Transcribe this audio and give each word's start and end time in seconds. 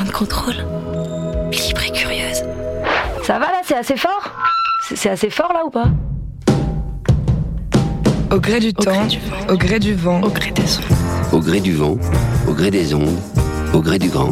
Grande 0.00 0.12
contrôle. 0.12 0.54
Libre 1.52 1.82
et 1.86 1.92
curieuse. 1.92 2.42
Ça 3.22 3.34
va 3.34 3.40
là, 3.40 3.60
c'est 3.62 3.76
assez 3.76 3.98
fort? 3.98 4.32
C'est 4.94 5.10
assez 5.10 5.28
fort 5.28 5.52
là 5.52 5.60
ou 5.66 5.68
pas? 5.68 5.88
Au 8.34 8.40
gré 8.40 8.60
du 8.60 8.68
Au 8.68 8.72
temps, 8.72 8.92
gré 8.92 9.08
du 9.08 9.18
vent. 9.18 9.46
au 9.50 9.56
gré 9.58 9.78
du 9.78 9.94
vent, 9.94 10.22
Au 10.22 10.30
gré 10.30 10.50
des 10.52 10.78
ondes. 10.78 11.32
Au 11.32 11.40
gré 11.40 11.60
du 11.60 11.74
vent, 11.74 11.98
au 12.48 12.54
gré 12.54 12.70
des 12.70 12.94
ondes, 12.94 13.18
au 13.74 13.80
gré 13.82 13.98
du 13.98 14.08
grand. 14.08 14.30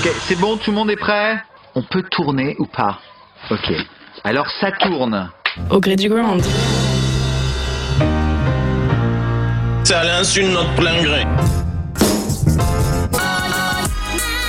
Ok, 0.00 0.12
c'est 0.28 0.40
bon, 0.40 0.56
tout 0.56 0.70
le 0.70 0.76
monde 0.76 0.90
est 0.90 0.96
prêt? 0.96 1.36
On 1.74 1.82
peut 1.82 2.04
tourner 2.10 2.56
ou 2.58 2.64
pas? 2.64 3.00
Ok. 3.50 3.70
Alors 4.26 4.50
ça 4.60 4.72
tourne. 4.72 5.30
Au 5.70 5.78
gré 5.78 5.94
du 5.94 6.08
ground. 6.08 6.42
C'est 9.84 9.94
à 9.94 10.02
l'insu 10.02 10.42
de 10.42 10.48
notre 10.48 10.74
plein 10.74 11.00
gré. 11.00 11.24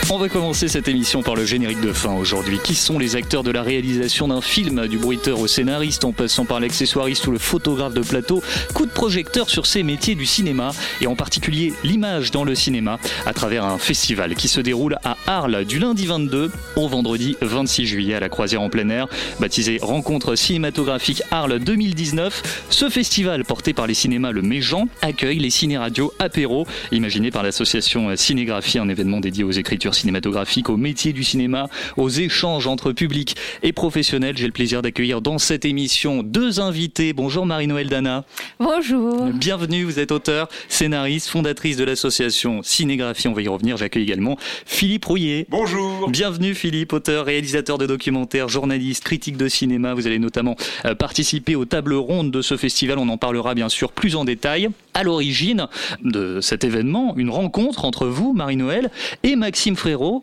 On 0.09 0.17
va 0.17 0.29
commencer 0.29 0.69
cette 0.69 0.87
émission 0.87 1.21
par 1.21 1.35
le 1.35 1.43
générique 1.43 1.81
de 1.81 1.91
fin 1.91 2.13
aujourd'hui. 2.13 2.59
Qui 2.63 2.75
sont 2.75 2.97
les 2.97 3.17
acteurs 3.17 3.43
de 3.43 3.51
la 3.51 3.61
réalisation 3.61 4.29
d'un 4.29 4.39
film, 4.39 4.87
du 4.87 4.97
bruiteur 4.97 5.37
au 5.37 5.47
scénariste, 5.47 6.05
en 6.05 6.13
passant 6.13 6.45
par 6.45 6.61
l'accessoiriste 6.61 7.27
ou 7.27 7.31
le 7.31 7.37
photographe 7.37 7.93
de 7.93 7.99
plateau 7.99 8.41
Coup 8.73 8.85
de 8.85 8.91
projecteur 8.91 9.49
sur 9.49 9.65
ces 9.65 9.83
métiers 9.83 10.15
du 10.15 10.25
cinéma 10.25 10.71
et 11.01 11.07
en 11.07 11.15
particulier 11.15 11.73
l'image 11.83 12.31
dans 12.31 12.45
le 12.45 12.55
cinéma 12.55 12.99
à 13.25 13.33
travers 13.33 13.65
un 13.65 13.77
festival 13.77 14.35
qui 14.35 14.47
se 14.47 14.61
déroule 14.61 14.97
à 15.03 15.17
Arles 15.27 15.65
du 15.65 15.77
lundi 15.77 16.05
22 16.05 16.51
au 16.77 16.87
vendredi 16.87 17.35
26 17.41 17.85
juillet 17.85 18.13
à 18.13 18.21
la 18.21 18.29
croisière 18.29 18.61
en 18.61 18.69
plein 18.69 18.87
air, 18.87 19.07
baptisé 19.41 19.77
Rencontre 19.81 20.35
cinématographique 20.35 21.21
Arles 21.31 21.59
2019. 21.59 22.65
Ce 22.69 22.89
festival 22.89 23.43
porté 23.43 23.73
par 23.73 23.87
les 23.87 23.93
cinémas 23.93 24.31
Le 24.31 24.41
Méjean 24.41 24.87
accueille 25.01 25.39
les 25.39 25.49
ciné-radios 25.49 26.13
apéro, 26.17 26.65
imaginé 26.93 27.29
par 27.29 27.43
l'association 27.43 28.15
Cinégraphie, 28.15 28.79
un 28.79 28.87
événement 28.87 29.19
dédié 29.19 29.43
aux 29.43 29.51
écritures 29.51 29.96
cinématographiques, 29.97 30.69
aux 30.69 30.77
métiers 30.77 31.13
du 31.13 31.23
cinéma, 31.23 31.67
aux 31.97 32.09
échanges 32.09 32.67
entre 32.67 32.91
public 32.91 33.35
et 33.63 33.73
professionnels. 33.73 34.37
J'ai 34.37 34.45
le 34.45 34.51
plaisir 34.51 34.81
d'accueillir 34.81 35.21
dans 35.21 35.37
cette 35.37 35.65
émission 35.65 36.23
deux 36.23 36.59
invités. 36.59 37.13
Bonjour 37.13 37.45
Marie-Noël 37.45 37.89
Dana. 37.89 38.25
Bonjour. 38.59 39.25
Bienvenue, 39.33 39.83
vous 39.83 39.99
êtes 39.99 40.11
auteur, 40.11 40.47
scénariste, 40.69 41.27
fondatrice 41.27 41.77
de 41.77 41.83
l'association 41.83 42.61
Cinégraphie. 42.63 43.27
On 43.27 43.33
va 43.33 43.41
y 43.41 43.47
revenir. 43.47 43.77
J'accueille 43.77 44.03
également 44.03 44.37
Philippe 44.65 45.05
Rouillet. 45.05 45.47
Bonjour. 45.49 46.09
Bienvenue 46.09 46.53
Philippe, 46.53 46.93
auteur, 46.93 47.25
réalisateur 47.25 47.77
de 47.77 47.85
documentaires, 47.85 48.47
journaliste, 48.49 49.03
critique 49.03 49.37
de 49.37 49.47
cinéma. 49.47 49.93
Vous 49.93 50.07
allez 50.07 50.19
notamment 50.19 50.55
euh, 50.85 50.95
participer 50.95 51.55
aux 51.55 51.65
tables 51.65 51.93
rondes 51.93 52.31
de 52.31 52.41
ce 52.41 52.57
festival. 52.57 52.99
On 52.99 53.09
en 53.09 53.17
parlera 53.17 53.55
bien 53.55 53.69
sûr 53.69 53.91
plus 53.91 54.15
en 54.15 54.25
détail. 54.25 54.69
À 54.93 55.03
l'origine 55.03 55.67
de 56.03 56.41
cet 56.41 56.63
événement, 56.63 57.13
une 57.17 57.29
rencontre 57.29 57.85
entre 57.85 58.07
vous, 58.07 58.33
Marie-Noël, 58.33 58.89
et 59.23 59.35
Maxime 59.35 59.75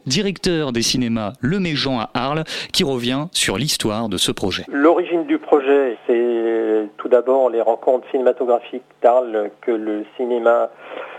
Directeur 0.04 0.72
des 0.72 0.82
cinémas 0.82 1.32
Le 1.40 1.58
Méjean 1.58 1.98
à 2.00 2.10
Arles, 2.12 2.44
qui 2.72 2.84
revient 2.84 3.28
sur 3.32 3.56
l'histoire 3.56 4.10
de 4.10 4.18
ce 4.18 4.30
projet. 4.30 4.64
L'origine 4.68 5.24
du 5.24 5.38
projet, 5.38 5.96
c'est 6.06 6.88
tout 6.98 7.08
d'abord 7.08 7.48
les 7.48 7.62
rencontres 7.62 8.06
cinématographiques 8.10 8.82
d'Arles 9.00 9.50
que 9.62 9.70
le 9.70 10.04
cinéma 10.18 10.68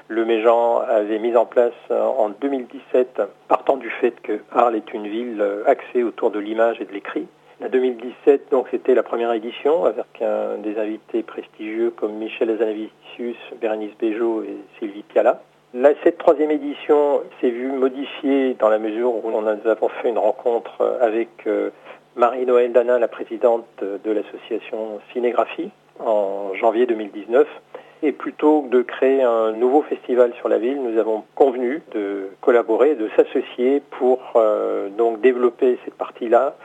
Le 0.10 0.26
Méjean 0.26 0.82
avait 0.88 1.18
mis 1.18 1.36
en 1.36 1.48
place 1.48 1.74
en 1.90 2.30
2017, 2.40 3.20
partant 3.48 3.78
du 3.78 3.90
fait 3.90 4.14
que 4.22 4.40
Arles 4.52 4.76
est 4.76 4.94
une 4.94 5.08
ville 5.08 5.44
axée 5.66 6.04
autour 6.04 6.30
de 6.30 6.38
l'image 6.38 6.80
et 6.80 6.86
de 6.86 6.92
l'écrit. 6.92 7.26
En 7.64 7.70
2017, 7.70 8.52
donc, 8.52 8.68
c'était 8.70 8.94
la 8.94 9.02
première 9.02 9.34
édition 9.34 9.86
avec 9.86 10.22
des 10.64 10.78
invités 10.80 11.24
prestigieux 11.24 11.92
comme 11.96 12.14
Michel 12.14 12.52
Azanavicius, 12.52 13.38
Bérénice 13.60 13.98
Bejo 14.00 14.44
et 14.44 14.58
Sylvie 14.78 15.04
Piala. 15.04 15.42
Cette 16.04 16.18
troisième 16.20 16.52
édition 16.52 17.22
s'est 17.42 17.50
vue 17.50 17.70
modifiée 17.70 18.54
dans 18.54 18.70
la 18.70 18.80
mesure 18.80 19.14
où 19.26 19.30
nous 19.30 19.46
avons 19.46 19.90
fait 19.90 20.08
une 20.08 20.18
rencontre 20.18 20.98
avec 21.02 21.28
euh, 21.48 21.70
Marie-Noël 22.16 22.72
Danin, 22.72 22.98
la 22.98 23.10
présidente 23.10 23.66
de 23.82 24.12
l'association 24.12 25.02
Cinégraphie, 25.12 25.72
en 26.00 26.54
janvier 26.54 26.86
2019. 26.86 27.46
Et 28.04 28.14
plutôt 28.14 28.62
que 28.62 28.70
de 28.70 28.84
créer 28.84 29.22
un 29.22 29.52
nouveau 29.52 29.82
festival 29.82 30.34
sur 30.40 30.48
la 30.48 30.60
ville, 30.60 30.82
nous 30.82 30.98
avons 30.98 31.26
convenu 31.36 31.82
de 31.92 32.30
collaborer, 32.40 32.96
de 32.96 33.10
s'associer 33.18 33.82
pour 34.00 34.22
euh, 34.38 34.88
donc 34.90 35.20
développer 35.20 35.78
cette 35.84 35.96
partie-là, 35.96 36.56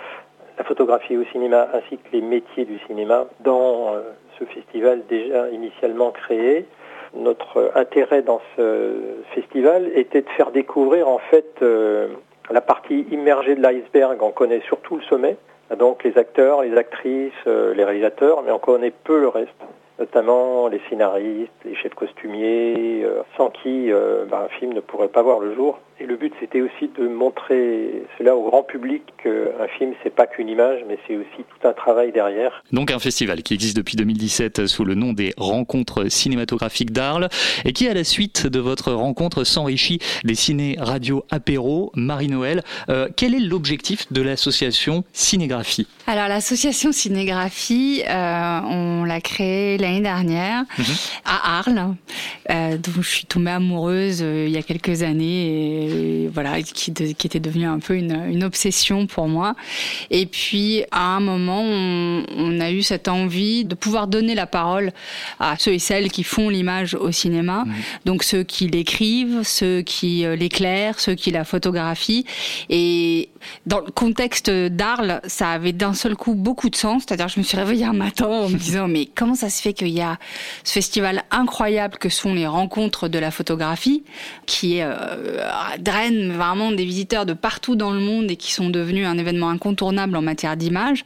la 0.56 0.62
photographie 0.62 1.16
au 1.16 1.24
cinéma 1.32 1.66
ainsi 1.72 1.98
que 1.98 2.12
les 2.12 2.20
métiers 2.20 2.64
du 2.64 2.78
cinéma 2.86 3.26
dans 3.40 3.92
euh, 3.92 4.02
ce 4.38 4.44
festival 4.44 5.02
déjà 5.08 5.50
initialement 5.50 6.12
créé. 6.12 6.66
Notre 7.14 7.72
intérêt 7.74 8.22
dans 8.22 8.40
ce 8.56 8.92
festival 9.34 9.90
était 9.94 10.22
de 10.22 10.28
faire 10.30 10.52
découvrir 10.52 11.08
en 11.08 11.18
fait 11.18 11.56
euh, 11.62 12.08
la 12.50 12.60
partie 12.60 13.06
immergée 13.10 13.56
de 13.56 13.62
l'iceberg. 13.62 14.22
On 14.22 14.30
connaît 14.30 14.60
surtout 14.60 14.96
le 14.96 15.02
sommet, 15.02 15.36
donc 15.76 16.04
les 16.04 16.16
acteurs, 16.16 16.62
les 16.62 16.76
actrices, 16.76 17.32
euh, 17.46 17.74
les 17.74 17.84
réalisateurs, 17.84 18.42
mais 18.42 18.52
on 18.52 18.58
connaît 18.58 18.92
peu 18.92 19.20
le 19.20 19.28
reste 19.28 19.50
notamment 19.98 20.68
les 20.68 20.80
scénaristes, 20.88 21.52
les 21.66 21.74
chefs 21.74 21.92
costumiers, 21.92 23.02
euh, 23.04 23.20
sans 23.36 23.50
qui 23.50 23.90
ben, 23.90 24.38
un 24.46 24.48
film 24.48 24.72
ne 24.72 24.80
pourrait 24.80 25.08
pas 25.08 25.20
voir 25.20 25.40
le 25.40 25.54
jour. 25.54 25.78
Et 26.02 26.06
le 26.06 26.16
but, 26.16 26.32
c'était 26.40 26.62
aussi 26.62 26.88
de 26.98 27.06
montrer 27.08 28.04
cela 28.16 28.34
au 28.34 28.48
grand 28.48 28.62
public 28.62 29.02
qu'un 29.22 29.68
film, 29.76 29.92
c'est 30.02 30.14
pas 30.14 30.26
qu'une 30.26 30.48
image, 30.48 30.80
mais 30.88 30.98
c'est 31.06 31.14
aussi 31.14 31.26
tout 31.36 31.68
un 31.68 31.74
travail 31.74 32.10
derrière. 32.10 32.62
Donc 32.72 32.90
un 32.90 32.98
festival 32.98 33.42
qui 33.42 33.52
existe 33.52 33.76
depuis 33.76 33.96
2017 33.96 34.66
sous 34.66 34.84
le 34.86 34.94
nom 34.94 35.12
des 35.12 35.34
Rencontres 35.36 36.08
cinématographiques 36.10 36.92
d'Arles 36.92 37.28
et 37.66 37.74
qui, 37.74 37.86
à 37.86 37.92
la 37.92 38.04
suite 38.04 38.46
de 38.46 38.58
votre 38.60 38.92
rencontre, 38.92 39.44
s'enrichit 39.44 39.98
des 40.24 40.34
ciné-radio 40.34 41.24
apéro. 41.30 41.92
Marie-Noël, 41.94 42.62
euh, 42.88 43.08
quel 43.14 43.34
est 43.34 43.40
l'objectif 43.40 44.10
de 44.10 44.22
l'association 44.22 45.04
Cinégraphie? 45.12 45.86
Alors 46.06 46.28
l'association 46.28 46.92
Cinégraphie, 46.92 48.02
euh, 48.08 48.60
on 48.64 49.04
l'a 49.04 49.20
créée 49.20 49.76
l'année 49.76 50.00
dernière 50.00 50.64
Mhm. 50.78 50.84
à 51.26 51.58
Arles, 51.58 51.94
euh, 52.50 52.76
dont 52.78 53.02
je 53.02 53.08
suis 53.08 53.26
tombée 53.26 53.50
amoureuse 53.50 54.20
euh, 54.22 54.46
il 54.48 54.52
y 54.52 54.56
a 54.56 54.62
quelques 54.62 55.02
années, 55.02 55.86
et, 55.86 55.89
voilà, 56.32 56.62
qui, 56.62 56.90
de- 56.90 57.12
qui 57.12 57.26
était 57.26 57.40
devenue 57.40 57.66
un 57.66 57.78
peu 57.78 57.94
une, 57.96 58.12
une 58.28 58.44
obsession 58.44 59.06
pour 59.06 59.28
moi. 59.28 59.54
Et 60.10 60.26
puis 60.26 60.84
à 60.90 61.16
un 61.16 61.20
moment, 61.20 61.62
on, 61.62 62.24
on 62.36 62.60
a 62.60 62.70
eu 62.70 62.82
cette 62.82 63.08
envie 63.08 63.64
de 63.64 63.74
pouvoir 63.74 64.06
donner 64.06 64.34
la 64.34 64.46
parole 64.46 64.92
à 65.38 65.56
ceux 65.58 65.72
et 65.72 65.78
celles 65.78 66.10
qui 66.10 66.22
font 66.24 66.48
l'image 66.48 66.94
au 66.94 67.12
cinéma, 67.12 67.64
donc 68.04 68.22
ceux 68.24 68.42
qui 68.42 68.66
l'écrivent, 68.68 69.42
ceux 69.42 69.82
qui 69.82 70.24
euh, 70.24 70.36
l'éclairent, 70.36 70.98
ceux 71.00 71.14
qui 71.14 71.30
la 71.30 71.44
photographient. 71.44 72.24
Et 72.68 73.28
dans 73.66 73.80
le 73.80 73.90
contexte 73.90 74.50
d'Arles, 74.50 75.20
ça 75.26 75.50
avait 75.50 75.72
d'un 75.72 75.94
seul 75.94 76.14
coup 76.16 76.34
beaucoup 76.34 76.68
de 76.70 76.76
sens. 76.76 77.04
C'est-à-dire, 77.06 77.28
je 77.28 77.38
me 77.40 77.44
suis 77.44 77.56
réveillée 77.56 77.84
un 77.86 77.92
matin 77.92 78.26
en 78.26 78.48
me 78.48 78.56
disant, 78.56 78.88
mais 78.88 79.06
comment 79.06 79.34
ça 79.34 79.48
se 79.50 79.62
fait 79.62 79.72
qu'il 79.72 79.88
y 79.88 80.00
a 80.00 80.18
ce 80.64 80.72
festival 80.72 81.24
incroyable 81.30 81.96
que 81.98 82.08
sont 82.08 82.34
les 82.34 82.46
rencontres 82.46 83.08
de 83.08 83.18
la 83.18 83.30
photographie, 83.30 84.02
qui 84.46 84.80
euh, 84.80 84.94
draine 85.78 86.32
vraiment 86.32 86.72
des 86.72 86.84
visiteurs 86.84 87.26
de 87.26 87.32
partout 87.32 87.76
dans 87.76 87.92
le 87.92 88.00
monde 88.00 88.30
et 88.30 88.36
qui 88.36 88.52
sont 88.52 88.70
devenus 88.70 89.06
un 89.06 89.18
événement 89.18 89.48
incontournable 89.48 90.16
en 90.16 90.22
matière 90.22 90.56
d'image. 90.56 91.04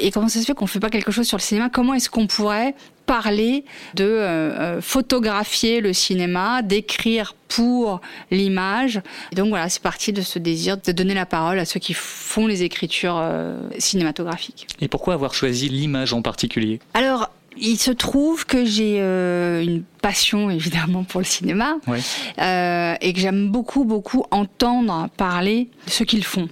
Et 0.00 0.10
comment 0.10 0.28
ça 0.28 0.40
se 0.40 0.44
fait 0.44 0.54
qu'on 0.54 0.66
fait 0.66 0.80
pas 0.80 0.90
quelque 0.90 1.12
chose 1.12 1.26
sur 1.26 1.38
le 1.38 1.42
cinéma? 1.42 1.68
Comment 1.70 1.94
est-ce 1.94 2.10
qu'on 2.10 2.26
pourrait 2.26 2.74
parler 3.06 3.64
de 3.94 4.04
euh, 4.04 4.76
euh, 4.76 4.80
photographier 4.80 5.80
le 5.80 5.92
cinéma, 5.92 6.62
d'écrire 6.62 7.34
pour 7.48 8.00
l'image? 8.30 9.00
Et 9.32 9.36
donc 9.36 9.48
voilà, 9.48 9.68
c'est 9.68 9.82
parti 9.82 10.12
de 10.12 10.22
ce 10.22 10.38
désir 10.38 10.76
de 10.76 10.92
donner 10.92 11.14
la 11.14 11.26
parole 11.26 11.58
à 11.58 11.64
ceux 11.64 11.80
qui 11.80 11.94
font 11.94 12.46
les 12.46 12.62
écritures 12.62 13.18
euh, 13.18 13.56
cinématographiques. 13.78 14.66
Et 14.80 14.88
pourquoi 14.88 15.14
avoir 15.14 15.34
choisi 15.34 15.68
l'image 15.68 16.12
en 16.12 16.22
particulier? 16.22 16.80
Alors, 16.94 17.30
il 17.58 17.78
se 17.78 17.90
trouve 17.90 18.46
que 18.46 18.64
j'ai 18.64 18.98
euh, 19.00 19.62
une 19.62 19.82
passion 20.02 20.50
évidemment 20.50 21.04
pour 21.04 21.20
le 21.20 21.26
cinéma 21.26 21.76
Ouais. 21.86 22.00
euh, 22.38 22.94
et 23.00 23.12
que 23.12 23.18
j'aime 23.20 23.48
beaucoup 23.50 23.84
beaucoup 23.84 24.24
entendre 24.30 25.08
parler 25.16 25.68
de 25.86 25.90
ce 25.90 26.04
qu'ils 26.04 26.24
font. 26.24 26.48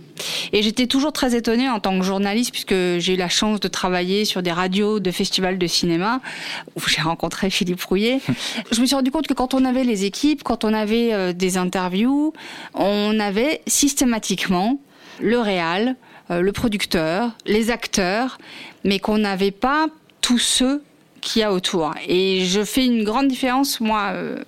Et 0.53 0.63
j'étais 0.63 0.87
toujours 0.87 1.13
très 1.13 1.35
étonnée 1.37 1.69
en 1.69 1.81
tant 1.81 1.99
que 1.99 2.05
journaliste 2.05 2.53
puisque 2.53 2.75
j'ai 2.75 3.15
eu 3.15 3.17
la 3.17 3.29
chance 3.29 3.61
de 3.61 3.69
travailler 3.69 4.25
sur 4.25 4.43
des 4.43 4.53
radios 4.53 5.01
de 5.01 5.11
festivals 5.11 5.59
de 5.59 5.67
cinéma 5.67 6.21
où 6.77 6.81
j'ai 6.89 7.03
rencontré 7.03 7.51
Philippe 7.51 7.83
Rouillet. 7.83 8.21
Je 8.73 8.81
me 8.81 8.87
suis 8.87 8.95
rendu 8.97 9.11
compte 9.11 9.27
que 9.27 9.35
quand 9.35 9.55
on 9.55 9.65
avait 9.65 9.85
les 9.85 10.05
équipes, 10.05 10.43
quand 10.43 10.65
on 10.65 10.73
avait 10.73 11.13
euh, 11.13 11.33
des 11.33 11.57
interviews, 11.59 12.33
on 12.75 13.19
avait 13.21 13.61
systématiquement 13.67 14.79
le 15.21 15.39
réal, 15.39 15.97
euh, 16.31 16.41
le 16.41 16.53
producteur, 16.53 17.33
les 17.47 17.71
acteurs, 17.71 18.39
mais 18.85 18.99
qu'on 18.99 19.19
n'avait 19.19 19.51
pas 19.51 19.87
tous 20.21 20.39
ceux 20.39 20.83
qu'il 21.25 21.41
y 21.41 21.43
a 21.43 21.53
autour. 21.53 21.93
Et 22.07 22.45
je 22.45 22.65
fais 22.65 22.85
une 22.85 23.03
grande 23.03 23.29
différence, 23.29 23.81
moi. 23.81 24.11
euh, 24.13 24.39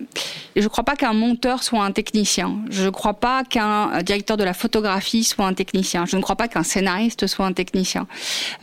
je 0.55 0.63
ne 0.63 0.69
crois 0.69 0.85
pas 0.85 0.97
qu'un 0.97 1.13
monteur 1.13 1.63
soit 1.63 1.85
un 1.85 1.93
technicien. 1.93 2.59
Je 2.71 2.85
ne 2.85 2.91
crois 2.91 3.15
pas 3.15 3.45
qu'un 3.45 4.03
directeur 4.03 4.37
de 4.37 4.45
la 4.45 4.55
photographie 4.55 5.25
soit 5.25 5.47
un 5.47 5.55
technicien. 5.55 6.07
Je 6.07 6.17
ne 6.17 6.23
crois 6.23 6.37
pas 6.37 6.49
qu'un 6.49 6.63
scénariste 6.63 7.27
soit 7.27 7.47
un 7.47 7.53
technicien. 7.53 8.07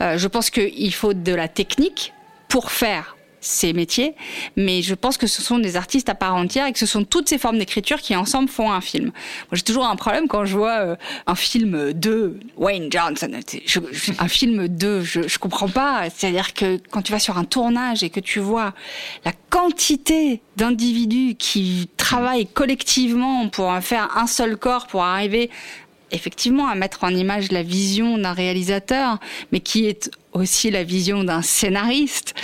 Euh, 0.00 0.16
je 0.16 0.28
pense 0.28 0.50
qu'il 0.50 0.94
faut 0.94 1.12
de 1.12 1.34
la 1.34 1.48
technique 1.48 2.12
pour 2.48 2.70
faire 2.70 3.13
ces 3.44 3.72
métiers, 3.72 4.14
mais 4.56 4.82
je 4.82 4.94
pense 4.94 5.18
que 5.18 5.26
ce 5.26 5.42
sont 5.42 5.58
des 5.58 5.76
artistes 5.76 6.08
à 6.08 6.14
part 6.14 6.34
entière 6.34 6.66
et 6.66 6.72
que 6.72 6.78
ce 6.78 6.86
sont 6.86 7.04
toutes 7.04 7.28
ces 7.28 7.38
formes 7.38 7.58
d'écriture 7.58 8.00
qui 8.00 8.16
ensemble 8.16 8.48
font 8.48 8.72
un 8.72 8.80
film. 8.80 9.06
Moi, 9.06 9.52
j'ai 9.52 9.62
toujours 9.62 9.86
un 9.86 9.96
problème 9.96 10.28
quand 10.28 10.44
je 10.44 10.56
vois 10.56 10.78
euh, 10.78 10.96
un 11.26 11.34
film 11.34 11.92
de 11.92 12.38
Wayne 12.56 12.90
Johnson, 12.90 13.30
un 14.18 14.28
film 14.28 14.68
de, 14.68 15.02
je, 15.02 15.28
je 15.28 15.38
comprends 15.38 15.68
pas. 15.68 16.08
C'est-à-dire 16.10 16.54
que 16.54 16.78
quand 16.90 17.02
tu 17.02 17.12
vas 17.12 17.18
sur 17.18 17.36
un 17.36 17.44
tournage 17.44 18.02
et 18.02 18.10
que 18.10 18.20
tu 18.20 18.40
vois 18.40 18.72
la 19.24 19.32
quantité 19.50 20.40
d'individus 20.56 21.34
qui 21.38 21.88
travaillent 21.96 22.46
collectivement 22.46 23.48
pour 23.48 23.74
faire 23.80 24.16
un 24.16 24.26
seul 24.26 24.56
corps, 24.56 24.86
pour 24.86 25.04
arriver 25.04 25.50
effectivement 26.12 26.68
à 26.68 26.74
mettre 26.74 27.04
en 27.04 27.10
image 27.10 27.50
la 27.52 27.62
vision 27.62 28.16
d'un 28.18 28.32
réalisateur, 28.32 29.18
mais 29.52 29.60
qui 29.60 29.86
est 29.86 30.10
aussi 30.32 30.70
la 30.70 30.84
vision 30.84 31.24
d'un 31.24 31.42
scénariste. 31.42 32.34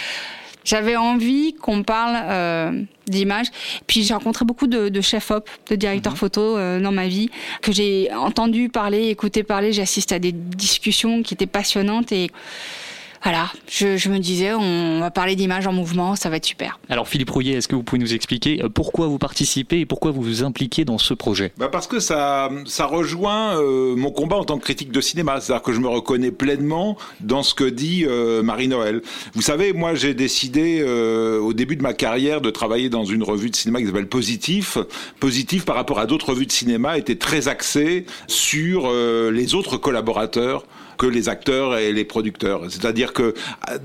J'avais 0.64 0.96
envie 0.96 1.54
qu'on 1.54 1.82
parle 1.82 2.16
euh, 2.22 2.82
d'image. 3.06 3.46
Puis 3.86 4.02
j'ai 4.04 4.14
rencontré 4.14 4.44
beaucoup 4.44 4.66
de, 4.66 4.88
de 4.88 5.00
chefs 5.00 5.30
op, 5.30 5.48
de 5.68 5.76
directeurs 5.76 6.16
photo 6.16 6.56
euh, 6.56 6.80
dans 6.80 6.92
ma 6.92 7.08
vie, 7.08 7.30
que 7.62 7.72
j'ai 7.72 8.12
entendu 8.12 8.68
parler, 8.68 9.08
écouté 9.08 9.42
parler. 9.42 9.72
J'ai 9.72 9.82
assisté 9.82 10.14
à 10.14 10.18
des 10.18 10.32
discussions 10.32 11.22
qui 11.22 11.34
étaient 11.34 11.46
passionnantes 11.46 12.12
et 12.12 12.30
voilà, 13.22 13.50
je, 13.68 13.96
je 13.96 14.08
me 14.08 14.18
disais, 14.18 14.54
on 14.54 15.00
va 15.00 15.10
parler 15.10 15.36
d'image 15.36 15.66
en 15.66 15.72
mouvement, 15.72 16.16
ça 16.16 16.30
va 16.30 16.36
être 16.36 16.46
super. 16.46 16.80
Alors 16.88 17.06
Philippe 17.06 17.30
Rouillet, 17.30 17.54
est-ce 17.54 17.68
que 17.68 17.76
vous 17.76 17.82
pouvez 17.82 18.00
nous 18.00 18.14
expliquer 18.14 18.62
euh, 18.62 18.68
pourquoi 18.68 19.06
vous 19.08 19.18
participez 19.18 19.80
et 19.80 19.86
pourquoi 19.86 20.10
vous 20.10 20.22
vous 20.22 20.42
impliquez 20.42 20.84
dans 20.84 20.98
ce 20.98 21.14
projet? 21.14 21.52
Bah 21.58 21.68
parce 21.70 21.86
que 21.86 22.00
ça, 22.00 22.50
ça 22.64 22.86
rejoint 22.86 23.60
euh, 23.60 23.94
mon 23.94 24.10
combat 24.10 24.36
en 24.36 24.44
tant 24.44 24.58
que 24.58 24.64
critique 24.64 24.90
de 24.90 25.00
cinéma. 25.00 25.40
C'est-à-dire 25.40 25.62
que 25.62 25.72
je 25.72 25.80
me 25.80 25.88
reconnais 25.88 26.30
pleinement 26.30 26.96
dans 27.20 27.42
ce 27.42 27.54
que 27.54 27.64
dit 27.64 28.04
euh, 28.06 28.42
Marie-Noël. 28.42 29.02
Vous 29.34 29.42
savez, 29.42 29.72
moi 29.72 29.94
j'ai 29.94 30.14
décidé 30.14 30.80
euh, 30.82 31.38
au 31.40 31.52
début 31.52 31.76
de 31.76 31.82
ma 31.82 31.92
carrière 31.92 32.40
de 32.40 32.50
travailler 32.50 32.88
dans 32.88 33.04
une 33.04 33.22
revue 33.22 33.50
de 33.50 33.56
cinéma 33.56 33.80
qui 33.80 33.86
s'appelle 33.86 34.08
Positif. 34.08 34.78
Positif 35.18 35.64
par 35.64 35.76
rapport 35.76 35.98
à 35.98 36.06
d'autres 36.06 36.30
revues 36.30 36.46
de 36.46 36.52
cinéma 36.52 36.96
était 36.98 37.16
très 37.16 37.48
axé 37.48 38.06
sur 38.26 38.84
euh, 38.86 39.30
les 39.30 39.54
autres 39.54 39.76
collaborateurs 39.76 40.64
que 41.00 41.06
les 41.06 41.30
acteurs 41.30 41.78
et 41.78 41.94
les 41.94 42.04
producteurs. 42.04 42.60
C'est-à-dire 42.68 43.14
que 43.14 43.32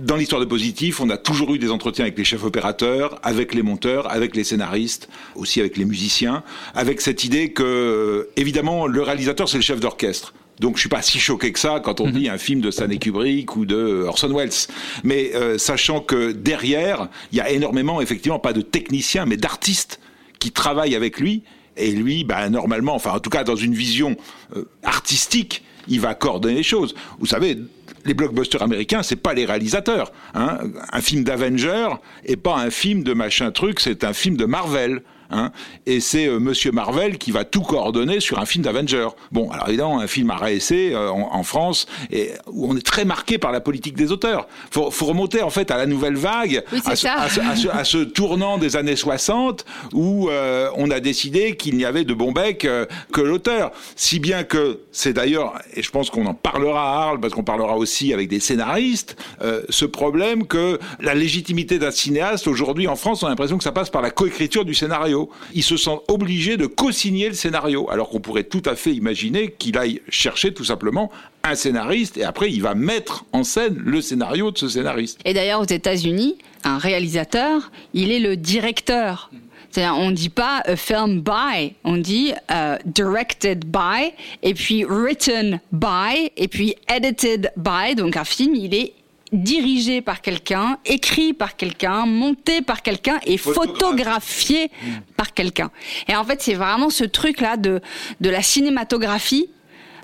dans 0.02 0.18
l'histoire 0.18 0.42
de 0.42 0.46
Positif, 0.46 1.00
on 1.00 1.10
a 1.10 1.18
toujours 1.18 1.56
eu 1.56 1.60
des 1.60 1.72
entretiens 1.72 2.04
avec 2.04 2.18
les 2.18 2.26
chefs 2.26 2.44
opérateurs, 2.44 3.20
avec 3.24 3.54
les 3.54 3.62
monteurs, 3.62 4.12
avec 4.12 4.36
les 4.36 4.44
scénaristes, 4.44 5.08
aussi 5.34 5.62
avec 5.62 5.78
les 5.78 5.86
musiciens, 5.86 6.44
avec 6.74 7.00
cette 7.00 7.24
idée 7.24 7.54
que, 7.54 8.28
évidemment, 8.36 8.86
le 8.86 9.02
réalisateur, 9.02 9.48
c'est 9.48 9.56
le 9.56 9.64
chef 9.64 9.80
d'orchestre. 9.80 10.34
Donc 10.60 10.76
je 10.76 10.82
suis 10.82 10.90
pas 10.90 11.02
si 11.02 11.18
choqué 11.20 11.54
que 11.54 11.60
ça 11.60 11.82
quand 11.82 12.02
on 12.02 12.10
dit 12.10 12.28
un 12.28 12.38
film 12.38 12.60
de 12.60 12.70
Stanley 12.70 12.98
Kubrick 12.98 13.56
ou 13.56 13.66
de 13.66 14.04
Orson 14.06 14.34
Welles. 14.34 14.68
Mais 15.06 15.32
euh, 15.36 15.58
sachant 15.58 16.02
que 16.02 16.34
derrière, 16.34 17.08
il 17.32 17.38
y 17.38 17.42
a 17.42 17.50
énormément, 17.50 18.02
effectivement, 18.02 18.40
pas 18.40 18.54
de 18.54 18.62
techniciens, 18.62 19.26
mais 19.26 19.38
d'artistes 19.38 20.02
qui 20.40 20.52
travaillent 20.52 20.96
avec 20.96 21.20
lui. 21.20 21.44
Et 21.78 21.92
lui, 21.92 22.26
bah, 22.26 22.50
normalement, 22.50 22.96
enfin 22.96 23.12
en 23.12 23.20
tout 23.20 23.30
cas 23.30 23.44
dans 23.46 23.56
une 23.56 23.74
vision 23.74 24.18
euh, 24.56 24.66
artistique, 24.84 25.64
il 25.88 26.00
va 26.00 26.16
coordonner 26.16 26.56
les 26.56 26.64
choses. 26.64 26.96
Vous 27.20 27.26
savez, 27.26 27.58
les 28.06 28.14
blockbusters 28.14 28.62
américains, 28.62 29.04
c'est 29.04 29.16
pas 29.16 29.34
les 29.34 29.46
réalisateurs. 29.46 30.12
Hein. 30.34 30.60
Un 30.92 31.02
film 31.02 31.24
d'Avenger 31.24 31.90
est 32.26 32.38
pas 32.38 32.56
un 32.56 32.70
film 32.70 33.04
de 33.04 33.14
machin 33.14 33.52
truc, 33.52 33.80
c'est 33.80 34.04
un 34.04 34.14
film 34.14 34.38
de 34.38 34.46
Marvel. 34.46 35.02
Hein. 35.31 35.51
Et 35.86 36.00
c'est 36.00 36.27
euh, 36.27 36.39
Monsieur 36.39 36.72
Marvel 36.72 37.18
qui 37.18 37.31
va 37.31 37.44
tout 37.45 37.62
coordonner 37.62 38.19
sur 38.19 38.39
un 38.39 38.45
film 38.45 38.63
d'Avenger. 38.63 39.07
Bon, 39.31 39.50
alors 39.51 39.68
évidemment, 39.69 40.00
un 40.00 40.07
film 40.07 40.30
à 40.31 40.38
réessai 40.38 40.92
euh, 40.94 41.10
en, 41.10 41.30
en 41.33 41.44
France, 41.44 41.88
et, 42.12 42.31
où 42.48 42.72
on 42.72 42.77
est 42.77 42.86
très 42.86 43.06
marqué 43.06 43.38
par 43.38 43.51
la 43.51 43.62
politique 43.62 43.95
des 43.95 44.12
auteurs. 44.12 44.48
Faut, 44.72 44.92
faut 44.92 45.06
remonter 45.06 45.42
en 45.42 45.50
fait 45.50 45.72
à 45.72 45.77
la 45.77 45.86
nouvelle 45.86 46.16
vague, 46.16 46.63
Oui, 46.72 46.80
c'est 46.83 46.92
à, 46.92 46.95
ce, 46.95 47.01
ça. 47.04 47.13
à 47.16 47.30
ce- 47.30 47.39
à 47.42 47.56
ce- 47.56 47.68
à 47.69 47.83
ce 47.83 47.98
tournant 48.00 48.57
des 48.57 48.75
années 48.75 48.95
60 48.95 49.66
où 49.94 50.30
euh, 50.30 50.69
on 50.75 50.89
a 50.92 51.00
décidé 51.00 51.56
qu'il 51.56 51.75
n'y 51.77 51.86
avait 51.86 52.04
de 52.04 52.13
bon 52.13 52.31
bec 52.31 52.66
euh, 52.66 52.86
que 53.12 53.22
l'auteur. 53.22 53.72
Si 53.95 54.19
bien 54.19 54.44
que 54.44 54.80
c'est 54.92 55.13
d'ailleurs, 55.13 55.54
et 55.75 55.81
je 55.83 55.89
pense 55.92 56.10
qu'on 56.10 56.25
en 56.25 56.33
parlera 56.33 56.94
à 56.95 57.04
Arles, 57.07 57.19
parce 57.19 57.33
qu'on 57.33 57.44
parlera 57.44 57.77
aussi 57.77 58.13
avec 58.13 58.27
des 58.30 58.39
scénaristes, 58.39 59.16
euh, 59.42 59.62
ce 59.69 59.86
problème 59.86 60.45
que 60.48 60.80
la 61.00 61.13
légitimité 61.16 61.80
d'un 61.80 61.92
cinéaste 61.92 62.48
aujourd'hui 62.48 62.88
en 62.88 62.95
France, 62.95 63.24
on 63.24 63.27
a 63.27 63.30
l'impression 63.30 63.57
que 63.57 63.63
ça 63.63 63.72
passe 63.72 63.89
par 63.89 64.01
la 64.01 64.12
coécriture 64.12 64.66
du 64.66 64.74
scénario. 64.74 65.15
Il 65.54 65.64
se 65.64 65.78
sent 65.78 65.98
obligé 66.08 66.58
de 66.58 66.66
co-signer 66.66 67.30
le 67.30 67.36
scénario, 67.36 67.90
alors 67.90 68.10
qu'on 68.10 68.20
pourrait 68.20 68.44
tout 68.44 68.64
à 68.66 68.76
fait 68.76 68.94
imaginer 68.94 69.52
qu'il 69.58 69.78
aille 69.78 70.02
chercher 70.10 70.54
tout 70.54 70.64
simplement 70.64 71.12
un 71.44 71.56
scénariste 71.56 72.18
et 72.18 72.24
après 72.24 72.52
il 72.52 72.62
va 72.62 72.74
mettre 72.74 73.26
en 73.32 73.44
scène 73.44 73.76
le 73.78 74.02
scénario 74.02 74.52
de 74.52 74.58
ce 74.58 74.68
scénariste. 74.68 75.20
Et 75.26 75.34
d'ailleurs, 75.34 75.62
aux 75.62 75.66
États-Unis, 75.66 76.38
un 76.64 76.78
réalisateur, 76.78 77.72
il 77.94 78.12
est 78.12 78.20
le 78.20 78.36
directeur. 78.36 79.30
C'est-à-dire, 79.70 79.98
on 79.98 80.12
dit 80.12 80.30
pas 80.30 80.64
a 80.66 80.76
film 80.78 81.22
by, 81.22 81.74
on 81.84 81.98
dit 81.98 82.32
euh, 82.50 82.78
directed 82.86 83.66
by, 83.66 84.14
et 84.42 84.54
puis 84.54 84.86
written 84.86 85.60
by, 85.74 86.32
et 86.38 86.48
puis 86.48 86.76
edited 86.88 87.52
by. 87.58 87.94
Donc 87.96 88.16
un 88.16 88.24
film, 88.24 88.56
il 88.56 88.74
est 88.74 88.94
dirigé 89.31 90.01
par 90.01 90.22
quelqu'un, 90.22 90.77
écrit 90.86 91.33
par 91.33 91.56
quelqu'un, 91.56 92.06
monté 92.06 92.62
par 92.62 92.81
quelqu'un 92.81 93.19
et 93.25 93.38
photographié 93.38 94.69
par 95.18 95.33
quelqu'un. 95.33 95.72
Et 96.07 96.16
en 96.16 96.24
fait, 96.24 96.42
c'est 96.42 96.54
vraiment 96.54 96.89
ce 96.89 97.04
truc-là 97.04 97.57
de, 97.57 97.81
de 98.22 98.30
la 98.30 98.42
cinématographie 98.42 99.50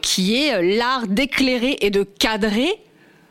qui 0.02 0.36
est 0.36 0.56
euh, 0.56 0.78
l'art 0.78 1.08
d'éclairer 1.08 1.78
et 1.82 1.90
de 1.90 2.04
cadrer, 2.04 2.72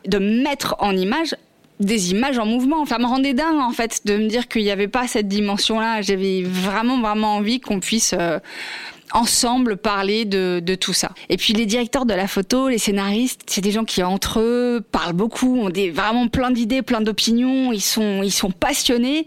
de 0.06 0.18
mettre 0.18 0.76
en 0.78 0.96
image 0.96 1.34
des 1.80 2.10
images 2.10 2.38
en 2.38 2.46
mouvement. 2.46 2.84
Ça 2.86 2.98
me 2.98 3.06
rendait 3.06 3.34
dingue 3.34 3.58
en 3.58 3.72
fait 3.72 4.06
de 4.06 4.16
me 4.16 4.28
dire 4.28 4.48
qu'il 4.48 4.62
n'y 4.62 4.70
avait 4.70 4.88
pas 4.88 5.08
cette 5.08 5.28
dimension-là. 5.28 6.02
J'avais 6.02 6.42
vraiment 6.42 7.00
vraiment 7.00 7.36
envie 7.36 7.60
qu'on 7.60 7.80
puisse 7.80 8.14
euh, 8.18 8.38
ensemble 9.12 9.76
parler 9.76 10.24
de, 10.24 10.60
de 10.64 10.74
tout 10.74 10.92
ça. 10.92 11.10
Et 11.28 11.36
puis 11.36 11.52
les 11.52 11.66
directeurs 11.66 12.06
de 12.06 12.14
la 12.14 12.28
photo, 12.28 12.68
les 12.68 12.78
scénaristes, 12.78 13.42
c'est 13.46 13.60
des 13.60 13.72
gens 13.72 13.84
qui 13.84 14.02
entre 14.02 14.40
eux 14.40 14.82
parlent 14.92 15.12
beaucoup, 15.12 15.58
ont 15.58 15.70
des, 15.70 15.90
vraiment 15.90 16.28
plein 16.28 16.50
d'idées, 16.50 16.82
plein 16.82 17.00
d'opinions. 17.00 17.72
Ils 17.72 17.80
sont 17.80 18.22
ils 18.22 18.32
sont 18.32 18.50
passionnés 18.50 19.26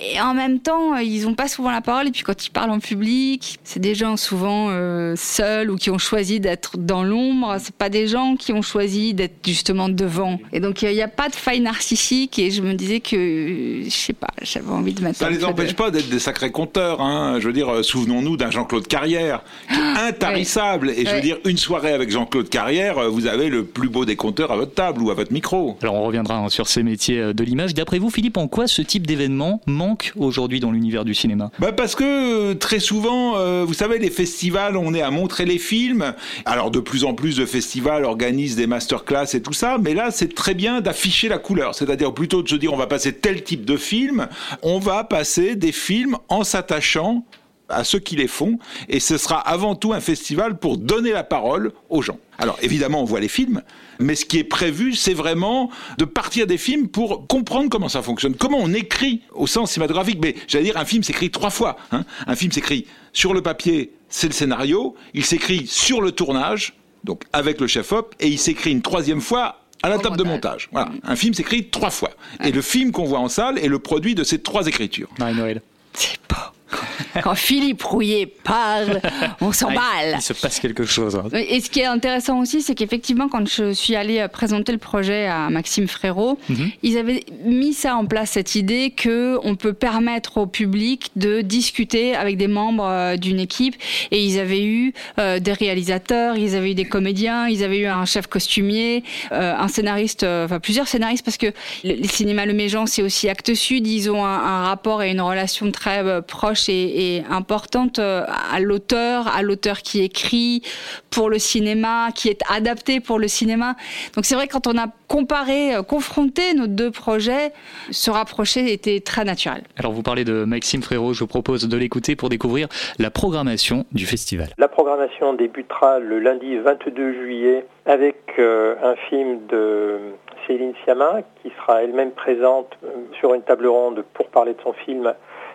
et 0.00 0.20
en 0.20 0.34
même 0.34 0.60
temps 0.60 0.96
ils 0.96 1.26
ont 1.26 1.34
pas 1.34 1.48
souvent 1.48 1.70
la 1.70 1.80
parole. 1.80 2.08
Et 2.08 2.10
puis 2.10 2.22
quand 2.22 2.46
ils 2.46 2.50
parlent 2.50 2.70
en 2.70 2.78
public, 2.80 3.58
c'est 3.64 3.80
des 3.80 3.94
gens 3.94 4.16
souvent 4.16 4.68
euh, 4.70 5.14
seuls 5.16 5.70
ou 5.70 5.76
qui 5.76 5.90
ont 5.90 5.98
choisi 5.98 6.40
d'être 6.40 6.76
dans 6.78 7.02
l'ombre. 7.04 7.56
C'est 7.60 7.74
pas 7.74 7.88
des 7.88 8.06
gens 8.06 8.36
qui 8.36 8.52
ont 8.52 8.62
choisi 8.62 9.14
d'être 9.14 9.36
justement 9.46 9.88
devant. 9.88 10.38
Et 10.52 10.60
donc 10.60 10.82
il 10.82 10.90
n'y 10.92 11.02
a 11.02 11.08
pas 11.08 11.28
de 11.28 11.34
faille 11.36 11.60
narcissique. 11.60 12.38
Et 12.38 12.50
je 12.50 12.62
me 12.62 12.74
disais 12.74 13.00
que 13.00 13.16
euh, 13.16 13.84
je 13.84 13.90
sais 13.90 14.12
pas, 14.12 14.28
j'avais 14.42 14.70
envie 14.70 14.94
de 14.94 15.02
mettre. 15.02 15.18
Ça 15.18 15.26
un 15.26 15.30
les 15.30 15.38
de- 15.38 15.44
empêche 15.44 15.74
pas 15.74 15.90
d'être 15.90 16.08
des 16.08 16.18
sacrés 16.18 16.50
conteurs. 16.50 17.00
Hein. 17.00 17.36
Je 17.40 17.46
veux 17.46 17.52
dire, 17.52 17.68
euh, 17.68 17.82
souvenons-nous 17.82 18.36
d'un 18.36 18.50
Jean-Claude 18.50 18.86
Carrière, 18.86 19.42
qui 19.68 19.78
est 19.78 20.08
intarissable. 20.08 20.90
Et 20.90 21.04
je 21.04 21.10
veux 21.10 21.16
Ouais. 21.16 21.20
dire, 21.20 21.38
une 21.44 21.56
soirée 21.56 21.92
avec 21.92 22.10
Jean-Claude 22.10 22.48
Carrière, 22.48 22.98
euh, 22.98 23.08
vous 23.08 23.26
avez 23.26 23.48
le 23.48 23.64
plus 23.64 23.88
beau 23.88 24.04
des 24.04 24.16
compteurs 24.16 24.52
à 24.52 24.56
votre 24.56 24.74
table 24.74 25.02
ou 25.02 25.10
à 25.10 25.14
votre 25.14 25.32
micro. 25.32 25.76
Alors 25.82 25.94
on 25.96 26.04
reviendra 26.04 26.36
hein, 26.36 26.48
sur 26.48 26.68
ces 26.68 26.82
métiers 26.82 27.18
euh, 27.18 27.32
de 27.32 27.42
l'image. 27.44 27.74
D'après 27.74 27.98
vous, 27.98 28.10
Philippe, 28.10 28.36
en 28.36 28.46
quoi 28.48 28.66
ce 28.68 28.80
type 28.82 29.06
d'événement 29.06 29.60
manque 29.66 29.89
aujourd'hui 30.16 30.60
dans 30.60 30.70
l'univers 30.70 31.04
du 31.04 31.14
cinéma? 31.14 31.50
Bah 31.58 31.72
parce 31.72 31.94
que 31.94 32.50
euh, 32.50 32.54
très 32.54 32.80
souvent, 32.80 33.36
euh, 33.36 33.64
vous 33.66 33.74
savez, 33.74 33.98
les 33.98 34.10
festivals, 34.10 34.76
on 34.76 34.94
est 34.94 35.02
à 35.02 35.10
montrer 35.10 35.44
les 35.44 35.58
films. 35.58 36.14
Alors 36.44 36.70
de 36.70 36.80
plus 36.80 37.04
en 37.04 37.14
plus 37.14 37.36
de 37.36 37.46
festivals 37.46 38.04
organisent 38.04 38.56
des 38.56 38.66
masterclass 38.66 39.34
et 39.34 39.42
tout 39.42 39.52
ça, 39.52 39.78
mais 39.80 39.94
là 39.94 40.10
c'est 40.10 40.34
très 40.34 40.54
bien 40.54 40.80
d'afficher 40.80 41.28
la 41.28 41.38
couleur. 41.38 41.74
C'est-à-dire 41.74 42.12
plutôt 42.12 42.42
de 42.42 42.48
se 42.48 42.56
dire 42.56 42.72
on 42.72 42.76
va 42.76 42.86
passer 42.86 43.12
tel 43.12 43.42
type 43.42 43.64
de 43.64 43.76
film, 43.76 44.28
on 44.62 44.78
va 44.78 45.04
passer 45.04 45.56
des 45.56 45.72
films 45.72 46.16
en 46.28 46.44
s'attachant 46.44 47.24
à 47.68 47.84
ceux 47.84 48.00
qui 48.00 48.16
les 48.16 48.26
font, 48.26 48.58
et 48.88 49.00
ce 49.00 49.16
sera 49.16 49.38
avant 49.38 49.76
tout 49.76 49.92
un 49.92 50.00
festival 50.00 50.58
pour 50.58 50.76
donner 50.76 51.12
la 51.12 51.24
parole 51.24 51.72
aux 51.88 52.02
gens. 52.02 52.18
Alors 52.40 52.58
évidemment, 52.62 53.02
on 53.02 53.04
voit 53.04 53.20
les 53.20 53.28
films, 53.28 53.62
mais 53.98 54.14
ce 54.14 54.24
qui 54.24 54.38
est 54.38 54.44
prévu, 54.44 54.94
c'est 54.94 55.14
vraiment 55.14 55.70
de 55.98 56.04
partir 56.04 56.46
des 56.46 56.58
films 56.58 56.88
pour 56.88 57.26
comprendre 57.26 57.68
comment 57.68 57.88
ça 57.88 58.02
fonctionne, 58.02 58.34
comment 58.34 58.58
on 58.58 58.72
écrit 58.72 59.22
au 59.32 59.46
sens 59.46 59.72
cinématographique. 59.72 60.18
Mais 60.22 60.34
j'allais 60.48 60.64
dire, 60.64 60.76
un 60.78 60.84
film 60.84 61.02
s'écrit 61.02 61.30
trois 61.30 61.50
fois. 61.50 61.76
Hein. 61.92 62.04
Un 62.26 62.34
film 62.34 62.50
s'écrit 62.50 62.86
sur 63.12 63.34
le 63.34 63.42
papier, 63.42 63.92
c'est 64.08 64.26
le 64.26 64.32
scénario, 64.32 64.96
il 65.14 65.24
s'écrit 65.24 65.66
sur 65.66 66.00
le 66.00 66.12
tournage, 66.12 66.74
donc 67.04 67.24
avec 67.32 67.60
le 67.60 67.66
chef-op, 67.66 68.14
et 68.20 68.28
il 68.28 68.38
s'écrit 68.38 68.72
une 68.72 68.82
troisième 68.82 69.20
fois 69.20 69.60
à 69.82 69.88
la 69.88 69.98
table 69.98 70.16
de 70.16 70.24
montage. 70.24 70.68
Voilà. 70.72 70.90
Un 71.04 71.16
film 71.16 71.34
s'écrit 71.34 71.68
trois 71.68 71.90
fois. 71.90 72.10
Et 72.44 72.52
le 72.52 72.62
film 72.62 72.92
qu'on 72.92 73.04
voit 73.04 73.18
en 73.18 73.28
salle 73.28 73.58
est 73.58 73.68
le 73.68 73.78
produit 73.78 74.14
de 74.14 74.24
ces 74.24 74.38
trois 74.40 74.66
écritures. 74.66 75.08
Marie-Noël. 75.18 75.62
C'est 75.92 76.18
pas 76.20 76.52
quand 77.22 77.34
Philippe 77.34 77.82
Rouillet 77.82 78.26
parle, 78.26 79.00
on 79.40 79.52
s'emballe. 79.52 80.14
Il 80.16 80.22
se 80.22 80.32
passe 80.32 80.60
quelque 80.60 80.84
chose. 80.84 81.16
hein. 81.16 81.24
Et 81.32 81.60
ce 81.60 81.70
qui 81.70 81.80
est 81.80 81.86
intéressant 81.86 82.38
aussi, 82.40 82.62
c'est 82.62 82.74
qu'effectivement, 82.74 83.28
quand 83.28 83.48
je 83.48 83.72
suis 83.72 83.96
allée 83.96 84.18
euh, 84.20 84.28
présenter 84.28 84.72
le 84.72 84.78
projet 84.78 85.26
à 85.26 85.50
Maxime 85.50 85.88
Frérot, 85.88 86.38
Mhm. 86.48 86.70
ils 86.82 86.98
avaient 86.98 87.24
mis 87.44 87.72
ça 87.74 87.96
en 87.96 88.06
place, 88.06 88.30
cette 88.30 88.54
idée 88.54 88.90
que 88.90 89.38
on 89.42 89.54
peut 89.56 89.72
permettre 89.72 90.38
au 90.38 90.46
public 90.46 91.10
de 91.16 91.40
discuter 91.40 92.14
avec 92.14 92.36
des 92.36 92.48
membres 92.48 92.86
euh, 92.86 93.16
d'une 93.16 93.40
équipe. 93.40 93.74
Et 94.10 94.22
ils 94.24 94.38
avaient 94.38 94.64
eu 94.64 94.92
euh, 95.18 95.38
des 95.40 95.52
réalisateurs, 95.52 96.36
ils 96.36 96.54
avaient 96.56 96.72
eu 96.72 96.74
des 96.74 96.84
comédiens, 96.84 97.48
ils 97.48 97.64
avaient 97.64 97.78
eu 97.80 97.86
un 97.86 98.04
chef 98.04 98.26
costumier, 98.26 99.02
euh, 99.32 99.54
un 99.56 99.68
scénariste, 99.68 100.22
euh, 100.22 100.44
enfin 100.44 100.60
plusieurs 100.60 100.88
scénaristes, 100.88 101.24
parce 101.24 101.36
que 101.36 101.46
le, 101.84 101.94
le 101.94 102.08
cinéma 102.08 102.46
Le 102.46 102.52
Méjean, 102.52 102.86
c'est 102.86 103.02
aussi 103.02 103.28
Actes 103.28 103.54
Sud. 103.54 103.86
Ils 103.86 104.10
ont 104.10 104.24
un, 104.24 104.28
un 104.38 104.64
rapport 104.64 105.02
et 105.02 105.10
une 105.10 105.20
relation 105.20 105.70
très 105.70 106.04
euh, 106.04 106.20
et 106.68 107.22
importante 107.30 107.98
euh, 107.98 108.24
à 108.26 108.60
l'auteur, 108.60 109.28
à 109.28 109.42
l'auteur 109.42 109.78
qui 109.78 110.02
écrit 110.02 110.62
pour 111.10 111.30
le 111.30 111.38
cinéma, 111.38 112.08
qui 112.14 112.28
est 112.28 112.42
adapté 112.50 113.00
pour 113.00 113.18
le 113.18 113.28
cinéma. 113.28 113.74
Donc 114.14 114.24
c'est 114.24 114.34
vrai 114.34 114.46
que 114.46 114.52
quand 114.52 114.66
on 114.66 114.78
a 114.78 114.86
comparé, 115.08 115.74
euh, 115.74 115.82
confronté 115.82 116.54
nos 116.54 116.66
deux 116.66 116.90
projets, 116.90 117.52
se 117.90 118.10
rapprocher 118.10 118.72
était 118.72 119.00
très 119.00 119.24
naturel. 119.24 119.62
Alors 119.76 119.92
vous 119.92 120.02
parlez 120.02 120.24
de 120.24 120.44
Maxime 120.44 120.82
Frérot, 120.82 121.12
je 121.12 121.20
vous 121.20 121.26
propose 121.26 121.68
de 121.68 121.76
l'écouter 121.76 122.16
pour 122.16 122.28
découvrir 122.28 122.68
la 122.98 123.10
programmation 123.10 123.86
du 123.92 124.06
festival. 124.06 124.48
La 124.58 124.68
programmation 124.68 125.34
débutera 125.34 125.98
le 125.98 126.18
lundi 126.18 126.56
22 126.58 127.12
juillet 127.14 127.66
avec 127.86 128.16
euh, 128.38 128.74
un 128.82 128.96
film 129.08 129.46
de 129.48 129.98
Céline 130.46 130.74
Sciamma 130.82 131.22
qui 131.42 131.50
sera 131.60 131.82
elle-même 131.82 132.12
présente 132.12 132.76
sur 133.18 133.34
une 133.34 133.42
table 133.42 133.66
ronde 133.66 134.04
pour 134.14 134.28
parler 134.28 134.54
de 134.54 134.60
son 134.62 134.72
film 134.72 135.12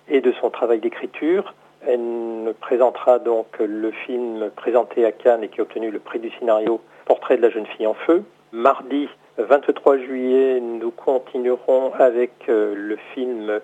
et 0.10 0.22
de 0.22 0.32
son 0.34 0.50
travail 0.50 0.80
d'écriture. 0.80 1.54
Elle 1.88 2.54
présentera 2.62 3.20
donc 3.20 3.48
le 3.60 3.92
film 3.92 4.50
présenté 4.56 5.06
à 5.06 5.12
Cannes 5.12 5.44
et 5.44 5.50
qui 5.50 5.60
a 5.60 5.64
obtenu 5.64 5.92
le 5.92 6.00
prix 6.00 6.20
du 6.20 6.32
scénario 6.40 6.82
Portrait 7.06 7.38
de 7.38 7.44
la 7.44 7.50
jeune 7.50 7.68
fille 7.68 7.86
en 7.86 7.94
feu. 7.94 8.24
Mardi 8.52 9.08
23 9.38 9.98
juillet, 9.98 10.60
nous 10.60 10.92
continuerons 10.92 11.94
avec 12.00 12.32
euh, 12.50 12.74
le 12.76 12.98
film 13.14 13.60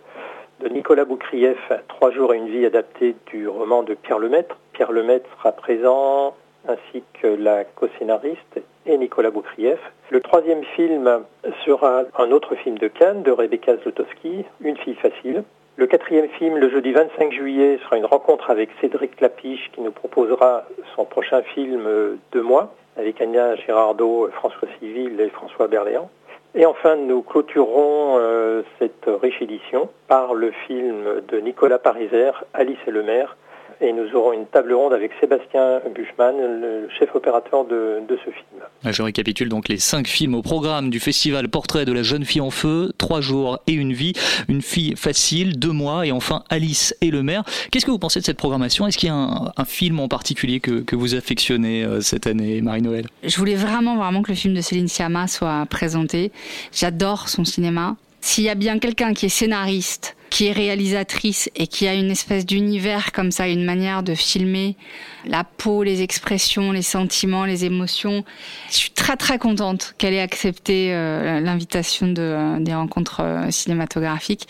de 0.59 0.67
Nicolas 0.69 1.05
Boukrieff, 1.05 1.71
Trois 1.87 2.11
jours 2.11 2.33
et 2.33 2.37
une 2.37 2.49
vie 2.49 2.65
adaptée 2.65 3.15
du 3.27 3.47
roman 3.47 3.81
de 3.81 3.95
Pierre 3.95 4.19
Lemaitre. 4.19 4.57
Pierre 4.73 4.91
Lemaitre 4.91 5.29
sera 5.37 5.53
présent, 5.53 6.35
ainsi 6.67 7.03
que 7.21 7.27
la 7.27 7.63
co-scénariste 7.63 8.61
et 8.85 8.97
Nicolas 8.97 9.31
Boukrieff. 9.31 9.79
Le 10.09 10.19
troisième 10.19 10.63
film 10.75 11.23
sera 11.65 12.03
un 12.17 12.31
autre 12.31 12.55
film 12.55 12.77
de 12.77 12.87
Cannes 12.87 13.23
de 13.23 13.31
Rebecca 13.31 13.77
Zlotowski, 13.77 14.45
Une 14.59 14.77
fille 14.77 14.95
facile. 14.95 15.43
Le 15.81 15.87
quatrième 15.87 16.29
film, 16.37 16.57
le 16.57 16.69
jeudi 16.69 16.91
25 16.91 17.33
juillet, 17.33 17.79
sera 17.83 17.97
une 17.97 18.05
rencontre 18.05 18.51
avec 18.51 18.69
Cédric 18.79 19.19
Lapiche 19.19 19.71
qui 19.73 19.81
nous 19.81 19.91
proposera 19.91 20.67
son 20.95 21.05
prochain 21.05 21.41
film 21.41 21.87
euh, 21.87 22.17
Deux 22.31 22.43
mois 22.43 22.75
avec 22.97 23.19
Anya 23.19 23.55
Girardot, 23.55 24.29
François 24.31 24.67
Civil 24.77 25.19
et 25.19 25.29
François 25.29 25.67
Berléand. 25.67 26.11
Et 26.53 26.67
enfin, 26.67 26.97
nous 26.97 27.23
clôturerons 27.23 28.19
euh, 28.19 28.61
cette 28.77 29.05
riche 29.07 29.41
édition 29.41 29.89
par 30.07 30.35
le 30.35 30.51
film 30.67 31.21
de 31.27 31.39
Nicolas 31.39 31.79
Pariser, 31.79 32.29
Alice 32.53 32.77
et 32.85 32.91
le 32.91 33.01
maire. 33.01 33.35
Et 33.83 33.93
nous 33.93 34.15
aurons 34.15 34.33
une 34.33 34.45
table 34.45 34.73
ronde 34.73 34.93
avec 34.93 35.11
Sébastien 35.19 35.81
Buchmann, 35.95 36.35
le 36.37 36.87
chef 36.99 37.15
opérateur 37.15 37.65
de, 37.65 37.99
de 38.07 38.15
ce 38.23 38.29
film. 38.29 38.61
Je 38.85 39.01
récapitule 39.01 39.49
donc 39.49 39.69
les 39.69 39.77
cinq 39.77 40.05
films 40.07 40.35
au 40.35 40.43
programme 40.43 40.91
du 40.91 40.99
festival 40.99 41.49
Portrait 41.49 41.83
de 41.83 41.91
la 41.91 42.03
jeune 42.03 42.23
fille 42.23 42.41
en 42.41 42.51
feu, 42.51 42.91
Trois 42.99 43.21
jours 43.21 43.57
et 43.65 43.71
une 43.73 43.91
vie, 43.91 44.13
Une 44.47 44.61
fille 44.61 44.95
facile, 44.95 45.57
Deux 45.57 45.71
mois 45.71 46.05
et 46.05 46.11
enfin 46.11 46.43
Alice 46.49 46.95
et 47.01 47.09
le 47.09 47.23
maire. 47.23 47.43
Qu'est-ce 47.71 47.87
que 47.87 47.91
vous 47.91 47.97
pensez 47.97 48.19
de 48.19 48.25
cette 48.25 48.37
programmation? 48.37 48.85
Est-ce 48.85 48.99
qu'il 48.99 49.07
y 49.07 49.11
a 49.11 49.15
un, 49.15 49.51
un 49.57 49.65
film 49.65 49.99
en 49.99 50.07
particulier 50.07 50.59
que, 50.59 50.81
que 50.81 50.95
vous 50.95 51.15
affectionnez 51.15 51.83
euh, 51.83 52.01
cette 52.01 52.27
année, 52.27 52.61
Marie-Noël? 52.61 53.07
Je 53.23 53.35
voulais 53.37 53.55
vraiment, 53.55 53.97
vraiment 53.97 54.21
que 54.21 54.29
le 54.29 54.37
film 54.37 54.53
de 54.53 54.61
Céline 54.61 54.89
Sciamma 54.89 55.27
soit 55.27 55.65
présenté. 55.71 56.31
J'adore 56.71 57.29
son 57.29 57.45
cinéma. 57.45 57.95
S'il 58.21 58.43
y 58.43 58.49
a 58.49 58.55
bien 58.55 58.77
quelqu'un 58.77 59.15
qui 59.15 59.25
est 59.25 59.29
scénariste, 59.29 60.15
qui 60.31 60.47
est 60.47 60.53
réalisatrice 60.53 61.49
et 61.55 61.67
qui 61.67 61.87
a 61.87 61.93
une 61.93 62.09
espèce 62.09 62.45
d'univers 62.45 63.11
comme 63.11 63.31
ça, 63.31 63.47
une 63.47 63.65
manière 63.65 64.01
de 64.01 64.15
filmer 64.15 64.77
la 65.25 65.43
peau, 65.43 65.83
les 65.83 66.01
expressions, 66.01 66.71
les 66.71 66.81
sentiments, 66.81 67.45
les 67.45 67.65
émotions, 67.65 68.23
je 68.69 68.75
suis 68.75 68.91
très 68.91 69.17
très 69.17 69.37
contente 69.37 69.93
qu'elle 69.97 70.13
ait 70.13 70.21
accepté 70.21 70.93
euh, 70.93 71.41
l'invitation 71.41 72.07
de, 72.07 72.21
euh, 72.21 72.59
des 72.59 72.73
rencontres 72.73 73.21
euh, 73.21 73.51
cinématographiques. 73.51 74.47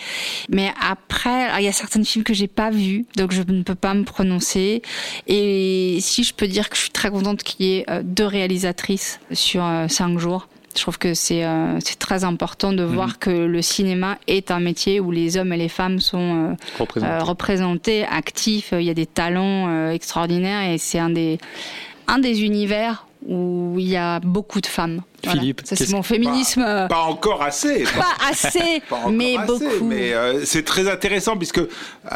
Mais 0.50 0.72
après, 0.88 1.50
il 1.60 1.66
y 1.66 1.68
a 1.68 1.74
certains 1.74 2.04
films 2.04 2.24
que 2.24 2.36
j'ai 2.36 2.48
pas 2.48 2.70
vus, 2.70 3.06
donc 3.18 3.32
je 3.32 3.42
ne 3.42 3.64
peux 3.64 3.76
pas 3.76 3.96
me 3.96 4.04
prononcer. 4.04 4.84
Et 5.26 5.98
si 6.00 6.24
je 6.24 6.34
peux 6.36 6.48
dire 6.48 6.70
que 6.70 6.76
je 6.76 6.82
suis 6.82 6.92
très 6.92 7.10
contente 7.10 7.42
qu'il 7.42 7.66
y 7.66 7.78
ait 7.78 7.86
deux 8.04 8.26
réalisatrices 8.26 9.20
sur 9.34 9.64
cinq 9.90 10.20
jours. 10.20 10.48
Je 10.76 10.82
trouve 10.82 10.98
que 10.98 11.14
c'est 11.14 11.44
euh, 11.44 11.80
très 12.00 12.24
important 12.24 12.72
de 12.74 12.84
voir 12.84 13.20
que 13.20 13.30
le 13.30 13.62
cinéma 13.62 14.18
est 14.28 14.52
un 14.52 14.60
métier 14.60 15.00
où 15.00 15.12
les 15.12 15.38
hommes 15.38 15.54
et 15.54 15.58
les 15.58 15.70
femmes 15.70 16.00
sont 16.00 16.56
euh, 16.80 16.84
euh, 17.04 17.20
représentés, 17.24 18.06
actifs. 18.06 18.74
Il 18.74 18.84
y 18.84 18.90
a 18.90 18.94
des 18.94 19.06
talents 19.06 19.68
euh, 19.70 19.92
extraordinaires 19.92 20.70
et 20.70 20.78
c'est 20.78 21.00
un 21.00 21.10
des 21.10 21.40
un 22.08 22.20
des 22.20 22.42
univers 22.44 23.06
où 23.28 23.76
il 23.78 23.88
y 23.88 23.96
a 23.98 24.20
beaucoup 24.20 24.60
de 24.62 24.66
femmes. 24.66 25.02
Voilà. 25.24 25.40
Philippe, 25.40 25.62
ça 25.64 25.76
c'est 25.76 25.92
mon 25.92 26.02
féminisme. 26.02 26.64
euh, 26.68 26.88
Pas 26.88 27.04
encore 27.04 27.44
assez. 27.44 27.84
pas 27.96 28.28
assez, 28.30 28.82
Pas 28.90 29.08
mais 29.12 29.38
assez, 29.38 29.46
beaucoup. 29.48 29.86
Mais 29.86 30.14
euh, 30.14 30.44
c'est 30.44 30.64
très 30.66 30.90
intéressant 30.90 31.38
puisque 31.38 31.60
euh, 31.60 31.68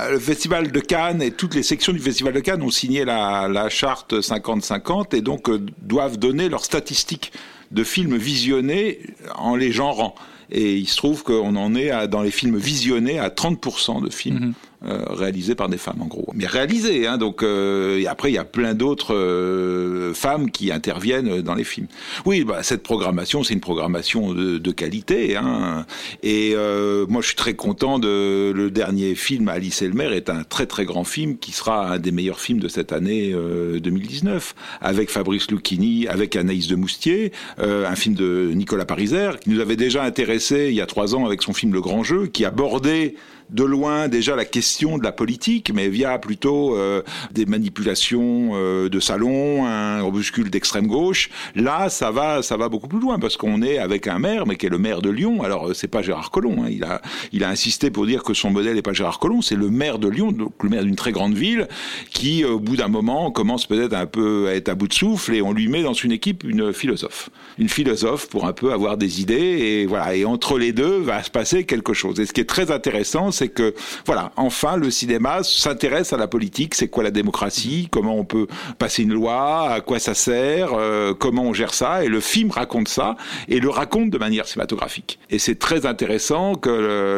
le 0.09 0.17
Festival 0.19 0.71
de 0.71 0.79
Cannes 0.79 1.21
et 1.21 1.29
toutes 1.31 1.53
les 1.53 1.61
sections 1.63 1.93
du 1.93 1.99
Festival 1.99 2.33
de 2.33 2.39
Cannes 2.39 2.63
ont 2.63 2.71
signé 2.71 3.05
la, 3.05 3.47
la 3.47 3.69
charte 3.69 4.13
50-50 4.13 5.15
et 5.15 5.21
donc 5.21 5.47
euh, 5.49 5.63
doivent 5.83 6.17
donner 6.17 6.49
leurs 6.49 6.65
statistiques 6.65 7.31
de 7.71 7.83
films 7.83 8.17
visionnés 8.17 8.99
en 9.35 9.55
les 9.55 9.71
genrant. 9.71 10.15
Et 10.51 10.75
il 10.75 10.87
se 10.87 10.97
trouve 10.97 11.23
qu'on 11.23 11.55
en 11.55 11.75
est 11.75 12.07
dans 12.07 12.21
les 12.21 12.31
films 12.31 12.57
visionnés 12.57 13.17
à 13.19 13.29
30% 13.29 14.03
de 14.03 14.09
films 14.09 14.53
euh, 14.74 14.74
réalisés 14.81 15.55
par 15.55 15.69
des 15.69 15.77
femmes, 15.77 16.01
en 16.01 16.07
gros. 16.07 16.31
Mais 16.33 16.45
réalisés, 16.45 17.07
hein, 17.07 17.17
donc 17.17 17.43
euh, 17.43 18.03
après 18.07 18.31
il 18.31 18.35
y 18.35 18.37
a 18.37 18.45
plein 18.45 18.73
d'autres 18.73 19.15
euh, 19.15 20.13
femmes 20.13 20.51
qui 20.51 20.71
interviennent 20.71 21.41
dans 21.41 21.55
les 21.55 21.63
films. 21.63 21.87
Oui, 22.25 22.43
bah, 22.43 22.63
cette 22.63 22.83
programmation, 22.83 23.43
c'est 23.43 23.53
une 23.53 23.59
programmation 23.59 24.33
de, 24.33 24.57
de 24.57 24.71
qualité. 24.71 25.35
Hein, 25.35 25.85
et 26.23 26.53
euh, 26.55 27.05
moi, 27.07 27.21
je 27.21 27.27
suis 27.27 27.35
très 27.35 27.53
content 27.53 27.99
de 27.99 28.51
le 28.55 28.71
dernier 28.71 29.15
film 29.15 29.49
Alice 29.49 29.81
et 29.81 29.87
le 29.87 29.93
maire 29.93 30.13
est 30.13 30.29
un 30.29 30.43
très 30.43 30.65
très 30.65 30.85
grand 30.85 31.03
film 31.03 31.37
qui 31.37 31.51
sera 31.51 31.91
un 31.91 31.99
des 31.99 32.11
meilleurs 32.11 32.39
films 32.39 32.59
de 32.59 32.67
cette 32.67 32.91
année 32.91 33.31
euh, 33.33 33.79
2019 33.79 34.55
avec 34.81 35.09
Fabrice 35.09 35.49
Lucchini, 35.51 36.07
avec 36.07 36.35
Anaïs 36.35 36.67
de 36.67 36.75
Moustier, 36.75 37.31
euh, 37.59 37.87
un 37.89 37.95
film 37.95 38.15
de 38.15 38.51
Nicolas 38.53 38.85
Pariser 38.85 39.31
qui 39.41 39.49
nous 39.49 39.59
avait 39.59 39.75
déjà 39.75 40.03
intéressé 40.03 40.67
il 40.69 40.75
y 40.75 40.81
a 40.81 40.85
trois 40.85 41.15
ans 41.15 41.25
avec 41.25 41.41
son 41.41 41.53
film 41.53 41.73
Le 41.73 41.81
Grand 41.81 42.03
Jeu, 42.03 42.27
qui 42.27 42.45
abordait 42.45 43.15
de 43.49 43.63
loin 43.63 44.07
déjà 44.07 44.35
la 44.35 44.45
question 44.45 44.97
de 44.97 45.03
la 45.03 45.11
politique, 45.11 45.71
mais 45.73 45.87
via 45.87 46.17
plutôt 46.17 46.75
euh, 46.75 47.01
des 47.31 47.45
manipulations 47.45 48.51
euh, 48.53 48.89
de 48.89 48.99
salon, 48.99 49.65
un 49.65 50.01
opuscule 50.01 50.49
d'extrême 50.49 50.87
gauche. 50.87 51.29
Là, 51.55 51.89
ça 51.89 52.11
va, 52.11 52.41
ça 52.41 52.57
va 52.57 52.69
beaucoup 52.69 52.87
plus 52.87 52.99
loin 52.99 53.19
parce 53.19 53.37
qu'on 53.37 53.61
est 53.61 53.77
avec 53.77 54.07
un 54.07 54.19
maire, 54.19 54.45
mais 54.47 54.55
qui 54.55 54.65
est 54.65 54.69
le 54.69 54.77
maire 54.77 55.01
de 55.01 55.09
Lyon. 55.09 55.43
Alors, 55.43 55.69
euh, 55.69 55.73
c'est 55.73 55.87
pas 55.87 56.01
Gérard 56.01 56.31
Collomb. 56.31 56.63
hein. 56.63 56.69
Il 56.69 56.83
a, 56.83 57.01
il 57.31 57.43
a 57.43 57.49
insisté 57.49 57.91
pour 57.91 58.05
dire 58.05 58.23
que 58.23 58.33
son 58.33 58.49
modèle 58.49 58.75
n'est 58.75 58.81
pas 58.81 58.93
Gérard 58.93 59.19
Collomb, 59.19 59.41
c'est 59.41 59.55
le 59.55 59.69
maire 59.69 59.99
de 59.99 60.07
Lyon, 60.07 60.31
donc 60.31 60.53
le 60.63 60.69
maire 60.69 60.83
d'une 60.83 60.95
très 60.95 61.11
grande 61.11 61.35
ville, 61.35 61.67
qui, 62.11 62.43
au 62.43 62.59
bout 62.59 62.75
d'un 62.75 62.87
moment, 62.87 63.31
commence 63.31 63.65
peut-être 63.65 63.93
un 63.93 64.05
peu 64.05 64.47
à 64.47 64.55
être 64.55 64.69
à 64.69 64.75
bout 64.75 64.87
de 64.87 64.93
souffle 64.93 65.33
et 65.33 65.41
on 65.41 65.53
lui 65.53 65.67
met 65.67 65.83
dans 65.83 65.93
une 65.93 66.11
équipe 66.11 66.43
une 66.43 66.73
philosophe, 66.73 67.29
une 67.59 67.69
philosophe 67.69 68.27
pour 68.27 68.45
un 68.45 68.53
peu 68.53 68.71
avoir 68.71 68.97
des 68.97 69.21
idées 69.21 69.35
et 69.35 69.85
voilà. 69.85 70.15
Et 70.15 70.25
entre 70.25 70.57
les 70.57 70.71
deux 70.71 70.97
va 70.99 71.21
se 71.23 71.29
passer 71.29 71.65
quelque 71.65 71.93
chose. 71.93 72.19
Et 72.19 72.25
ce 72.25 72.33
qui 72.33 72.41
est 72.41 72.45
très 72.45 72.71
intéressant, 72.71 73.31
c'est 73.35 73.49
que 73.49 73.75
voilà, 74.05 74.31
enfin 74.37 74.77
le 74.77 74.89
cinéma 74.89 75.43
s'intéresse 75.43 76.13
à 76.13 76.17
la 76.17 76.27
politique, 76.27 76.73
c'est 76.73 76.87
quoi 76.87 77.03
la 77.03 77.11
démocratie, 77.11 77.87
comment 77.91 78.15
on 78.15 78.25
peut 78.25 78.47
passer 78.79 79.03
une 79.03 79.13
loi, 79.13 79.69
à 79.71 79.81
quoi 79.81 79.99
ça 79.99 80.13
sert, 80.13 80.69
euh, 80.73 81.13
comment 81.13 81.43
on 81.43 81.53
gère 81.53 81.73
ça, 81.73 82.03
et 82.03 82.07
le 82.07 82.19
film 82.19 82.51
raconte 82.51 82.87
ça 82.87 83.15
et 83.47 83.59
le 83.59 83.69
raconte 83.69 84.09
de 84.09 84.17
manière 84.17 84.47
cinématographique. 84.47 85.19
Et 85.29 85.39
c'est 85.39 85.59
très 85.59 85.85
intéressant 85.85 86.55
que 86.55 86.69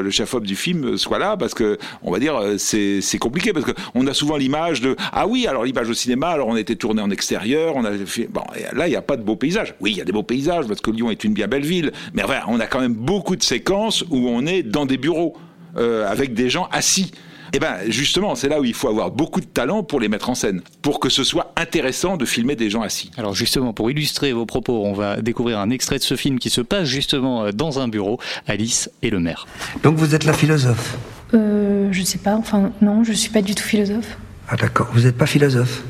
le, 0.03 0.09
chef-op 0.09 0.45
du 0.45 0.55
film 0.55 0.97
soit 0.97 1.19
là 1.19 1.37
parce 1.37 1.53
que 1.53 1.77
on 2.01 2.11
va 2.11 2.19
dire 2.19 2.35
euh, 2.35 2.57
c'est 2.57 3.19
compliqué 3.19 3.53
parce 3.53 3.65
que 3.65 3.73
on 3.93 4.07
a 4.07 4.13
souvent 4.13 4.37
l'image 4.37 4.81
de 4.81 4.95
ah 5.11 5.27
oui 5.27 5.45
alors 5.45 5.63
l'image 5.63 5.89
au 5.89 5.93
cinéma 5.93 6.29
alors 6.29 6.47
on 6.47 6.55
était 6.55 6.75
tourné 6.75 7.01
en 7.01 7.11
extérieur, 7.11 7.75
on 7.75 7.85
a 7.85 7.91
fait 7.93 8.27
bon 8.27 8.43
là 8.73 8.87
il 8.87 8.91
n'y 8.91 8.95
a 8.95 9.01
pas 9.01 9.17
de 9.17 9.23
beaux 9.23 9.35
paysages. 9.35 9.75
Oui 9.79 9.91
il 9.91 9.97
y 9.97 10.01
a 10.01 10.05
des 10.05 10.11
beaux 10.11 10.23
paysages 10.23 10.65
parce 10.67 10.81
que 10.81 10.89
Lyon 10.89 11.11
est 11.11 11.23
une 11.23 11.33
bien 11.33 11.47
belle 11.47 11.65
ville, 11.65 11.91
mais 12.13 12.23
voilà 12.23 12.45
on 12.47 12.59
a 12.59 12.65
quand 12.65 12.79
même 12.79 12.93
beaucoup 12.93 13.35
de 13.35 13.43
séquences 13.43 14.03
où 14.09 14.27
on 14.27 14.45
est 14.45 14.63
dans 14.63 14.85
des 14.85 14.97
bureaux 14.97 15.35
euh, 15.77 16.07
avec 16.09 16.33
des 16.33 16.49
gens 16.49 16.67
assis. 16.71 17.11
Eh 17.53 17.59
ben 17.59 17.75
justement, 17.87 18.35
c'est 18.35 18.49
là 18.49 18.59
où 18.59 18.65
il 18.65 18.73
faut 18.73 18.89
avoir 18.89 19.09
beaucoup 19.09 19.39
de 19.39 19.45
talent 19.45 19.81
pour 19.81 20.01
les 20.01 20.09
mettre 20.09 20.29
en 20.29 20.35
scène, 20.35 20.61
pour 20.81 20.99
que 20.99 21.07
ce 21.07 21.23
soit 21.23 21.53
intéressant 21.55 22.17
de 22.17 22.25
filmer 22.25 22.57
des 22.57 22.69
gens 22.69 22.81
assis. 22.81 23.09
Alors 23.17 23.33
justement, 23.33 23.71
pour 23.71 23.89
illustrer 23.89 24.33
vos 24.33 24.45
propos, 24.45 24.83
on 24.85 24.91
va 24.93 25.21
découvrir 25.21 25.57
un 25.59 25.69
extrait 25.69 25.97
de 25.97 26.03
ce 26.03 26.15
film 26.15 26.39
qui 26.39 26.49
se 26.49 26.59
passe 26.59 26.83
justement 26.89 27.45
euh, 27.45 27.51
dans 27.51 27.79
un 27.79 27.87
bureau, 27.87 28.19
Alice 28.47 28.89
et 29.01 29.09
le 29.09 29.19
maire. 29.21 29.47
Donc 29.81 29.95
vous 29.95 30.13
êtes 30.13 30.25
la 30.25 30.33
philosophe 30.33 30.97
Euh, 31.33 31.87
je 31.91 32.03
sais 32.03 32.17
pas, 32.17 32.35
enfin 32.35 32.71
non, 32.81 33.03
je 33.05 33.13
suis 33.13 33.29
pas 33.31 33.41
du 33.41 33.55
tout 33.55 33.63
philosophe. 33.63 34.17
Ah 34.49 34.57
d'accord, 34.57 34.89
vous 34.93 35.01
n'êtes 35.01 35.17
pas 35.17 35.25
philosophe 35.25 35.83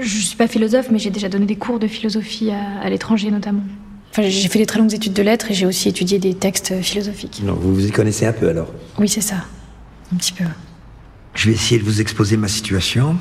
Je 0.00 0.18
suis 0.20 0.36
pas 0.36 0.46
philosophe, 0.46 0.88
mais 0.92 0.98
j'ai 1.00 1.10
déjà 1.10 1.28
donné 1.28 1.46
des 1.46 1.56
cours 1.56 1.80
de 1.80 1.88
philosophie 1.88 2.50
à, 2.52 2.80
à 2.84 2.88
l'étranger 2.88 3.30
notamment. 3.32 3.62
Enfin, 4.10 4.22
j'ai 4.22 4.48
fait 4.48 4.58
des 4.58 4.66
très 4.66 4.78
longues 4.80 4.92
études 4.92 5.12
de 5.12 5.22
lettres 5.22 5.50
et 5.50 5.54
j'ai 5.54 5.66
aussi 5.66 5.88
étudié 5.88 6.18
des 6.18 6.34
textes 6.34 6.80
philosophiques. 6.82 7.42
Non, 7.44 7.54
vous 7.54 7.74
vous 7.74 7.86
y 7.86 7.90
connaissez 7.92 8.26
un 8.26 8.32
peu 8.32 8.48
alors. 8.48 8.72
Oui, 8.98 9.08
c'est 9.08 9.20
ça. 9.20 9.44
Un 10.12 10.16
petit 10.16 10.32
peu. 10.32 10.44
Je 11.34 11.48
vais 11.48 11.54
essayer 11.54 11.80
de 11.80 11.84
vous 11.84 12.00
exposer 12.00 12.36
ma 12.36 12.48
situation. 12.48 13.16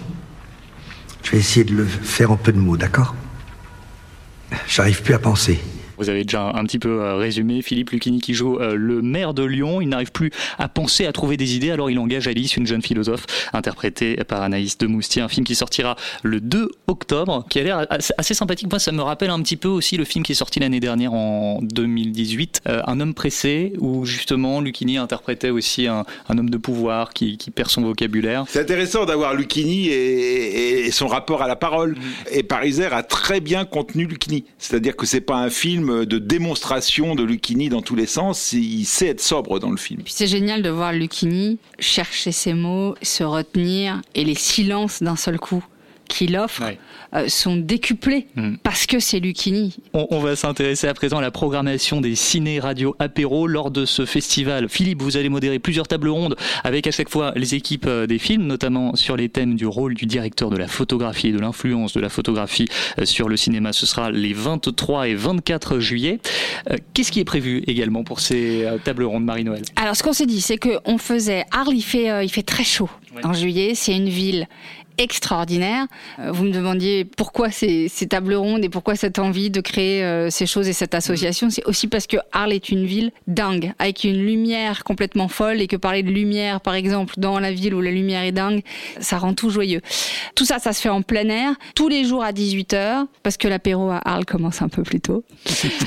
Je 1.24 1.32
vais 1.32 1.38
essayer 1.38 1.64
de 1.64 1.76
le 1.76 1.86
faire 1.86 2.32
en 2.32 2.38
peu 2.38 2.52
de 2.52 2.58
mots, 2.58 2.76
d'accord? 2.78 3.14
J'arrive 4.68 5.04
plus 5.04 5.14
à 5.14 5.20
penser. 5.20 5.60
Vous 6.00 6.10
avez 6.10 6.24
déjà 6.24 6.44
un 6.56 6.64
petit 6.64 6.80
peu 6.80 7.02
euh, 7.02 7.16
résumé 7.16 7.62
Philippe 7.62 7.90
Lucchini 7.90 8.22
qui 8.22 8.34
joue 8.34 8.58
euh, 8.58 8.74
le 8.76 9.02
maire 9.02 9.34
de 9.34 9.44
Lyon. 9.44 9.82
Il 9.82 9.90
n'arrive 9.90 10.14
plus 10.14 10.32
à 10.58 10.70
penser, 10.70 11.06
à 11.06 11.12
trouver 11.12 11.36
des 11.36 11.58
idées, 11.58 11.72
alors 11.72 11.92
il 11.92 12.00
engage 12.00 12.26
Alice, 12.30 12.56
une 12.56 12.66
jeune 12.66 12.82
philosophe, 12.82 13.26
interprétée 13.52 14.16
par 14.24 14.42
Anaïs 14.42 14.78
de 14.78 14.88
Moustier, 14.88 15.22
un 15.22 15.28
film 15.28 15.46
qui 15.46 15.56
sortira 15.56 15.98
le 16.24 16.40
2 16.40 16.70
octobre, 16.88 17.46
qui 17.50 17.60
a 17.60 17.64
l'air 17.64 17.86
assez, 17.90 18.34
sympathique. 18.34 18.70
Moi, 18.70 18.80
ça 18.80 18.94
me 18.94 19.02
rappelle 19.02 19.30
un 19.30 19.42
petit 19.42 19.58
peu 19.58 19.68
aussi 19.68 19.98
le 19.98 20.06
film 20.06 20.24
qui 20.24 20.32
est 20.32 20.36
sorti 20.36 20.62
l'année 20.62 20.80
dernière 20.80 21.14
en 21.14 21.60
2018, 21.62 22.62
euh, 22.68 22.82
Un 22.88 23.02
homme 23.02 23.14
pressé, 23.14 23.74
où 23.80 24.06
justement 24.06 24.62
Lucchini 24.62 24.98
interprétait 24.98 25.50
aussi 25.50 25.88
un, 25.88 26.06
un 26.30 26.38
homme 26.38 26.50
de 26.50 26.58
pouvoir 26.58 27.14
qui, 27.14 27.38
qui, 27.38 27.52
perd 27.52 27.70
son 27.70 27.82
vocabulaire. 27.82 28.46
C'est 28.48 28.62
intéressant 28.62 29.04
d'avoir 29.04 29.34
Lucchini 29.34 29.90
et, 29.90 30.86
et, 30.86 30.92
son 30.92 31.08
rapport 31.08 31.42
à 31.42 31.48
la 31.48 31.58
parole. 31.58 31.92
Mmh. 31.92 32.02
Et 32.32 32.44
Pariser 32.44 32.86
a 32.86 33.04
très 33.04 33.42
bien 33.42 33.66
contenu 33.66 34.06
Lucchini. 34.06 34.46
C'est-à-dire 34.60 34.96
que 34.96 35.06
c'est 35.06 35.20
pas 35.20 35.36
un 35.36 35.50
film 35.50 35.89
de 35.90 36.18
démonstration 36.18 37.16
de 37.16 37.24
Lucchini 37.24 37.70
dans 37.70 37.82
tous 37.82 37.96
les 37.96 38.06
sens. 38.06 38.54
Il 38.54 38.86
sait 38.86 39.08
être 39.08 39.22
sobre 39.22 39.60
dans 39.60 39.72
le 39.72 39.78
film. 39.78 40.02
C'est 40.06 40.28
génial 40.28 40.62
de 40.62 40.70
voir 40.70 40.94
Lucchini 40.94 41.60
chercher 41.80 42.32
ses 42.32 42.54
mots, 42.54 42.96
se 43.02 43.24
retenir 43.24 44.02
et 44.16 44.24
les 44.24 44.36
silences 44.36 45.02
d'un 45.04 45.16
seul 45.16 45.40
coup 45.40 45.64
qu'il 46.10 46.36
offre 46.38 46.64
ouais. 46.64 46.78
euh, 47.16 47.30
sont 47.30 47.56
décuplés 47.56 48.28
mmh. 48.36 48.56
parce 48.64 48.86
que 48.86 49.00
c'est 49.00 49.20
Lucchini. 49.20 49.78
On, 49.94 50.08
on 50.12 50.20
va 50.20 50.36
s'intéresser 50.36 50.88
à 50.88 50.94
présent 50.94 51.20
à 51.20 51.22
la 51.22 51.32
programmation 51.32 52.02
des 52.02 52.16
ciné-radio 52.16 52.96
apéro 53.00 53.48
lors 53.48 53.72
de 53.72 53.86
ce 53.86 54.06
festival. 54.06 54.68
Philippe, 54.68 55.02
vous 55.02 55.16
allez 55.16 55.30
modérer 55.30 55.60
plusieurs 55.60 55.88
tables 55.88 56.10
rondes 56.10 56.36
avec 56.64 56.86
à 56.88 56.92
chaque 56.92 57.10
fois 57.10 57.32
les 57.36 57.56
équipes 57.56 57.86
euh, 57.88 58.08
des 58.08 58.20
films, 58.20 58.46
notamment 58.46 58.96
sur 58.96 59.16
les 59.16 59.30
thèmes 59.30 59.56
du 59.56 59.66
rôle 59.66 59.94
du 59.94 60.06
directeur 60.06 60.50
de 60.50 60.58
la 60.58 60.68
photographie 60.68 61.28
et 61.28 61.32
de 61.32 61.40
l'influence 61.40 61.94
de 61.94 62.02
la 62.02 62.10
photographie 62.10 62.68
euh, 63.00 63.06
sur 63.06 63.30
le 63.30 63.38
cinéma. 63.38 63.72
Ce 63.72 63.86
sera 63.86 64.12
les 64.12 64.34
23 64.34 65.08
et 65.08 65.16
24 65.16 65.80
juillet. 65.80 66.20
Euh, 66.70 66.76
Qu'est-ce 66.94 67.12
qui 67.12 67.20
est 67.20 67.26
prévu 67.26 67.64
également 67.68 68.04
pour 68.04 68.20
ces 68.20 68.66
euh, 68.66 68.78
tables 68.78 69.04
rondes, 69.04 69.24
Marie-Noël 69.26 69.64
Alors, 69.76 69.96
ce 69.96 70.04
qu'on 70.04 70.14
s'est 70.14 70.26
dit, 70.26 70.42
c'est 70.42 70.58
qu'on 70.58 70.98
faisait 70.98 71.46
Arles, 71.52 71.76
il 71.76 71.82
fait, 71.82 72.10
euh, 72.10 72.24
il 72.24 72.30
fait 72.30 72.44
très 72.44 72.64
chaud 72.64 72.90
ouais. 73.16 73.26
en 73.26 73.34
juillet. 73.34 73.74
C'est 73.76 73.96
une 73.96 74.10
ville 74.10 74.48
extraordinaire. 75.00 75.88
Euh, 76.20 76.32
vous 76.32 76.44
me 76.44 76.52
demandiez 76.52 77.06
pourquoi 77.06 77.50
ces, 77.50 77.88
ces, 77.88 78.08
tables 78.08 78.36
rondes 78.36 78.64
et 78.64 78.70
pourquoi 78.70 78.96
cette 78.96 79.18
envie 79.18 79.50
de 79.50 79.62
créer 79.62 80.04
euh, 80.04 80.30
ces 80.30 80.46
choses 80.46 80.68
et 80.68 80.74
cette 80.74 80.94
association. 80.94 81.50
C'est 81.50 81.66
aussi 81.66 81.88
parce 81.88 82.06
que 82.06 82.18
Arles 82.32 82.54
est 82.54 82.70
une 82.70 82.86
ville 82.86 83.12
dingue, 83.26 83.74
avec 83.80 84.04
une 84.04 84.24
lumière 84.24 84.84
complètement 84.84 85.30
folle 85.30 85.62
et 85.62 85.68
que 85.68 85.78
parler 85.78 86.04
de 86.04 86.12
lumière, 86.12 86.60
par 86.62 86.74
exemple, 86.76 87.16
dans 87.18 87.40
la 87.40 87.52
ville 87.52 87.74
où 87.74 87.82
la 87.82 87.92
lumière 87.92 88.24
est 88.24 88.34
dingue, 88.34 88.62
ça 89.00 89.18
rend 89.18 89.34
tout 89.34 89.50
joyeux. 89.50 89.82
Tout 90.36 90.46
ça, 90.46 90.60
ça 90.60 90.74
se 90.74 90.82
fait 90.82 90.90
en 90.90 91.02
plein 91.02 91.30
air, 91.30 91.54
tous 91.76 91.88
les 91.88 92.04
jours 92.04 92.24
à 92.24 92.34
18h, 92.34 93.06
parce 93.24 93.38
que 93.38 93.48
l'apéro 93.48 93.90
à 93.90 94.02
Arles 94.04 94.26
commence 94.26 94.62
un 94.62 94.70
peu 94.70 94.84
plus 94.84 95.00
tôt. 95.00 95.24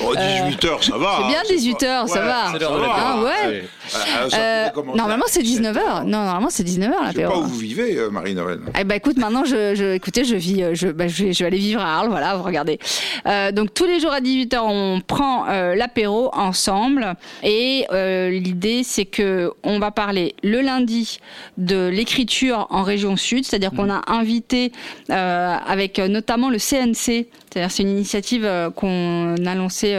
Oh, 0.03 0.15
18h, 0.15 0.83
ça 0.83 0.97
va. 0.97 1.19
C'est 1.21 1.27
bien 1.27 1.57
18h, 1.57 2.07
ça, 2.07 2.21
va. 2.21 2.51
Ça 2.51 2.57
va. 2.57 2.93
Ah, 2.95 3.21
ouais. 3.23 3.63
Ah, 3.93 4.27
euh, 4.33 4.69
normalement, 4.95 5.25
c'est 5.27 5.43
19h. 5.43 6.03
Non, 6.03 6.23
normalement, 6.23 6.49
c'est 6.49 6.63
19h 6.63 6.91
l'apéro. 7.03 7.11
Je 7.11 7.17
sais 7.17 7.23
pas 7.25 7.37
où 7.37 7.43
vous 7.43 7.57
vivez, 7.57 7.97
euh, 7.97 8.09
Marie-Noël. 8.09 8.59
Eh 8.79 8.83
ben, 8.83 8.99
écoute, 9.03 9.17
maintenant, 9.17 9.43
je, 9.43 9.75
je, 9.75 9.95
écoutez, 9.95 10.23
je 10.23 10.37
vis, 10.37 10.63
je, 10.75 10.87
bah, 10.87 11.09
je, 11.09 11.25
vais, 11.25 11.33
je 11.33 11.39
vais 11.39 11.47
aller 11.47 11.57
vivre 11.57 11.81
à 11.81 11.97
Arles, 11.97 12.07
voilà, 12.07 12.37
vous 12.37 12.43
regardez. 12.43 12.79
Euh, 13.25 13.51
donc, 13.51 13.73
tous 13.73 13.85
les 13.85 13.99
jours 13.99 14.13
à 14.13 14.21
18h, 14.21 14.59
on 14.61 15.01
prend 15.01 15.45
euh, 15.49 15.75
l'apéro 15.75 16.29
ensemble. 16.33 17.15
Et 17.43 17.85
euh, 17.91 18.29
l'idée, 18.29 18.83
c'est 18.83 19.03
que 19.03 19.51
on 19.63 19.77
va 19.77 19.91
parler 19.91 20.35
le 20.41 20.61
lundi 20.61 21.19
de 21.57 21.87
l'écriture 21.87 22.67
en 22.69 22.83
région 22.83 23.17
sud, 23.17 23.43
c'est-à-dire 23.43 23.71
qu'on 23.71 23.89
a 23.89 24.03
invité 24.07 24.71
euh, 25.09 25.57
avec 25.67 25.99
notamment 25.99 26.49
le 26.49 26.57
CNC, 26.57 26.95
c'est-à-dire 26.95 27.71
c'est 27.71 27.83
une 27.83 27.89
initiative 27.89 28.45
euh, 28.45 28.69
qu'on 28.69 29.35
a 29.45 29.55
lancée 29.55 29.97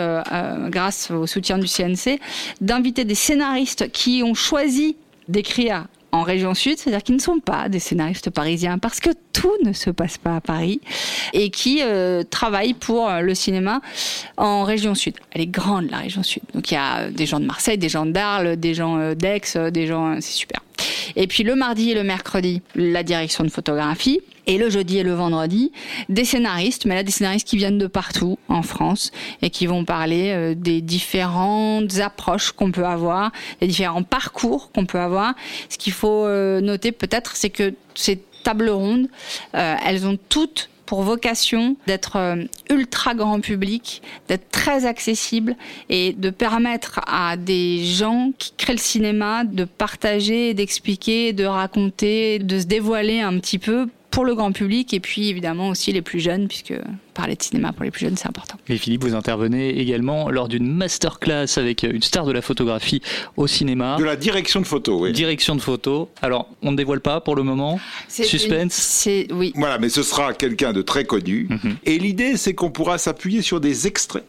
grâce 0.69 1.11
au 1.11 1.27
soutien 1.27 1.59
du 1.59 1.67
CNC, 1.67 2.19
d'inviter 2.63 3.05
des 3.05 3.15
scénaristes 3.15 3.93
qui 3.93 4.23
ont 4.25 4.35
choisi 4.35 4.97
d'écrire 5.29 5.85
en 6.15 6.23
région 6.23 6.55
sud, 6.55 6.79
c'est-à-dire 6.79 7.03
qui 7.03 7.13
ne 7.13 7.19
sont 7.19 7.41
pas 7.41 7.69
des 7.69 7.81
scénaristes 7.81 8.31
parisiens, 8.31 8.79
parce 8.79 9.01
que 9.01 9.11
tout 9.33 9.53
ne 9.65 9.73
se 9.73 9.91
passe 9.91 10.17
pas 10.17 10.37
à 10.37 10.41
Paris, 10.41 10.81
et 11.33 11.51
qui 11.51 11.81
euh, 11.83 12.23
travaillent 12.23 12.75
pour 12.75 13.11
le 13.11 13.35
cinéma 13.35 13.81
en 14.37 14.63
région 14.63 14.95
sud. 14.95 15.15
Elle 15.33 15.43
est 15.43 15.47
grande, 15.47 15.91
la 15.91 15.99
région 15.99 16.23
sud. 16.23 16.43
Donc 16.55 16.71
il 16.71 16.75
y 16.75 16.77
a 16.77 17.11
des 17.11 17.27
gens 17.27 17.41
de 17.41 17.47
Marseille, 17.47 17.79
des 17.79 17.89
gens 17.89 18.07
d'Arles, 18.07 18.57
des 18.57 18.75
gens 18.75 18.97
euh, 18.99 19.15
d'Aix, 19.15 19.57
des 19.73 19.87
gens... 19.89 20.15
C'est 20.21 20.33
super. 20.33 20.61
Et 21.17 21.27
puis 21.27 21.43
le 21.43 21.57
mardi 21.57 21.91
et 21.91 21.95
le 21.95 22.05
mercredi, 22.05 22.63
la 22.77 23.03
direction 23.03 23.43
de 23.43 23.49
photographie. 23.51 24.21
Et 24.47 24.59
le 24.59 24.69
jeudi 24.69 24.99
et 24.99 25.03
le 25.03 25.15
vendredi, 25.15 25.73
des 26.09 26.25
scénaristes, 26.25 26.85
mais 26.85 26.95
là 26.95 27.03
des 27.03 27.11
scénaristes 27.11 27.47
qui 27.47 27.57
viennent 27.57 27.79
de 27.79 27.87
partout 27.87 28.39
en 28.49 28.63
France 28.63 29.11
et 29.43 29.51
qui 29.51 29.67
vont 29.67 29.85
parler 29.85 30.31
euh, 30.31 30.55
des 30.55 30.81
différentes 30.81 31.99
approches 31.99 32.53
qu'on 32.53 32.71
peut 32.71 32.87
avoir, 32.87 33.33
des 33.61 33.67
différents 33.67 34.03
parcours 34.03 34.71
qu'on 34.73 34.87
peut 34.87 35.01
avoir. 35.01 35.35
Ce 35.69 35.79
qu'il 35.79 35.93
faut 35.93 36.27
euh, 36.27 36.61
noter 36.61 36.93
peut-être, 36.93 37.37
c'est 37.37 37.51
que 37.51 37.75
ces 37.95 38.23
tables 38.43 38.69
rondes, 38.69 39.09
euh, 39.55 39.77
elles 39.85 40.07
ont 40.07 40.19
toutes 40.29 40.69
pour 40.87 41.01
vocation 41.01 41.77
d'être 41.87 42.37
ultra 42.69 43.15
grand 43.15 43.41
public, 43.41 44.03
d'être 44.29 44.51
très 44.51 44.85
accessible 44.85 45.57
et 45.89 46.13
de 46.13 46.29
permettre 46.29 47.01
à 47.07 47.39
des 47.39 47.83
gens 47.83 48.33
qui 48.39 48.53
créent 48.59 48.75
le 48.75 48.79
cinéma 48.79 49.45
de 49.45 49.65
partager, 49.65 50.53
d'expliquer, 50.53 51.33
de 51.33 51.47
raconter, 51.47 52.39
de 52.39 52.61
se 52.61 52.67
dévoiler 52.67 53.21
un 53.21 53.39
petit 53.39 53.59
peu 53.59 53.89
pour 54.15 54.25
le 54.25 54.35
grand 54.37 54.53
public 54.53 54.95
et 54.95 55.01
puis 55.01 55.29
évidemment 55.29 55.69
aussi 55.69 55.93
les 55.93 56.01
plus 56.01 56.21
jeunes 56.21 56.47
puisque 56.47 56.75
parler 57.15 57.35
de 57.35 57.43
cinéma 57.43 57.73
pour 57.73 57.85
les 57.85 57.91
plus 57.91 58.07
jeunes 58.07 58.17
c'est 58.17 58.29
important. 58.29 58.57
Et 58.69 58.77
Philippe, 58.77 59.03
vous 59.03 59.15
intervenez 59.15 59.71
également 59.81 60.31
lors 60.31 60.47
d'une 60.49 60.73
masterclass 60.73 61.47
avec 61.57 61.83
une 61.83 62.03
star 62.03 62.25
de 62.25 62.33
la 62.33 62.41
photographie 62.41 63.03
au 63.37 63.47
cinéma. 63.49 63.97
De 63.99 64.05
la 64.05 64.17
direction 64.17 64.61
de 64.61 64.67
photo, 64.67 65.01
oui. 65.01 65.13
Direction 65.13 65.57
de 65.57 65.61
photo. 65.61 66.11
Alors, 66.23 66.49
on 66.63 66.71
ne 66.73 66.77
dévoile 66.77 67.01
pas 67.01 67.21
pour 67.21 67.35
le 67.35 67.43
moment? 67.43 67.81
Suspense? 68.09 68.73
C'est 68.75 69.27
oui. 69.33 69.53
Voilà, 69.57 69.79
mais 69.79 69.89
ce 69.89 70.03
sera 70.03 70.33
quelqu'un 70.33 70.73
de 70.73 70.83
très 70.83 71.05
connu. 71.05 71.49
Mm 71.51 71.57
-hmm. 71.57 71.75
Et 71.85 71.99
l'idée, 71.99 72.37
c'est 72.37 72.55
qu'on 72.55 72.71
pourra 72.71 72.99
s'appuyer 72.99 73.43
sur 73.43 73.61
des 73.61 73.87
extraits 73.87 74.25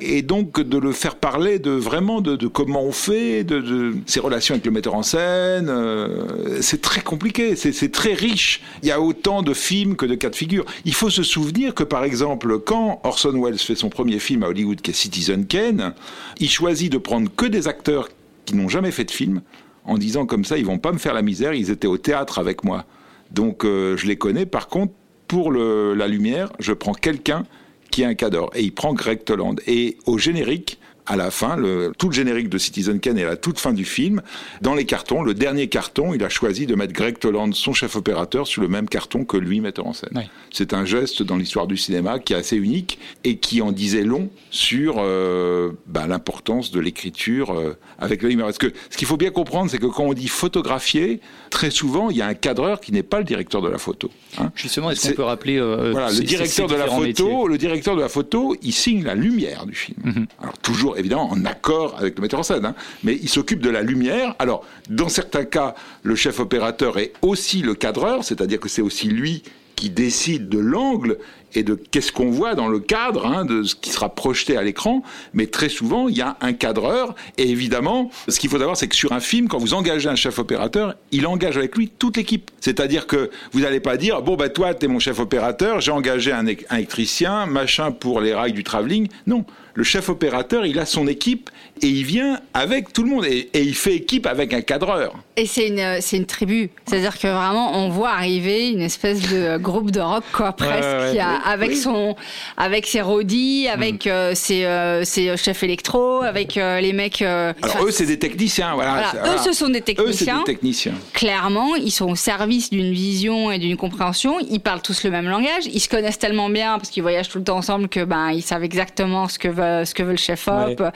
et 0.00 0.22
donc 0.22 0.60
de 0.60 0.78
le 0.78 0.92
faire 0.92 1.16
parler 1.16 1.58
de 1.58 1.70
vraiment 1.70 2.20
de, 2.20 2.46
comment 2.46 2.82
on 2.82 2.92
fait, 2.92 3.44
de, 3.44 3.94
ses 4.06 4.20
relations 4.20 4.54
avec 4.54 4.64
le 4.64 4.70
metteur 4.70 4.94
en 4.94 5.02
scène. 5.02 5.68
Euh, 5.68 6.58
c'est 6.62 6.80
très 6.80 7.02
compliqué, 7.02 7.56
c'est 7.56 7.92
très 7.92 8.14
riche. 8.14 8.62
Il 8.82 8.88
y 8.88 8.92
a 8.92 9.00
autant 9.00 9.42
de 9.42 9.52
films 9.52 9.96
que 9.96 10.06
de 10.06 10.14
cas 10.14 10.30
de 10.30 10.36
figure. 10.36 10.64
Il 10.84 10.94
faut 10.94 11.10
se 11.10 11.22
souvenir 11.22 11.74
que 11.74 11.82
par 11.82 12.04
exemple, 12.04 12.58
quand 12.58 13.00
Orson 13.04 13.38
Welles 13.42 13.58
fait 13.58 13.74
son 13.74 13.90
premier 13.90 14.18
film 14.18 14.42
à 14.42 14.48
Hollywood, 14.48 14.80
qui 14.80 14.92
est 14.92 14.94
Citizen 14.94 15.46
Kane, 15.46 15.94
il 16.38 16.48
choisit 16.48 16.90
de 16.90 16.98
prendre 16.98 17.30
que 17.34 17.46
des 17.46 17.68
acteurs 17.68 18.08
qui 18.46 18.56
n'ont 18.56 18.68
jamais 18.68 18.92
fait 18.92 19.04
de 19.04 19.10
film, 19.10 19.42
en 19.84 19.98
disant 19.98 20.24
comme 20.24 20.44
ça, 20.44 20.56
ils 20.56 20.64
vont 20.64 20.78
pas 20.78 20.92
me 20.92 20.98
faire 20.98 21.14
la 21.14 21.22
misère. 21.22 21.52
Ils 21.52 21.70
étaient 21.70 21.86
au 21.86 21.98
théâtre 21.98 22.38
avec 22.38 22.64
moi, 22.64 22.86
donc 23.30 23.64
euh, 23.64 23.96
je 23.96 24.06
les 24.06 24.16
connais. 24.16 24.46
Par 24.46 24.68
contre, 24.68 24.92
pour 25.28 25.50
la 25.52 26.06
lumière, 26.06 26.52
je 26.60 26.72
prends 26.72 26.94
quelqu'un 26.94 27.42
qui 27.90 28.02
est 28.02 28.06
un 28.06 28.14
cadre. 28.14 28.50
Et 28.54 28.62
il 28.62 28.72
prend 28.72 28.92
Greg 28.94 29.24
Toland. 29.24 29.56
Et 29.66 29.96
au 30.06 30.18
générique, 30.18 30.78
à 31.06 31.16
la 31.16 31.30
fin, 31.30 31.56
le, 31.56 31.92
tout 31.96 32.08
le 32.08 32.14
générique 32.14 32.48
de 32.48 32.58
Citizen 32.58 33.00
Kane 33.00 33.18
est 33.18 33.24
à 33.24 33.28
la 33.28 33.36
toute 33.36 33.58
fin 33.58 33.72
du 33.72 33.84
film. 33.84 34.22
Dans 34.60 34.74
les 34.74 34.84
cartons, 34.84 35.22
le 35.22 35.34
dernier 35.34 35.68
carton, 35.68 36.14
il 36.14 36.22
a 36.24 36.28
choisi 36.28 36.66
de 36.66 36.74
mettre 36.74 36.92
Greg 36.92 37.18
Toland, 37.18 37.52
son 37.52 37.72
chef 37.72 37.96
opérateur, 37.96 38.46
sur 38.46 38.62
le 38.62 38.68
même 38.68 38.88
carton 38.88 39.24
que 39.24 39.36
lui, 39.36 39.60
metteur 39.60 39.86
en 39.86 39.92
scène. 39.92 40.10
C'est 40.52 40.72
un 40.72 40.84
geste 40.84 41.22
dans 41.22 41.36
l'histoire 41.36 41.66
du 41.66 41.76
cinéma 41.76 42.18
qui 42.18 42.32
est 42.32 42.36
assez 42.36 42.56
unique 42.56 42.98
et 43.24 43.36
qui 43.38 43.62
en 43.62 43.72
disait 43.72 44.02
long 44.04 44.30
sur 44.50 44.96
euh, 44.98 45.72
bah, 45.86 46.06
l'importance 46.06 46.70
de 46.70 46.80
l'écriture 46.80 47.52
euh, 47.52 47.76
avec 47.98 48.22
le 48.22 48.28
numéro. 48.30 48.48
Parce 48.48 48.58
que 48.58 48.72
ce 48.90 48.96
qu'il 48.96 49.06
faut 49.06 49.16
bien 49.16 49.30
comprendre, 49.30 49.70
c'est 49.70 49.78
que 49.78 49.86
quand 49.86 50.04
on 50.04 50.14
dit 50.14 50.28
photographier, 50.28 51.20
très 51.50 51.70
souvent, 51.70 52.10
il 52.10 52.16
y 52.16 52.22
a 52.22 52.26
un 52.26 52.34
cadreur 52.34 52.80
qui 52.80 52.92
n'est 52.92 53.02
pas 53.02 53.18
le 53.18 53.24
directeur 53.24 53.62
de 53.62 53.68
la 53.68 53.78
photo. 53.78 54.10
hein. 54.38 54.50
Justement, 54.54 54.90
est-ce 54.90 55.10
qu'on 55.10 55.14
peut 55.16 55.22
rappeler 55.22 55.58
euh, 55.58 55.90
Voilà, 55.92 56.10
le 56.10 56.20
directeur 56.20 56.66
de 56.68 56.74
la 56.74 56.86
photo, 56.86 57.00
métiers 57.00 57.26
le 57.48 57.58
directeur 57.58 57.96
de 57.96 58.00
la 58.00 58.08
photo, 58.08 58.56
il 58.62 58.72
signe 58.72 59.04
la 59.04 59.14
lumière 59.14 59.66
du 59.66 59.74
film. 59.74 59.98
Mhm. 60.04 60.26
Alors 60.40 60.58
toujours 60.58 60.95
évidemment 60.96 61.30
en 61.30 61.44
accord 61.44 61.96
avec 61.98 62.16
le 62.16 62.22
metteur 62.22 62.40
en 62.40 62.42
scène, 62.42 62.64
hein, 62.64 62.74
mais 63.04 63.18
il 63.20 63.28
s'occupe 63.28 63.60
de 63.60 63.70
la 63.70 63.82
lumière. 63.82 64.34
Alors 64.38 64.64
dans 64.88 65.08
certains 65.08 65.44
cas, 65.44 65.74
le 66.02 66.14
chef 66.14 66.40
opérateur 66.40 66.98
est 66.98 67.12
aussi 67.22 67.62
le 67.62 67.74
cadreur, 67.74 68.24
c'est-à-dire 68.24 68.60
que 68.60 68.68
c'est 68.68 68.82
aussi 68.82 69.08
lui 69.08 69.42
qui 69.76 69.90
décide 69.90 70.48
de 70.48 70.58
l'angle 70.58 71.18
et 71.56 71.62
de 71.62 71.74
qu'est-ce 71.74 72.12
qu'on 72.12 72.30
voit 72.30 72.54
dans 72.54 72.68
le 72.68 72.78
cadre, 72.78 73.26
hein, 73.26 73.44
de 73.44 73.62
ce 73.62 73.74
qui 73.74 73.90
sera 73.90 74.14
projeté 74.14 74.56
à 74.56 74.62
l'écran. 74.62 75.02
Mais 75.32 75.46
très 75.46 75.68
souvent, 75.68 76.08
il 76.08 76.16
y 76.16 76.20
a 76.22 76.36
un 76.40 76.52
cadreur. 76.52 77.14
Et 77.38 77.48
évidemment, 77.50 78.10
ce 78.28 78.38
qu'il 78.38 78.50
faut 78.50 78.58
savoir, 78.58 78.76
c'est 78.76 78.88
que 78.88 78.94
sur 78.96 79.12
un 79.12 79.20
film, 79.20 79.48
quand 79.48 79.58
vous 79.58 79.74
engagez 79.74 80.08
un 80.08 80.16
chef 80.16 80.38
opérateur, 80.38 80.94
il 81.12 81.26
engage 81.26 81.56
avec 81.56 81.76
lui 81.76 81.88
toute 81.88 82.16
l'équipe. 82.16 82.50
C'est-à-dire 82.60 83.06
que 83.06 83.30
vous 83.52 83.60
n'allez 83.60 83.80
pas 83.80 83.96
dire, 83.96 84.22
bon, 84.22 84.36
bah, 84.36 84.48
toi, 84.50 84.74
t'es 84.74 84.86
mon 84.86 84.98
chef 84.98 85.18
opérateur, 85.18 85.80
j'ai 85.80 85.92
engagé 85.92 86.32
un, 86.32 86.46
électricien, 86.46 87.46
machin 87.46 87.90
pour 87.90 88.20
les 88.20 88.34
rails 88.34 88.52
du 88.52 88.64
travelling. 88.64 89.08
Non. 89.26 89.44
Le 89.74 89.84
chef 89.84 90.08
opérateur, 90.08 90.64
il 90.64 90.78
a 90.78 90.86
son 90.86 91.06
équipe 91.06 91.50
et 91.82 91.88
il 91.88 92.04
vient 92.04 92.40
avec 92.54 92.94
tout 92.94 93.02
le 93.02 93.10
monde. 93.10 93.26
Et, 93.26 93.50
et 93.52 93.60
il 93.60 93.74
fait 93.74 93.94
équipe 93.94 94.26
avec 94.26 94.54
un 94.54 94.62
cadreur. 94.62 95.14
Et 95.36 95.44
c'est 95.44 95.68
une, 95.68 96.00
c'est 96.00 96.16
une 96.16 96.24
tribu. 96.24 96.70
C'est-à-dire 96.86 97.18
que 97.18 97.26
vraiment, 97.26 97.76
on 97.76 97.90
voit 97.90 98.08
arriver 98.12 98.70
une 98.70 98.80
espèce 98.80 99.20
de 99.30 99.58
groupe 99.58 99.90
de 99.90 100.00
rock, 100.00 100.24
quoi, 100.32 100.52
presque, 100.52 100.82
ouais, 100.82 100.98
ouais. 100.98 101.12
qui 101.12 101.18
a- 101.18 101.45
avec 101.46 101.70
oui. 101.70 101.76
son, 101.76 102.14
avec 102.56 102.86
ses 102.86 103.00
rodis, 103.00 103.68
avec 103.68 104.06
euh, 104.06 104.34
ses, 104.34 104.64
euh, 104.64 105.04
ses 105.04 105.36
chefs 105.36 105.62
électro, 105.62 106.22
avec 106.22 106.56
euh, 106.56 106.80
les 106.80 106.92
mecs. 106.92 107.22
euh, 107.22 107.52
Alors 107.62 107.84
eux, 107.86 107.90
c'est 107.90 108.04
des 108.06 108.18
techniciens. 108.18 108.74
Voilà, 108.74 108.92
Voilà, 108.94 109.08
eux, 109.14 109.18
voilà. 109.24 109.42
ce 109.42 109.52
sont 109.52 109.68
des 109.68 109.78
Eux, 109.78 109.82
c'est 109.86 109.94
techniciens. 109.94 110.38
des 110.38 110.44
techniciens. 110.44 110.94
Clairement, 111.12 111.74
ils 111.76 111.90
sont 111.92 112.10
au 112.10 112.16
service 112.16 112.70
d'une 112.70 112.92
vision 112.92 113.50
et 113.52 113.58
d'une 113.58 113.76
compréhension. 113.76 114.36
Ils 114.50 114.60
parlent 114.60 114.82
tous 114.82 115.04
le 115.04 115.10
même 115.10 115.28
langage. 115.28 115.64
Ils 115.72 115.80
se 115.80 115.88
connaissent 115.88 116.18
tellement 116.18 116.48
bien 116.50 116.78
parce 116.78 116.90
qu'ils 116.90 117.02
voyagent 117.02 117.28
tout 117.28 117.38
le 117.38 117.44
temps 117.44 117.56
ensemble 117.58 117.88
que 117.88 118.04
ben 118.04 118.30
ils 118.30 118.42
savent 118.42 118.64
exactement 118.64 119.28
ce 119.28 119.38
que 119.38 119.48
veut 119.48 119.84
ce 119.84 119.94
que 119.94 120.02
veut 120.02 120.10
le 120.12 120.16
chef 120.16 120.48
op. 120.48 120.80
Ouais. 120.80 120.90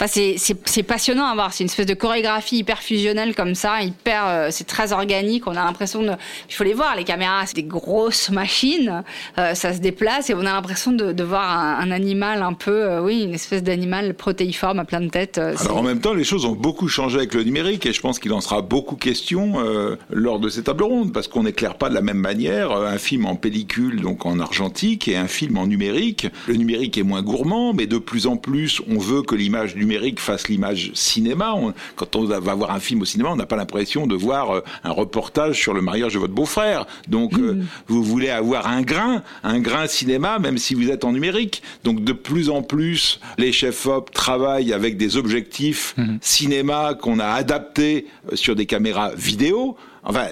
Enfin, 0.00 0.06
c'est 0.06 0.82
passionnant 0.82 1.26
à 1.26 1.34
voir. 1.34 1.52
C'est 1.52 1.62
une 1.64 1.70
espèce 1.70 1.86
de 1.86 1.94
chorégraphie 1.94 2.58
hyper 2.58 2.78
fusionnelle 2.80 3.34
comme 3.34 3.54
ça, 3.54 3.80
hyper. 3.82 4.24
euh, 4.26 4.48
c'est 4.50 4.66
très 4.66 4.92
organique. 4.92 5.46
On 5.46 5.52
a 5.56 5.64
l'impression 5.64 6.02
de. 6.02 6.12
Il 6.48 6.54
faut 6.54 6.64
les 6.64 6.74
voir. 6.74 6.96
Les 6.96 7.04
caméras, 7.04 7.44
c'est 7.46 7.56
des 7.56 7.62
grosses 7.62 8.30
machines. 8.30 9.02
Euh, 9.38 9.54
ça 9.54 9.72
se 9.72 9.78
déplace 9.82 10.30
et 10.30 10.34
on 10.34 10.40
a 10.40 10.44
l'impression 10.44 10.92
de, 10.92 11.12
de 11.12 11.24
voir 11.24 11.50
un, 11.50 11.78
un 11.80 11.90
animal 11.90 12.42
un 12.42 12.54
peu, 12.54 12.70
euh, 12.90 13.02
oui, 13.02 13.22
une 13.24 13.34
espèce 13.34 13.62
d'animal 13.62 14.14
protéiforme 14.14 14.78
à 14.78 14.84
plein 14.84 15.00
de 15.00 15.08
têtes. 15.08 15.38
Euh, 15.38 15.54
Alors 15.60 15.78
en 15.78 15.82
même 15.82 16.00
temps, 16.00 16.14
les 16.14 16.24
choses 16.24 16.44
ont 16.46 16.52
beaucoup 16.54 16.88
changé 16.88 17.18
avec 17.18 17.34
le 17.34 17.42
numérique 17.42 17.84
et 17.86 17.92
je 17.92 18.00
pense 18.00 18.18
qu'il 18.18 18.32
en 18.32 18.40
sera 18.40 18.62
beaucoup 18.62 18.96
question 18.96 19.54
euh, 19.60 19.96
lors 20.10 20.38
de 20.38 20.48
ces 20.48 20.62
tables 20.62 20.84
rondes 20.84 21.12
parce 21.12 21.28
qu'on 21.28 21.42
n'éclaire 21.42 21.74
pas 21.76 21.88
de 21.90 21.94
la 21.94 22.00
même 22.00 22.16
manière 22.18 22.70
euh, 22.72 22.86
un 22.86 22.98
film 22.98 23.26
en 23.26 23.36
pellicule, 23.36 24.00
donc 24.00 24.24
en 24.24 24.38
argentique, 24.38 25.08
et 25.08 25.16
un 25.16 25.26
film 25.28 25.58
en 25.58 25.66
numérique. 25.66 26.28
Le 26.46 26.54
numérique 26.54 26.96
est 26.96 27.02
moins 27.02 27.22
gourmand, 27.22 27.72
mais 27.74 27.86
de 27.86 27.98
plus 27.98 28.26
en 28.26 28.36
plus, 28.36 28.80
on 28.88 28.98
veut 28.98 29.22
que 29.22 29.34
l'image 29.34 29.74
numérique 29.76 30.20
fasse 30.20 30.48
l'image 30.48 30.90
cinéma. 30.94 31.54
On- 31.56 31.74
quand 31.96 32.14
on 32.16 32.24
va 32.24 32.38
voir 32.54 32.70
un 32.70 32.80
film 32.80 33.02
au 33.02 33.04
cinéma, 33.04 33.30
on 33.32 33.36
n'a 33.36 33.46
pas 33.46 33.56
l'impression 33.56 34.06
de 34.06 34.14
voir 34.14 34.62
un 34.84 34.90
reportage 34.90 35.58
sur 35.58 35.74
le 35.74 35.82
mariage 35.82 36.14
de 36.14 36.18
votre 36.20 36.32
beau-frère. 36.34 36.86
Donc 37.08 37.34
euh, 37.38 37.62
vous 37.88 38.02
voulez 38.04 38.30
avoir 38.30 38.66
un 38.68 38.82
grain, 38.82 39.22
un 39.42 39.58
grain 39.58 39.71
cinéma, 39.86 40.38
même 40.38 40.58
si 40.58 40.74
vous 40.74 40.90
êtes 40.90 41.04
en 41.04 41.12
numérique. 41.12 41.62
Donc 41.84 42.04
de 42.04 42.12
plus 42.12 42.50
en 42.50 42.62
plus, 42.62 43.20
les 43.38 43.52
chefs 43.52 43.86
op 43.86 44.12
travaillent 44.12 44.72
avec 44.72 44.96
des 44.96 45.16
objectifs 45.16 45.94
cinéma 46.20 46.94
qu'on 47.00 47.18
a 47.18 47.26
adaptés 47.26 48.06
euh, 48.30 48.36
sur 48.36 48.56
des 48.56 48.66
caméras 48.66 49.12
vidéo. 49.14 49.76
Enfin, 50.04 50.26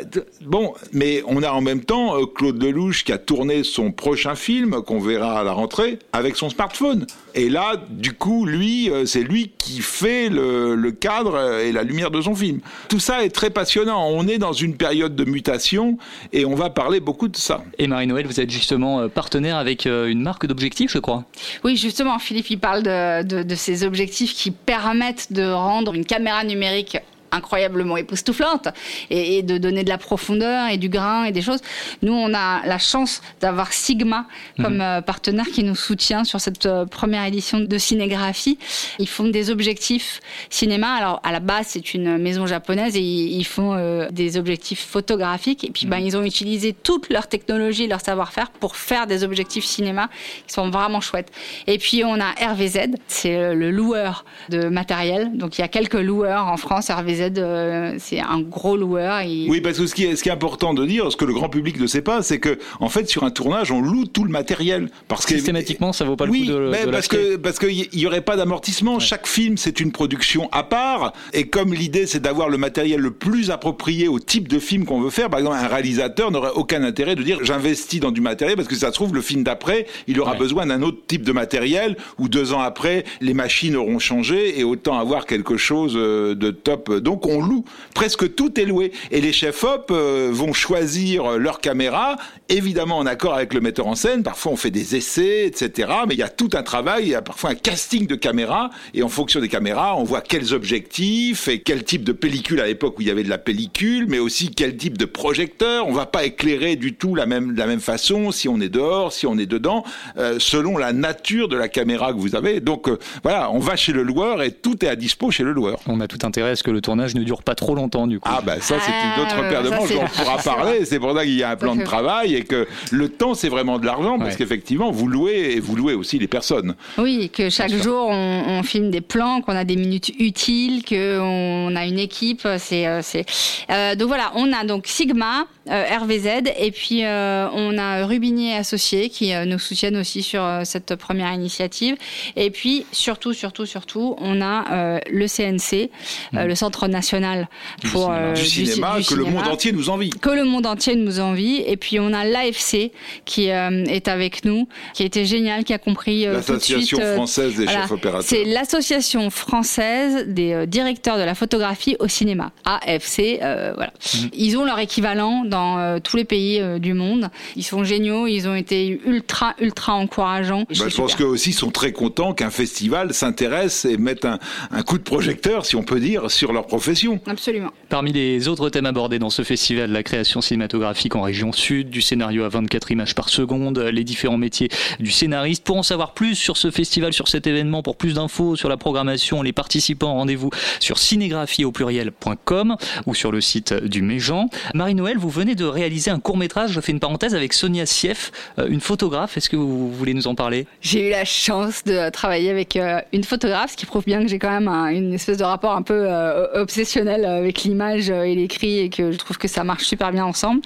bon, 0.44 0.74
mais 0.92 1.22
on 1.28 1.44
a 1.44 1.50
en 1.52 1.61
même 1.61 1.85
temps 1.85 2.16
euh, 2.16 2.26
Claude 2.26 2.61
Lelouch 2.61 3.04
qui 3.04 3.12
a 3.12 3.18
tourné 3.18 3.62
son 3.62 3.92
prochain 3.92 4.35
film 4.35 4.83
qu'on 4.83 4.98
verra 4.98 5.38
à 5.38 5.44
la 5.44 5.52
rentrée 5.52 6.00
avec 6.12 6.35
son 6.35 6.50
smartphone. 6.50 7.06
Et 7.37 7.48
là, 7.48 7.74
du 7.88 8.12
coup, 8.12 8.46
lui, 8.46 8.90
euh, 8.90 9.06
c'est 9.06 9.22
lui 9.22 9.52
qui 9.59 9.80
fait 9.80 10.28
le, 10.28 10.74
le 10.74 10.90
cadre 10.90 11.37
euh, 11.37 11.64
et 11.64 11.70
la 11.70 11.85
lumière 11.85 12.11
de 12.11 12.20
son 12.20 12.35
film. 12.35 12.59
Tout 12.88 12.98
ça 12.98 13.24
est 13.24 13.30
très 13.30 13.50
passionnant. 13.50 14.09
On 14.09 14.26
est 14.26 14.38
dans 14.38 14.52
une 14.52 14.76
période 14.76 15.14
de 15.14 15.24
mutation 15.24 15.98
et 16.33 16.44
on 16.44 16.56
va 16.56 16.70
parler 16.70 16.98
beaucoup 16.98 17.28
de 17.28 17.37
ça. 17.37 17.62
Et 17.78 17.87
Marie-Noël, 17.87 18.26
vous 18.26 18.40
êtes 18.40 18.50
justement 18.50 19.09
partenaire 19.09 19.56
avec 19.56 19.87
une 19.87 20.20
marque 20.20 20.46
d'objectifs, 20.46 20.90
je 20.90 20.98
crois. 20.98 21.24
Oui, 21.62 21.76
justement, 21.76 22.18
Philippe, 22.18 22.50
il 22.50 22.59
parle 22.59 22.83
de, 22.83 23.22
de, 23.22 23.42
de 23.44 23.54
ces 23.54 23.85
objectifs 23.85 24.35
qui 24.35 24.50
permettent 24.50 25.33
de 25.33 25.48
rendre 25.48 25.94
une 25.94 26.04
caméra 26.04 26.42
numérique 26.42 26.98
incroyablement 27.33 27.97
époustouflante 27.97 28.69
et, 29.11 29.38
et 29.38 29.43
de 29.43 29.59
donner 29.59 29.85
de 29.85 29.88
la 29.88 29.99
profondeur 29.99 30.69
et 30.71 30.77
du 30.77 30.88
grain 30.88 31.25
et 31.25 31.33
des 31.33 31.43
choses. 31.43 31.61
Nous, 32.03 32.12
on 32.12 32.33
a 32.35 32.66
la 32.66 32.79
chance 32.79 33.21
d'avoir 33.40 33.73
Sigma 33.73 34.27
comme 34.61 34.75
Mhm. 34.75 34.81
euh, 34.81 35.01
partenaire 35.03 35.47
qui 35.47 35.62
nous 35.64 35.75
soutient 35.75 36.25
sur 36.25 36.40
cette 36.40 36.66
euh, 36.66 36.87
première 36.87 37.25
édition 37.25 37.61
de 37.61 37.79
cinégraphie. 37.79 38.59
Ils 38.99 39.09
font 39.09 39.29
des 39.29 39.51
objectifs 39.51 40.21
cinéma. 40.49 40.93
Alors, 40.95 41.21
à 41.25 41.33
la 41.33 41.40
base, 41.40 41.66
c'est 41.69 41.95
une 41.95 42.19
maison 42.19 42.47
japonaise 42.47 42.97
et 42.97 43.01
ils, 43.01 43.45
font 43.45 43.75
euh, 43.75 44.09
des 44.11 44.37
objectifs 44.37 44.85
photographiques. 44.87 45.64
Et 45.64 45.71
puis, 45.71 45.87
ben, 45.87 45.99
ils 45.99 46.16
ont 46.16 46.23
utilisé 46.25 46.73
toute 46.73 47.11
leur 47.11 47.27
technologie, 47.29 47.87
leur 47.87 48.01
savoir-faire 48.01 48.51
pour 48.51 48.77
faire 48.77 49.07
des 49.07 49.25
objectifs 49.25 49.64
cinéma 49.64 50.09
qui 50.47 50.53
sont 50.55 50.71
vraiment 50.71 51.01
chouettes. 51.01 51.31
Et 51.66 51.79
puis, 51.79 52.03
on 52.05 52.19
a 52.21 52.31
RVZ, 52.53 52.79
c'est 53.09 53.55
le 53.55 53.71
loueur 53.71 54.25
de 54.49 54.69
matériel. 54.69 55.37
Donc, 55.37 55.59
il 55.59 55.61
y 55.61 55.64
a 55.64 55.69
quelques 55.69 55.95
loueurs 55.95 56.47
en 56.47 56.57
France. 56.57 56.90
RVZ, 56.90 57.19
euh, 57.20 57.94
c'est 57.98 58.20
un 58.20 58.40
gros 58.40 58.76
loueur. 58.76 59.22
Oui, 59.24 59.61
parce 59.61 59.78
que 59.78 59.87
ce 59.87 59.94
qui, 59.94 60.04
est, 60.04 60.16
ce 60.16 60.22
qui 60.22 60.28
est 60.28 60.33
important 60.33 60.74
de 60.74 60.85
dire, 60.87 61.11
ce 61.11 61.16
que 61.16 61.24
le 61.24 61.33
grand 61.33 61.48
public 61.48 61.80
ne 61.80 61.87
sait 61.87 62.02
pas, 62.02 62.22
c'est 62.22 62.38
que 62.38 62.59
en 62.80 62.88
fait 62.88 63.09
sur 63.09 63.24
un 63.24 63.30
tournage, 63.30 63.72
on 63.72 63.80
loue 63.80 64.06
tout 64.06 64.24
le 64.24 64.30
matériel 64.30 64.90
parce 65.09 65.26
que 65.26 65.35
Systématiquement, 65.35 65.92
ça 65.92 66.04
vaut 66.04 66.16
pas 66.16 66.26
le 66.26 66.30
oui, 66.30 66.46
coup 66.46 66.52
de, 66.52 66.68
mais 66.70 66.87
de 66.87 66.90
parce 66.90 67.09
que 67.09 67.37
parce 67.37 67.59
qu'il 67.59 67.88
y 67.92 68.06
aurait 68.06 68.20
pas 68.20 68.37
d'amortissement. 68.37 68.98
Chaque 68.98 69.26
film, 69.26 69.56
c'est 69.56 69.80
une 69.80 69.92
production 69.92 70.48
à 70.52 70.62
part. 70.62 71.12
Et 71.33 71.48
comme 71.48 71.74
l'idée, 71.74 72.06
c'est 72.06 72.20
d'avoir 72.20 72.48
le 72.48 72.59
matériel 72.59 73.00
le 73.00 73.11
plus 73.11 73.50
approprié 73.50 74.09
au 74.09 74.18
type 74.18 74.48
de 74.48 74.59
film 74.59 74.85
qu'on 74.85 75.00
veut 75.00 75.11
faire, 75.11 75.30
par 75.30 75.40
exemple, 75.40 75.56
un 75.56 75.68
réalisateur 75.68 76.30
n'aurait 76.30 76.52
aucun 76.54 76.83
intérêt 76.83 77.16
de 77.16 77.22
dire 77.22 77.38
j'investis 77.42 78.00
dans 78.00 78.11
du 78.11 78.20
matériel 78.20 78.56
parce 78.56 78.68
que 78.68 78.76
ça 78.76 78.88
se 78.88 78.92
trouve 78.92 79.14
le 79.14 79.20
film 79.20 79.42
d'après, 79.42 79.87
il 80.06 80.20
aura 80.20 80.35
besoin 80.35 80.66
d'un 80.66 80.83
autre 80.83 80.98
type 81.06 81.22
de 81.22 81.33
matériel 81.33 81.96
ou 82.18 82.28
deux 82.28 82.52
ans 82.52 82.61
après, 82.61 83.04
les 83.20 83.35
machines 83.35 83.76
auront 83.76 83.98
changé 83.98 84.59
et 84.59 84.64
autant 84.64 84.98
avoir 84.98 85.26
quelque 85.26 85.56
chose 85.56 85.94
euh, 85.96 86.35
de 86.35 86.50
top. 86.50 86.92
Donc 86.98 87.10
on 87.25 87.40
loue. 87.40 87.64
Presque 87.94 88.35
tout 88.35 88.59
est 88.61 88.64
loué. 88.64 88.92
Et 89.11 89.20
les 89.20 89.33
chefs 89.33 89.64
op 89.64 89.90
euh, 89.90 90.31
vont 90.33 90.53
choisir 90.53 91.38
leur 91.38 91.61
caméra, 91.61 92.16
évidemment 92.49 92.99
en 92.99 93.07
accord 93.07 93.35
avec 93.35 93.55
le 93.55 93.61
metteur 93.61 93.87
en 93.87 93.94
scène. 93.94 94.23
Parfois 94.23 94.53
on 94.53 94.57
fait 94.57 94.70
des 94.70 94.96
essais, 94.96 95.46
etc. 95.46 95.88
Mais 96.09 96.14
il 96.14 96.18
y 96.18 96.23
a 96.23 96.29
tout 96.29 96.51
un 96.55 96.62
travail, 96.62 97.05
il 97.05 97.11
y 97.11 97.14
a 97.14 97.23
parfois 97.23 97.51
un 97.51 97.55
casting 97.55 98.07
de 98.07 98.14
caméras. 98.14 98.70
Et 98.94 99.03
en 99.03 99.09
fonction 99.09 99.40
des 99.40 99.49
caméras, 99.49 99.96
on 99.96 100.05
voit 100.05 100.20
quels 100.20 100.55
objectifs 100.55 101.49
et 101.49 101.61
quel 101.61 101.85
type 101.85 102.05
de 102.05 102.12
pellicule 102.12 102.61
à 102.61 102.66
l'époque 102.66 102.99
où 102.99 103.03
il 103.03 103.09
y 103.09 103.11
avait 103.11 103.25
de 103.25 103.29
la 103.29 103.38
pellicule, 103.38 104.07
mais 104.09 104.18
aussi 104.18 104.51
quel 104.51 104.77
type 104.77 104.99
de 104.99 105.05
projecteur. 105.05 105.87
On 105.87 105.92
va 105.92 106.07
pas 106.07 106.25
éclairer 106.25 106.77
du 106.77 106.94
tout 106.94 107.14
la 107.14 107.27
même, 107.27 107.55
de 107.55 107.59
la 107.59 107.66
même 107.66 107.81
façon 107.81 108.31
si 108.33 108.49
on 108.49 108.61
est 108.61 108.68
dehors, 108.68 109.12
si 109.12 109.27
on 109.27 109.38
est 109.38 109.46
dedans, 109.46 109.85
euh, 110.18 110.38
selon 110.38 110.77
la 110.77 110.92
nature 110.92 111.49
de 111.49 111.57
la 111.57 111.68
caméra 111.68 112.12
que 112.12 112.18
vous 112.18 112.37
avez. 112.37 112.61
Donc 112.61 112.88
euh, 112.88 112.99
voilà, 113.23 113.51
on 113.51 113.59
va 113.59 113.77
chez 113.77 113.92
le 113.92 114.03
loueur 114.03 114.42
et 114.42 114.53
tout 114.53 114.85
est 114.85 114.88
à 114.88 114.96
dispo 114.96 115.31
chez 115.31 115.44
le 115.44 115.53
loueur. 115.53 115.81
On 115.87 116.01
a 116.01 116.07
tout 116.07 116.18
intérêt 116.23 116.51
à 116.51 116.57
ce 116.57 116.62
que 116.62 116.70
le 116.70 116.81
tournage 116.81 116.99
ne 117.08 117.22
dure 117.22 117.42
pas 117.42 117.54
trop 117.54 117.74
longtemps, 117.74 118.06
du 118.06 118.20
coup. 118.20 118.28
Ah 118.32 118.40
bah 118.44 118.56
ça 118.60 118.76
c'est 118.80 118.90
une 118.90 119.22
autre 119.24 119.34
Ah, 119.38 119.48
paire 119.48 119.62
de 119.62 119.70
manches 119.70 119.90
dont 119.92 120.02
on 120.04 120.08
pourra 120.22 120.36
parler. 120.38 120.84
C'est 120.84 120.98
pour 120.98 121.14
ça 121.16 121.24
qu'il 121.24 121.34
y 121.36 121.42
a 121.42 121.50
un 121.50 121.56
plan 121.56 121.74
de 121.76 121.82
travail 121.84 122.34
et 122.34 122.44
que 122.44 122.66
le 122.90 123.08
temps 123.08 123.34
c'est 123.34 123.48
vraiment 123.48 123.78
de 123.78 123.86
l'argent 123.86 124.18
parce 124.18 124.30
Ouais. 124.32 124.36
qu'effectivement 124.36 124.90
vous 124.90 125.06
louez 125.08 125.54
et 125.56 125.60
vous 125.60 125.76
louez 125.76 125.94
aussi 125.94 126.18
les 126.18 126.28
personnes. 126.28 126.74
Oui, 126.98 127.30
que 127.32 127.50
chaque 127.50 127.72
jour 127.74 128.08
on, 128.10 128.42
on 128.48 128.62
filme 128.62 128.90
des 128.90 129.00
plans, 129.00 129.40
qu'on 129.40 129.56
a 129.56 129.64
des 129.64 129.76
minutes 129.76 130.10
utiles, 130.18 130.84
qu'on 130.84 131.74
a 131.76 131.84
une 131.86 131.98
équipe. 131.98 132.46
C'est, 132.58 132.86
euh, 132.86 133.00
c'est. 133.02 133.24
Euh, 133.70 133.94
donc 133.94 134.08
voilà, 134.08 134.32
on 134.34 134.52
a 134.52 134.64
donc 134.64 134.86
Sigma, 134.86 135.46
RVZ. 135.70 136.50
Et 136.59 136.70
puis, 136.70 137.04
euh, 137.04 137.48
on 137.52 137.78
a 137.78 138.04
Rubinier 138.06 138.54
Associés 138.56 139.09
qui 139.09 139.33
euh, 139.35 139.44
nous 139.44 139.59
soutiennent 139.59 139.96
aussi 139.96 140.22
sur 140.22 140.42
euh, 140.42 140.62
cette 140.64 140.94
première 140.96 141.33
initiative. 141.33 141.96
Et 142.37 142.50
puis, 142.50 142.87
surtout, 142.92 143.33
surtout, 143.33 143.66
surtout, 143.66 144.16
on 144.18 144.40
a 144.42 144.64
euh, 144.72 144.98
le 145.11 145.26
CNC, 145.26 145.90
euh, 146.35 146.46
le 146.46 146.54
Centre 146.54 146.88
National 146.88 147.48
pour 147.92 148.11
euh, 148.11 148.35
du 148.35 148.42
ci- 148.44 148.66
cinéma 148.66 148.98
du 149.00 149.06
que 149.06 149.14
le 149.14 149.24
monde 149.24 149.46
entier 149.48 149.72
nous 149.72 149.90
envie. 149.90 150.11
que 150.11 150.30
le 150.30 150.44
monde 150.44 150.66
entier 150.66 150.96
nous 150.96 151.20
envie. 151.20 151.62
Et 151.66 151.76
puis 151.76 151.98
on 152.00 152.12
a 152.12 152.24
l'AFC 152.24 152.90
qui 153.24 153.50
euh, 153.50 153.85
est 153.87 154.09
avec 154.09 154.44
nous, 154.44 154.68
qui 154.94 155.02
a 155.02 155.06
été 155.06 155.24
génial, 155.24 155.64
qui 155.64 155.72
a 155.72 155.78
compris 155.78 156.26
euh, 156.26 156.40
tout 156.44 156.54
de 156.54 156.59
suite. 156.59 156.76
L'Association 156.92 156.98
euh, 157.00 157.14
française 157.16 157.54
des 157.56 157.66
chefs 157.68 157.90
opérateurs. 157.90 158.22
C'est 158.28 158.44
l'association 158.44 159.30
française 159.30 160.26
des 160.28 160.52
euh, 160.52 160.66
directeurs 160.66 161.18
de 161.18 161.22
la 161.22 161.35
photographie 161.35 161.96
au 162.00 162.09
cinéma, 162.09 162.52
AFC. 162.64 163.38
euh, 163.42 163.72
voilà. 163.74 163.92
Mhm. 164.14 164.30
Ils 164.35 164.56
ont 164.56 164.64
leur 164.64 164.78
équivalent 164.78 165.44
dans 165.44 165.60
euh, 165.79 165.99
tous 166.01 166.16
les 166.16 166.25
pays 166.25 166.61
euh, 166.61 166.79
du 166.79 166.94
monde. 166.94 167.31
Ils 167.57 167.64
sont 167.64 167.85
géniaux, 167.85 168.27
ils 168.27 168.49
ont 168.49 168.55
été 168.55 169.01
ultra 169.05 169.55
ultra 169.61 169.94
encourageants. 169.94 170.64
Bah, 170.68 170.88
je 170.88 170.96
pense 170.96 171.14
qu'eux 171.14 171.25
aussi 171.25 171.53
sont 171.53 171.70
très 171.70 171.92
contents 171.92 172.35
qu'un 172.35 172.51
festival 172.51 173.14
s'intéresse 173.14 173.85
et 173.85 173.96
mette 173.96 174.25
un, 174.25 174.38
un 174.70 174.83
coup 174.83 174.99
de 174.99 175.03
projecteur, 175.03 175.66
si 175.66 175.77
on 175.77 175.83
peut 175.83 176.01
dire, 176.01 176.31
sur 176.31 176.53
leur 176.53 176.66
profession. 176.66 177.20
Absolument. 177.27 177.70
Parmi 177.88 178.12
les 178.12 178.49
autres 178.49 178.68
thèmes 178.70 178.87
abordés 178.87 179.18
dans 179.18 179.31
ce 179.31 179.42
festival, 179.42 179.90
la 179.90 180.03
création 180.03 180.40
cinématographique 180.40 181.16
en 181.16 181.23
région 181.23 181.53
sud, 181.53 181.90
du 181.90 182.03
scénario 182.03 182.44
à 182.44 182.49
24 182.49 182.90
images 182.92 183.14
par 183.14 183.29
seconde, 183.29 183.79
les 183.79 184.05
différents 184.05 184.38
métiers 184.38 184.68
du 184.99 185.11
scénariste. 185.11 185.64
Pour 185.64 185.77
en 185.77 185.83
savoir 185.83 186.14
plus 186.14 186.35
sur 186.35 186.57
ce 186.57 186.70
festival, 186.70 187.12
sur 187.12 187.29
cet 187.29 187.46
événement, 187.46 187.83
pour 187.83 187.96
plus 187.96 188.14
d'infos 188.14 188.57
sur 188.57 188.68
la 188.68 188.77
programmation, 188.77 189.42
les 189.42 189.53
participants, 189.53 190.14
rendez-vous 190.14 190.51
sur 190.79 190.99
cinégraphie 190.99 191.64
au 191.64 191.73
pluriel.com 191.73 192.77
ou 193.07 193.14
sur 193.14 193.33
le 193.33 193.40
site 193.40 193.73
du 193.75 194.03
Méjean. 194.03 194.49
Marie-Noël, 194.75 195.18
vous 195.18 195.31
venez 195.31 195.39
de 195.44 195.64
réaliser 195.64 196.11
un 196.11 196.20
court 196.20 196.37
métrage, 196.37 196.70
je 196.72 196.81
fais 196.81 196.92
une 196.92 197.00
parenthèse, 197.00 197.35
avec 197.35 197.53
Sonia 197.53 197.87
Sieff, 197.87 198.31
euh, 198.59 198.66
une 198.68 198.81
photographe. 198.81 199.37
Est-ce 199.37 199.48
que 199.48 199.57
vous 199.57 199.90
voulez 199.90 200.12
nous 200.14 200.26
en 200.26 200.35
parler? 200.35 200.66
J'ai 200.83 201.09
eu 201.09 201.11
la 201.11 201.24
chance 201.24 201.83
de 201.85 202.11
travailler 202.11 202.50
avec 202.50 202.76
euh, 202.76 203.00
une 203.12 203.24
photographe, 203.24 203.72
ce 203.72 203.76
qui 203.76 203.87
prouve 203.87 204.05
bien 204.05 204.22
que 204.22 204.29
j'ai 204.29 204.38
quand 204.38 204.50
même 204.50 204.68
un- 204.68 204.88
une 204.88 205.14
espèce 205.14 205.38
de 205.38 205.44
rapport 205.44 205.72
un 205.72 205.83
peu 205.83 206.05
euh, 206.07 206.46
obsessionnel 206.61 207.24
avec 207.24 207.62
l'image 207.62 208.11
et 208.11 208.35
l'écrit 208.35 208.79
et 208.81 208.90
que 208.90 209.11
je 209.12 209.16
trouve 209.16 209.38
que 209.38 209.48
ça 209.48 209.64
marche 209.64 209.85
super 209.85 210.12
bien 210.12 210.24
ensemble. 210.24 210.61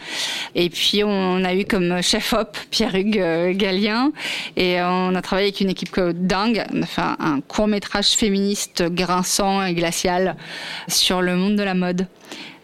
Et 0.54 0.68
puis 0.70 1.02
on 1.04 1.44
a 1.44 1.54
eu 1.54 1.64
comme 1.64 2.02
chef-op 2.02 2.56
Pierre-Hugues 2.70 3.20
euh, 3.20 3.52
Gallien 3.54 4.12
et 4.56 4.80
on 4.82 5.14
a 5.14 5.22
travaillé 5.22 5.48
avec 5.48 5.60
une 5.60 5.70
équipe 5.70 5.98
dingue. 6.14 6.64
On 6.74 6.82
a 6.82 6.86
fait 6.86 7.02
un 7.02 7.40
court 7.40 7.68
métrage 7.68 8.08
féministe 8.10 8.82
grinçant 8.90 9.64
et 9.64 9.74
glacial 9.74 10.36
sur 10.88 11.22
le 11.22 11.36
monde 11.36 11.56
de 11.56 11.62
la 11.62 11.74
mode. 11.74 12.06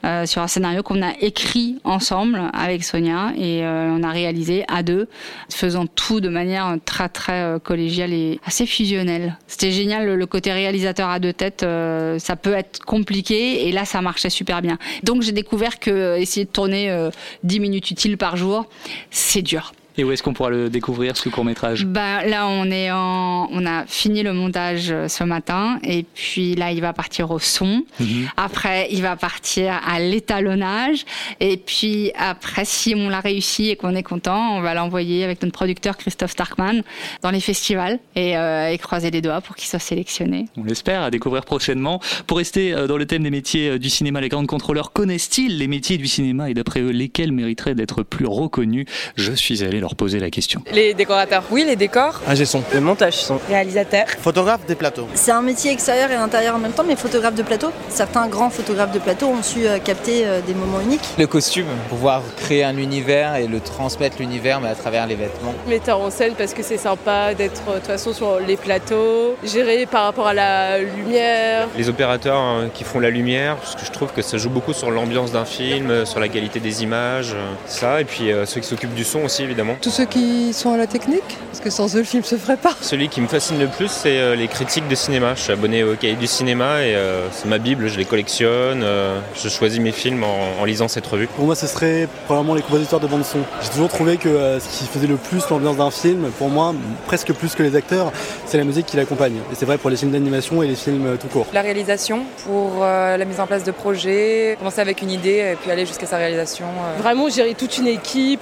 Euh, 0.05 0.27
sur 0.27 0.43
un 0.43 0.49
scénario 0.49 0.83
qu'on 0.83 1.03
a 1.03 1.13
écrit 1.21 1.79
ensemble 1.85 2.43
avec 2.53 2.85
Sonia 2.85 3.33
et 3.37 3.65
euh, 3.65 3.91
on 3.91 4.03
a 4.03 4.11
réalisé 4.11 4.65
à 4.69 4.83
deux, 4.83 5.09
faisant 5.49 5.87
tout 5.87 6.21
de 6.21 6.29
manière 6.29 6.77
très 6.85 7.09
très 7.09 7.43
euh, 7.43 7.59
collégiale 7.59 8.13
et 8.13 8.41
assez 8.45 8.67
fusionnelle. 8.67 9.37
C'était 9.47 9.73
génial 9.73 10.07
le, 10.07 10.27
côté 10.27 10.53
réalisateur 10.53 11.09
à 11.09 11.19
deux 11.19 11.33
têtes, 11.33 11.63
euh, 11.63 12.19
ça 12.19 12.37
peut 12.37 12.53
être 12.53 12.81
compliqué 12.85 13.69
et 13.69 13.73
là 13.73 13.85
ça 13.85 14.01
marchait 14.01 14.31
super 14.31 14.63
bien. 14.63 14.79
Donc 15.03 15.23
j'ai 15.23 15.33
découvert 15.33 15.79
que 15.79 15.91
euh, 15.91 16.19
essayer 16.19 16.47
de 16.47 16.51
tourner 16.51 16.91
euh, 16.91 17.11
10 17.45 17.61
minutes 17.61 17.91
utiles 17.91 18.17
par 18.17 18.37
jour, 18.37 18.67
c'est 19.11 19.43
dur. 19.43 19.73
Et 19.97 20.05
où 20.05 20.13
est-ce 20.13 20.23
qu'on 20.23 20.33
pourra 20.33 20.51
le 20.51 20.71
découvrir, 20.71 21.17
ce 21.17 21.29
court 21.29 21.45
métrage 21.45 21.85
Bah, 21.85 22.25
là, 22.25 22.47
on 22.47 22.71
est 22.71 22.91
en, 22.91 23.49
on 23.51 23.67
a 23.67 23.85
fini 23.87 24.23
le 24.23 24.33
montage 24.33 24.91
euh, 24.91 25.09
ce 25.09 25.25
matin 25.25 25.79
et 25.83 26.05
puis 26.15 26.55
là, 26.55 26.71
il 26.73 26.81
va 26.81 26.93
partir 26.93 27.31
au 27.31 27.39
son. 27.39 27.85
Mhm. 27.99 28.29
Après, 28.37 28.89
il 28.91 29.03
va 29.03 29.17
partir 29.17 29.81
à 29.87 29.99
l'étalonnage 29.99 31.05
et 31.41 31.57
puis 31.57 32.13
après, 32.17 32.65
si 32.65 32.95
on 32.97 33.09
l'a 33.09 33.21
réussi 33.21 33.71
et 33.71 33.77
qu'on 33.77 33.95
est 33.95 34.03
content, 34.03 34.57
on 34.57 34.61
va 34.61 34.75
l'envoyer 34.75 35.25
avec 35.25 35.43
notre 35.43 35.53
producteur 35.53 35.97
Christophe 35.97 36.31
Starkman 36.31 36.83
dans 37.23 37.31
les 37.31 37.41
festivals 37.41 37.99
et, 38.15 38.37
euh, 38.37 38.71
et 38.71 38.79
croiser 38.79 39.11
les 39.11 39.21
doigts 39.21 39.41
pour 39.41 39.57
qu'il 39.57 39.69
soit 39.69 39.79
sélectionné. 39.79 40.47
On 40.57 40.65
l'espère, 40.65 41.03
à 41.03 41.11
découvrir 41.11 41.45
prochainement. 41.45 42.01
Pour 42.27 42.39
rester 42.39 42.73
euh, 42.73 42.87
dans 42.87 42.97
le 42.97 43.07
thème 43.07 43.25
des 43.25 43.31
métiers 43.31 43.79
du 43.79 43.91
cinéma, 43.91 44.21
les 44.21 44.29
grands 44.29 44.47
contrôleurs 44.47 44.93
connaissent-ils 44.93 45.59
les 45.59 45.67
métiers 45.67 45.99
du 45.99 46.07
cinéma 46.07 46.49
et 46.51 46.55
d'après 46.55 46.81
eux, 46.81 46.91
lesquels 46.91 47.33
mériteraient 47.33 47.75
d'être 47.75 48.03
plus 48.03 48.27
reconnus? 48.27 48.87
Je 49.17 49.33
suis 49.33 49.65
allé 49.65 49.80
leur 49.81 49.95
poser 49.95 50.19
la 50.19 50.31
question. 50.31 50.63
Les 50.73 50.95
décorateurs. 50.95 51.43
Oui, 51.51 51.65
les 51.67 51.77
décors. 51.77 52.21
Ingé 52.27 52.45
son. 52.45 52.63
Le 52.73 52.81
montage 52.81 53.17
son. 53.17 53.41
Réalisateur. 53.49 54.07
Photographe 54.21 54.67
des 54.67 54.75
plateaux. 54.75 55.07
C'est 55.15 55.33
un 55.33 55.43
métier 55.43 55.73
extérieur 55.73 56.11
et 56.11 56.15
intérieur 56.15 56.57
en 56.57 56.59
même 56.59 56.73
temps, 56.73 56.85
mais 56.87 56.97
photographe 56.97 57.35
de 57.35 57.43
plateau. 57.43 57.71
Certains 57.89 58.29
grands 58.29 58.51
photographes 58.51 58.93
de 58.93 58.99
plateau 58.99 59.27
ont 59.27 59.43
su 59.43 59.67
euh, 59.67 59.79
capter 59.79 60.27
euh, 60.27 60.41
des 60.47 60.55
moments 60.55 60.81
uniques. 60.81 61.09
Le 61.19 61.27
costume, 61.27 61.67
pouvoir 61.89 62.23
créer 62.37 62.65
un 62.65 62.77
univers 62.77 63.37
et 63.37 63.47
le 63.47 63.61
transmettre 63.61 64.17
l'univers 64.19 64.61
mais 64.61 64.69
à 64.69 64.75
travers 64.75 65.07
les 65.07 65.15
vêtements. 65.15 65.55
Metteur 65.69 66.01
en 66.01 66.11
scène 66.11 66.35
parce 66.37 66.55
que 66.55 66.63
c'est 66.63 66.77
sympa 66.77 67.35
d'être 67.35 67.63
euh, 67.69 67.75
de 67.75 67.79
toute 67.79 67.87
façon 67.87 68.13
sur 68.13 68.41
les 68.41 68.57
plateaux. 68.57 69.37
Gérer 69.45 69.87
par 69.87 70.05
rapport 70.05 70.27
à 70.27 70.35
la 70.35 70.79
lumière. 70.79 71.69
Les 71.77 71.89
opérateurs 71.89 72.39
hein, 72.39 72.69
qui 72.73 72.85
font 72.85 73.01
la 73.01 73.11
lumière, 73.11 73.57
parce 73.57 73.75
que 73.75 73.85
je 73.85 73.91
trouve 73.91 74.13
que 74.13 74.23
ça 74.23 74.39
joue 74.39 74.51
beaucoup 74.51 74.73
sur 74.73 74.91
l'ambiance 74.91 75.33
d'un 75.33 75.45
film, 75.45 76.05
sur 76.05 76.21
la 76.21 76.29
qualité 76.29 76.61
des 76.61 76.83
images, 76.83 77.35
ça, 77.67 78.01
et 78.01 78.05
puis 78.05 78.33
euh, 78.33 78.47
ceux 78.47 78.61
qui 78.61 78.67
s'occupent 78.67 78.95
du 78.95 79.05
son 79.05 79.21
aussi 79.21 79.43
évidemment. 79.43 79.70
Tous 79.81 79.91
ceux 79.91 80.05
qui 80.05 80.53
sont 80.53 80.73
à 80.73 80.77
la 80.77 80.87
technique, 80.87 81.23
parce 81.51 81.61
que 81.61 81.71
sans 81.71 81.95
eux 81.97 81.99
le 82.01 82.05
film 82.05 82.23
se 82.25 82.37
ferait 82.37 82.57
pas. 82.57 82.73
Celui 82.81 83.09
qui 83.09 83.21
me 83.21 83.27
fascine 83.27 83.59
le 83.59 83.67
plus, 83.69 83.89
c'est 83.89 84.19
euh, 84.19 84.35
les 84.35 84.49
critiques 84.49 84.89
de 84.89 84.95
cinéma. 84.95 85.35
Je 85.35 85.43
suis 85.43 85.53
abonné 85.53 85.83
au 85.85 85.95
cahier 85.97 86.15
du 86.17 86.27
cinéma 86.27 86.83
et 86.83 86.95
euh, 86.95 87.29
c'est 87.33 87.47
ma 87.49 87.59
bible, 87.59 87.89
je 87.89 87.99
les 87.99 88.05
collectionne, 88.05 88.83
euh, 88.83 89.19
je 89.35 89.49
choisis 89.49 89.81
mes 89.81 89.93
films 89.93 90.25
en, 90.25 90.61
en 90.61 90.65
lisant 90.65 90.89
cette 90.89 91.07
revue. 91.07 91.27
Pour 91.29 91.45
moi, 91.47 91.55
ce 91.55 91.67
serait 91.67 92.09
probablement 92.27 92.55
les 92.55 92.63
compositeurs 92.63 93.01
de 93.01 93.07
bande 93.07 93.25
son. 93.25 93.39
J'ai 93.63 93.69
toujours 93.71 93.89
trouvé 93.89 94.17
que 94.17 94.29
euh, 94.29 94.61
ce 94.61 94.69
qui 94.79 94.85
faisait 94.87 95.07
le 95.07 95.17
plus 95.17 95.49
l'ambiance 95.51 95.77
d'un 95.77 95.91
film, 95.91 96.31
pour 96.39 96.49
moi, 96.49 96.75
presque 97.07 97.33
plus 97.33 97.55
que 97.55 97.63
les 97.63 97.77
acteurs, 97.77 98.13
c'est 98.47 98.59
la 98.59 98.65
musique 98.65 98.87
qui 98.87 98.97
l'accompagne. 98.97 99.37
Et 99.53 99.55
c'est 99.55 99.67
vrai 99.67 99.79
pour 99.79 99.91
les 99.91 99.97
films 99.97 100.13
d'animation 100.13 100.63
et 100.63 100.69
les 100.69 100.75
films 100.77 101.17
tout 101.21 101.29
court. 101.29 101.47
La 101.53 101.63
réalisation 101.63 102.21
pour 102.45 102.81
euh, 102.83 103.17
la 103.17 103.25
mise 103.25 103.41
en 103.41 103.47
place 103.47 103.65
de 103.65 103.71
projets, 103.71 104.57
commencer 104.59 104.81
avec 104.81 105.03
une 105.03 105.11
idée 105.11 105.53
et 105.53 105.57
puis 105.61 105.71
aller 105.71 105.87
jusqu'à 105.87 106.07
sa 106.07 106.17
réalisation. 106.17 106.67
euh. 106.67 107.03
Vraiment 107.03 107.29
gérer 107.29 107.55
toute 107.55 107.79
une 107.79 107.87
équipe, 107.87 108.41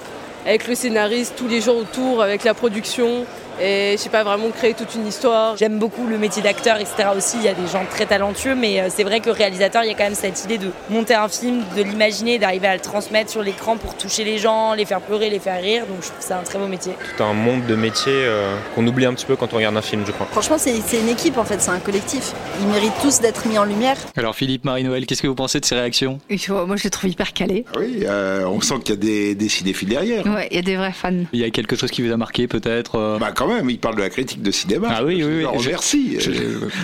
avec 0.49 0.67
le 0.67 0.75
scénariste, 0.75 1.35
tous 1.37 1.47
les 1.47 1.61
gens 1.61 1.77
autour, 1.77 2.23
avec 2.23 2.43
la 2.43 2.55
production. 2.55 3.27
Et 3.61 3.93
je 3.97 4.03
sais 4.03 4.09
pas, 4.09 4.23
vraiment 4.25 4.51
créer 4.51 4.75
toute 4.75 4.95
une 4.95 5.07
histoire. 5.07 5.57
J'aime 5.57 5.79
beaucoup 5.79 6.07
le 6.07 6.19
métier 6.19 6.43
d'acteur, 6.43 6.77
etc. 6.79 7.09
aussi. 7.17 7.37
Il 7.39 7.45
y 7.45 7.49
a 7.49 7.55
des 7.55 7.67
gens 7.67 7.85
très 7.91 8.07
talentueux, 8.07 8.55
mais 8.55 8.81
euh, 8.81 8.89
c'est 8.95 9.05
vrai 9.05 9.21
que 9.21 9.31
réalisateur, 9.31 9.83
il 9.85 9.89
y 9.89 9.91
a 9.91 9.95
quand 9.95 10.05
même 10.05 10.15
cette 10.15 10.45
idée 10.45 10.59
de 10.59 10.71
monter 10.91 11.15
un 11.15 11.29
film, 11.29 11.63
de 11.77 11.83
l'imaginer, 11.83 12.39
d'arriver 12.39 12.69
à 12.69 12.75
le 12.75 12.81
transmettre 12.81 13.31
sur 13.31 13.43
l'écran 13.43 13.77
pour 13.77 13.97
toucher 13.97 14.25
les 14.25 14.39
gens, 14.39 14.75
les 14.75 14.85
faire 14.85 15.01
pleurer, 15.01 15.31
les 15.31 15.39
faire 15.39 15.61
rire. 15.61 15.87
Donc 15.87 15.99
je 16.03 16.07
trouve 16.07 16.19
que 16.19 16.25
c'est 16.25 16.35
un 16.35 16.43
très 16.43 16.59
beau 16.59 16.67
métier. 16.67 16.93
Tout 17.17 17.23
un 17.25 17.33
monde 17.33 17.67
de 17.67 17.75
métiers 17.75 18.13
euh, 18.15 18.57
qu'on 18.75 18.87
oublie 18.87 19.07
un 19.07 19.15
petit 19.15 19.27
peu 19.27 19.37
quand 19.37 19.53
on 19.53 19.57
regarde 19.57 19.77
un 19.77 19.83
film, 19.83 20.05
je 20.07 20.13
crois. 20.13 20.27
Franchement, 20.31 20.59
c'est 20.59 20.73
une 20.99 21.09
équipe 21.09 21.39
en 21.39 21.45
fait, 21.45 21.61
c'est 21.61 21.71
un 21.71 21.81
collectif. 21.81 22.33
Ils 22.61 22.69
méritent 22.69 22.99
tous 23.03 23.21
d'être 23.21 23.47
mis 23.47 23.59
en 23.59 23.65
lumière. 23.65 23.97
Alors 24.17 24.35
Philippe, 24.35 24.65
Marie-Noël, 24.65 25.07
qu'est-ce 25.07 25.23
que 25.23 25.27
vous 25.29 25.35
pensez 25.35 25.61
de 25.61 25.65
ces 25.65 25.75
réactions? 25.75 26.19
Vois, 26.49 26.65
moi, 26.65 26.77
je 26.77 26.85
le 26.85 26.91
trouve 26.91 27.11
hyper 27.11 27.33
calé. 27.33 27.65
Oui, 27.79 28.05
euh, 28.07 28.45
on 28.47 28.61
sent 28.61 28.77
qu'il 28.85 28.95
y 28.95 28.99
a 28.99 29.01
des, 29.01 29.35
des 29.35 29.49
cinéphiles 29.49 29.89
derrière. 29.89 30.25
Ouais, 30.27 30.49
il 30.51 30.57
y 30.57 30.59
a 30.59 30.63
des 30.63 30.77
vrais 30.77 30.93
fans. 30.93 31.13
Il 31.33 31.41
y 31.41 31.45
a 31.45 31.51
quelque 31.51 31.77
chose 31.77 31.91
qui 31.91 32.01
vous 32.03 32.13
a 32.13 32.17
marqué 32.17 32.47
peut-être 32.47 32.95
euh? 32.97 33.19
Bah 33.19 33.33
quand 33.35 33.48
même, 33.49 33.71
il 33.71 33.79
parle 33.79 33.97
de 33.97 34.03
la 34.03 34.11
critique 34.11 34.43
de 34.43 34.51
cinéma. 34.51 34.89
Ah 34.91 35.05
oui, 35.05 35.17
oui, 35.17 35.25
oui. 35.25 35.31
Le 35.53 35.59
Je- 35.61 35.69
remercie. 35.69 36.17
je- 36.21 36.33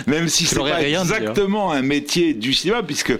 Même 0.09 0.27
si 0.27 0.45
c'est 0.45 0.55
pas 0.57 0.63
rien 0.75 0.99
hein. 0.99 1.03
exactement 1.03 1.71
un 1.71 1.81
métier 1.81 2.33
du 2.33 2.53
cinéma, 2.53 2.83
puisque 2.83 3.13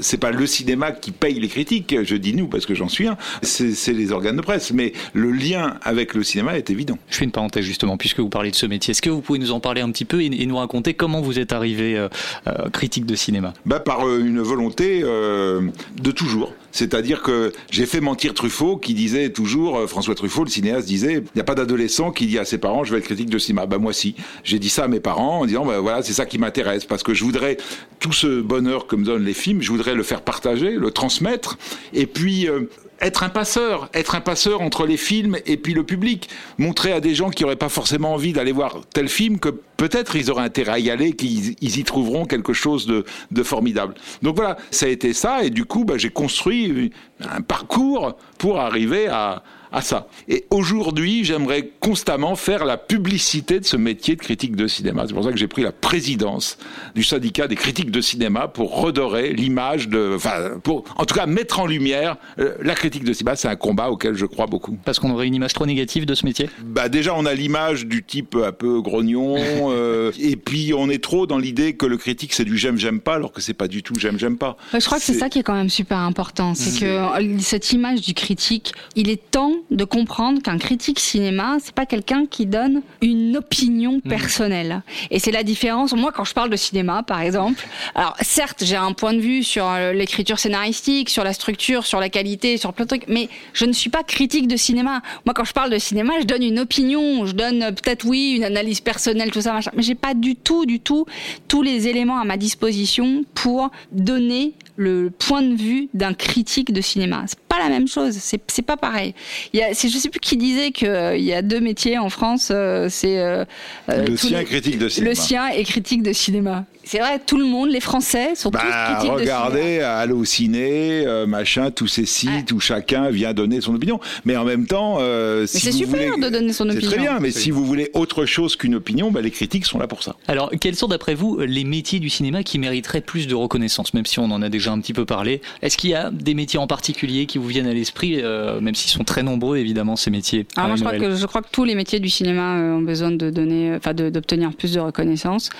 c'est 0.00 0.18
pas 0.18 0.30
le 0.30 0.46
cinéma 0.46 0.92
qui 0.92 1.12
paye 1.12 1.38
les 1.38 1.48
critiques. 1.48 1.96
Je 2.02 2.16
dis 2.16 2.34
nous 2.34 2.48
parce 2.48 2.66
que 2.66 2.74
j'en 2.74 2.88
suis 2.88 3.06
un. 3.06 3.16
C'est 3.42 3.92
les 3.92 4.12
organes 4.12 4.36
de 4.36 4.42
presse. 4.42 4.72
Mais 4.72 4.92
le 5.12 5.30
lien 5.30 5.78
avec 5.82 6.14
le 6.14 6.22
cinéma 6.22 6.56
est 6.56 6.70
évident. 6.70 6.98
Je 7.10 7.16
fais 7.16 7.24
une 7.24 7.30
parenthèse 7.30 7.64
justement, 7.64 7.96
puisque 7.96 8.20
vous 8.20 8.28
parlez 8.28 8.50
de 8.50 8.56
ce 8.56 8.66
métier. 8.66 8.92
Est-ce 8.92 9.02
que 9.02 9.10
vous 9.10 9.20
pouvez 9.20 9.38
nous 9.38 9.52
en 9.52 9.60
parler 9.60 9.80
un 9.80 9.90
petit 9.90 10.04
peu 10.04 10.22
et, 10.22 10.26
et 10.26 10.46
nous 10.46 10.56
raconter 10.56 10.94
comment 10.94 11.20
vous 11.20 11.38
êtes 11.38 11.52
arrivé 11.52 11.96
euh, 11.96 12.08
euh, 12.46 12.68
critique 12.70 13.06
de 13.06 13.14
cinéma? 13.14 13.52
Bah 13.66 13.80
par 13.80 14.06
euh, 14.06 14.20
une 14.20 14.40
volonté 14.40 15.02
de 15.02 16.10
toujours. 16.10 16.52
C'est-à-dire 16.72 17.22
que 17.22 17.52
j'ai 17.70 17.86
fait 17.86 18.00
mentir 18.00 18.34
Truffaut 18.34 18.76
qui 18.76 18.94
disait 18.94 19.30
toujours, 19.30 19.88
François 19.88 20.14
Truffaut, 20.14 20.42
le 20.42 20.50
cinéaste, 20.50 20.88
disait, 20.88 21.14
il 21.14 21.36
n'y 21.36 21.40
a 21.40 21.44
pas 21.44 21.54
d'adolescent 21.54 22.10
qui 22.10 22.26
dit 22.26 22.38
à 22.38 22.44
ses 22.44 22.58
parents, 22.58 22.82
je 22.82 22.92
vais 22.92 22.98
être 22.98 23.04
critique 23.04 23.30
de 23.30 23.38
cinéma. 23.38 23.66
Bah 23.66 23.78
moi 23.78 23.92
si. 23.92 24.16
J'ai 24.42 24.58
dit 24.58 24.68
ça 24.68 24.84
à 24.84 24.88
mes 24.88 25.00
parents 25.00 25.40
en 25.40 25.46
disant, 25.46 25.64
bah 25.64 25.78
voilà, 25.78 26.02
c'est 26.02 26.12
ça 26.12 26.26
qui 26.26 26.38
m'intéresse 26.38 26.84
parce 26.84 27.02
que 27.02 27.14
je 27.14 27.22
voudrais 27.24 27.58
tout 28.00 28.12
ce 28.12 28.40
bonheur 28.40 28.86
que 28.86 28.96
me 28.96 29.04
donnent 29.04 29.24
les 29.24 29.34
films, 29.34 29.62
je 29.62 29.70
voudrais 29.70 29.83
le 29.92 30.02
faire 30.02 30.22
partager, 30.22 30.70
le 30.70 30.90
transmettre, 30.90 31.58
et 31.92 32.06
puis 32.06 32.48
euh, 32.48 32.70
être 33.00 33.22
un 33.22 33.28
passeur, 33.28 33.90
être 33.92 34.14
un 34.14 34.20
passeur 34.20 34.62
entre 34.62 34.86
les 34.86 34.96
films 34.96 35.36
et 35.46 35.56
puis 35.56 35.74
le 35.74 35.84
public, 35.84 36.28
montrer 36.58 36.92
à 36.92 37.00
des 37.00 37.14
gens 37.14 37.30
qui 37.30 37.42
n'auraient 37.42 37.56
pas 37.56 37.68
forcément 37.68 38.14
envie 38.14 38.32
d'aller 38.32 38.52
voir 38.52 38.80
tel 38.92 39.08
film 39.08 39.38
que 39.38 39.50
peut-être 39.76 40.16
ils 40.16 40.30
auraient 40.30 40.44
intérêt 40.44 40.72
à 40.72 40.78
y 40.78 40.90
aller, 40.90 41.12
qu'ils 41.12 41.56
ils 41.60 41.78
y 41.78 41.84
trouveront 41.84 42.24
quelque 42.24 42.52
chose 42.52 42.86
de, 42.86 43.04
de 43.30 43.42
formidable. 43.42 43.94
Donc 44.22 44.36
voilà, 44.36 44.56
ça 44.70 44.86
a 44.86 44.88
été 44.88 45.12
ça 45.12 45.44
et 45.44 45.50
du 45.50 45.64
coup 45.64 45.84
bah, 45.84 45.98
j'ai 45.98 46.10
construit 46.10 46.92
un 47.20 47.42
parcours 47.42 48.16
pour 48.38 48.60
arriver 48.60 49.08
à, 49.08 49.42
à 49.74 49.82
ça. 49.82 50.06
Et 50.28 50.44
aujourd'hui, 50.50 51.24
j'aimerais 51.24 51.68
constamment 51.80 52.36
faire 52.36 52.64
la 52.64 52.76
publicité 52.76 53.58
de 53.58 53.64
ce 53.64 53.76
métier 53.76 54.14
de 54.14 54.20
critique 54.20 54.54
de 54.54 54.68
cinéma. 54.68 55.04
C'est 55.08 55.14
pour 55.14 55.24
ça 55.24 55.32
que 55.32 55.36
j'ai 55.36 55.48
pris 55.48 55.62
la 55.62 55.72
présidence 55.72 56.58
du 56.94 57.02
syndicat 57.02 57.48
des 57.48 57.56
critiques 57.56 57.90
de 57.90 58.00
cinéma 58.00 58.46
pour 58.46 58.80
redorer 58.80 59.32
l'image 59.32 59.88
de, 59.88 60.12
enfin, 60.14 60.60
pour 60.62 60.84
en 60.96 61.04
tout 61.04 61.16
cas 61.16 61.26
mettre 61.26 61.58
en 61.58 61.66
lumière 61.66 62.16
euh, 62.38 62.54
la 62.62 62.74
critique 62.74 63.02
de 63.02 63.12
cinéma. 63.12 63.34
C'est 63.34 63.48
un 63.48 63.56
combat 63.56 63.90
auquel 63.90 64.14
je 64.14 64.26
crois 64.26 64.46
beaucoup. 64.46 64.78
Parce 64.84 65.00
qu'on 65.00 65.10
aurait 65.10 65.26
une 65.26 65.34
image 65.34 65.52
trop 65.52 65.66
négative 65.66 66.06
de 66.06 66.14
ce 66.14 66.24
métier? 66.24 66.48
Bah 66.62 66.88
déjà, 66.88 67.12
on 67.16 67.26
a 67.26 67.34
l'image 67.34 67.86
du 67.86 68.04
type 68.04 68.36
un 68.36 68.52
peu 68.52 68.80
grognon, 68.80 69.34
euh, 69.70 70.12
et 70.20 70.36
puis 70.36 70.72
on 70.72 70.88
est 70.88 71.02
trop 71.02 71.26
dans 71.26 71.38
l'idée 71.38 71.74
que 71.74 71.86
le 71.86 71.96
critique 71.96 72.32
c'est 72.32 72.44
du 72.44 72.56
j'aime, 72.56 72.78
j'aime 72.78 73.00
pas, 73.00 73.14
alors 73.14 73.32
que 73.32 73.40
c'est 73.40 73.54
pas 73.54 73.66
du 73.66 73.82
tout 73.82 73.94
j'aime, 73.98 74.20
j'aime 74.20 74.38
pas. 74.38 74.56
je 74.72 74.84
crois 74.84 74.98
que 74.98 75.04
c'est 75.04 75.14
ça 75.14 75.28
qui 75.28 75.40
est 75.40 75.42
quand 75.42 75.54
même 75.54 75.68
super 75.68 75.98
important, 75.98 76.54
c'est 76.54 76.78
que 76.78 76.84
euh, 76.84 77.38
cette 77.40 77.72
image 77.72 78.02
du 78.02 78.14
critique, 78.14 78.72
il 78.94 79.10
est 79.10 79.30
temps 79.30 79.52
de 79.70 79.84
comprendre 79.84 80.40
qu'un 80.42 80.58
critique 80.58 81.00
cinéma, 81.00 81.56
c'est 81.60 81.74
pas 81.74 81.86
quelqu'un 81.86 82.26
qui 82.26 82.46
donne 82.46 82.82
une 83.00 83.36
opinion 83.36 84.00
Mhm. 84.04 84.10
personnelle. 84.10 84.82
Et 85.10 85.18
c'est 85.18 85.30
la 85.32 85.42
différence. 85.42 85.92
Moi, 85.94 86.12
quand 86.12 86.24
je 86.24 86.34
parle 86.34 86.50
de 86.50 86.56
cinéma, 86.56 87.02
par 87.02 87.20
exemple, 87.20 87.66
alors 87.94 88.14
certes, 88.20 88.62
j'ai 88.64 88.76
un 88.76 88.92
point 88.92 89.12
de 89.14 89.18
vue 89.20 89.42
sur 89.42 89.66
euh, 89.66 89.92
l'écriture 89.92 90.38
scénaristique, 90.38 91.08
sur 91.08 91.24
la 91.24 91.32
structure, 91.32 91.86
sur 91.86 91.98
la 92.00 92.08
qualité, 92.08 92.56
sur 92.56 92.72
plein 92.72 92.84
de 92.84 92.88
trucs, 92.90 93.08
mais 93.08 93.28
je 93.52 93.64
ne 93.64 93.72
suis 93.72 93.90
pas 93.90 94.02
critique 94.02 94.48
de 94.48 94.56
cinéma. 94.56 95.02
Moi, 95.24 95.34
quand 95.34 95.44
je 95.44 95.52
parle 95.52 95.70
de 95.70 95.78
cinéma, 95.78 96.14
je 96.20 96.24
donne 96.26 96.42
une 96.42 96.58
opinion, 96.60 97.26
je 97.26 97.32
donne 97.32 97.62
euh, 97.62 97.72
peut-être 97.72 98.04
oui 98.04 98.34
une 98.36 98.44
analyse 98.44 98.80
personnelle, 98.80 99.30
tout 99.30 99.40
ça, 99.40 99.52
machin, 99.52 99.70
mais 99.76 99.82
j'ai 99.82 99.94
pas 99.94 100.14
du 100.14 100.36
tout, 100.36 100.66
du 100.66 100.80
tout 100.80 101.06
tous 101.48 101.62
les 101.62 101.88
éléments 101.88 102.18
à 102.18 102.24
ma 102.24 102.36
disposition 102.36 103.24
pour 103.34 103.70
donner 103.92 104.52
le 104.76 105.10
point 105.10 105.42
de 105.42 105.54
vue 105.54 105.88
d'un 105.94 106.14
critique 106.14 106.72
de 106.72 106.80
cinéma. 106.80 107.24
C'est 107.28 107.38
pas 107.40 107.58
la 107.58 107.68
même 107.68 107.86
chose, 107.86 108.14
c'est 108.18 108.40
c'est 108.48 108.62
pas 108.62 108.76
pareil. 108.76 109.14
Il 109.52 109.60
y 109.60 109.62
a, 109.62 109.72
je 109.72 109.86
sais 109.88 110.08
plus 110.08 110.20
qui 110.20 110.36
disait 110.36 110.72
que 110.72 110.86
euh, 110.86 111.16
y 111.16 111.32
a 111.32 111.42
deux 111.42 111.60
métiers 111.60 111.98
en 111.98 112.08
France, 112.10 112.48
euh, 112.50 112.88
c'est 112.90 113.18
euh, 113.20 113.44
euh, 113.90 114.06
Le 114.06 114.16
sien 114.16 114.38
les- 114.40 114.44
critique 114.44 114.78
de 114.78 114.88
cinéma. 114.88 115.10
Le 115.10 115.14
sien 115.14 115.48
est 115.48 115.64
critique 115.64 116.02
de 116.02 116.12
cinéma. 116.12 116.64
C'est 116.84 116.98
vrai, 116.98 117.18
tout 117.24 117.36
le 117.38 117.44
monde, 117.44 117.70
les 117.70 117.80
Français 117.80 118.34
sont 118.34 118.50
tous 118.50 118.58
Bah, 118.58 118.64
critiques 118.94 119.12
de 119.12 119.18
cinéma. 119.18 119.44
regardez, 119.44 119.80
allô 119.80 120.18
au 120.18 120.24
ciné, 120.24 121.04
euh, 121.06 121.26
machin, 121.26 121.70
tous 121.70 121.86
ces 121.86 122.06
sites 122.06 122.52
où 122.52 122.60
chacun 122.60 123.10
vient 123.10 123.32
donner 123.32 123.60
son 123.60 123.74
opinion. 123.74 124.00
Mais 124.24 124.36
en 124.36 124.44
même 124.44 124.66
temps, 124.66 124.96
euh, 125.00 125.46
si 125.46 125.60
c'est 125.60 125.72
super 125.72 126.12
voulez- 126.14 126.22
de 126.26 126.30
donner 126.30 126.52
son 126.52 126.64
C'est 126.64 126.72
opinion. 126.76 126.90
très 126.90 127.00
bien, 127.00 127.18
mais 127.20 127.30
si 127.30 127.50
vous 127.50 127.64
voulez 127.64 127.90
autre 127.94 128.26
chose 128.26 128.56
qu'une 128.56 128.74
opinion, 128.74 129.10
bah, 129.10 129.20
les 129.22 129.30
critiques 129.30 129.66
sont 129.66 129.78
là 129.78 129.86
pour 129.86 130.02
ça. 130.02 130.16
Alors, 130.28 130.50
quels 130.60 130.76
sont 130.76 130.88
d'après 130.88 131.14
vous 131.14 131.38
les 131.40 131.64
métiers 131.64 132.00
du 132.00 132.08
cinéma 132.10 132.42
qui 132.42 132.58
mériteraient 132.58 133.00
plus 133.00 133.26
de 133.26 133.34
reconnaissance, 133.34 133.94
même 133.94 134.06
si 134.06 134.18
on 134.18 134.24
en 134.30 134.42
a 134.42 134.48
déjà 134.48 134.72
un 134.72 134.80
petit 134.80 134.92
peu 134.92 135.04
parlé? 135.04 135.40
Est-ce 135.62 135.76
qu'il 135.76 135.90
y 135.90 135.94
a 135.94 136.10
des 136.10 136.34
métiers 136.34 136.58
en 136.58 136.66
particulier 136.66 137.26
qui 137.26 137.38
vous 137.38 137.48
viennent 137.48 137.66
à 137.66 137.74
l'esprit, 137.74 138.20
euh, 138.20 138.60
même 138.60 138.74
s'ils 138.74 138.90
sont 138.90 139.04
très 139.04 139.22
nombreux 139.22 139.56
évidemment 139.58 139.96
ces 139.96 140.10
métiers 140.10 140.46
Alors 140.56 140.68
moi, 140.68 140.76
je 140.76 140.84
crois, 140.84 140.98
que, 140.98 141.14
je 141.16 141.26
crois 141.26 141.42
que 141.42 141.48
tous 141.50 141.64
les 141.64 141.74
métiers 141.74 142.00
du 142.00 142.08
cinéma 142.08 142.56
euh, 142.58 142.74
ont 142.74 142.82
besoin 142.82 143.10
de 143.10 143.30
donner, 143.30 143.74
enfin, 143.74 143.94
de- 143.94 144.10
d'obtenir 144.10 144.52
plus 144.52 144.72
de 144.74 144.80
reconnaissance. 144.80 145.50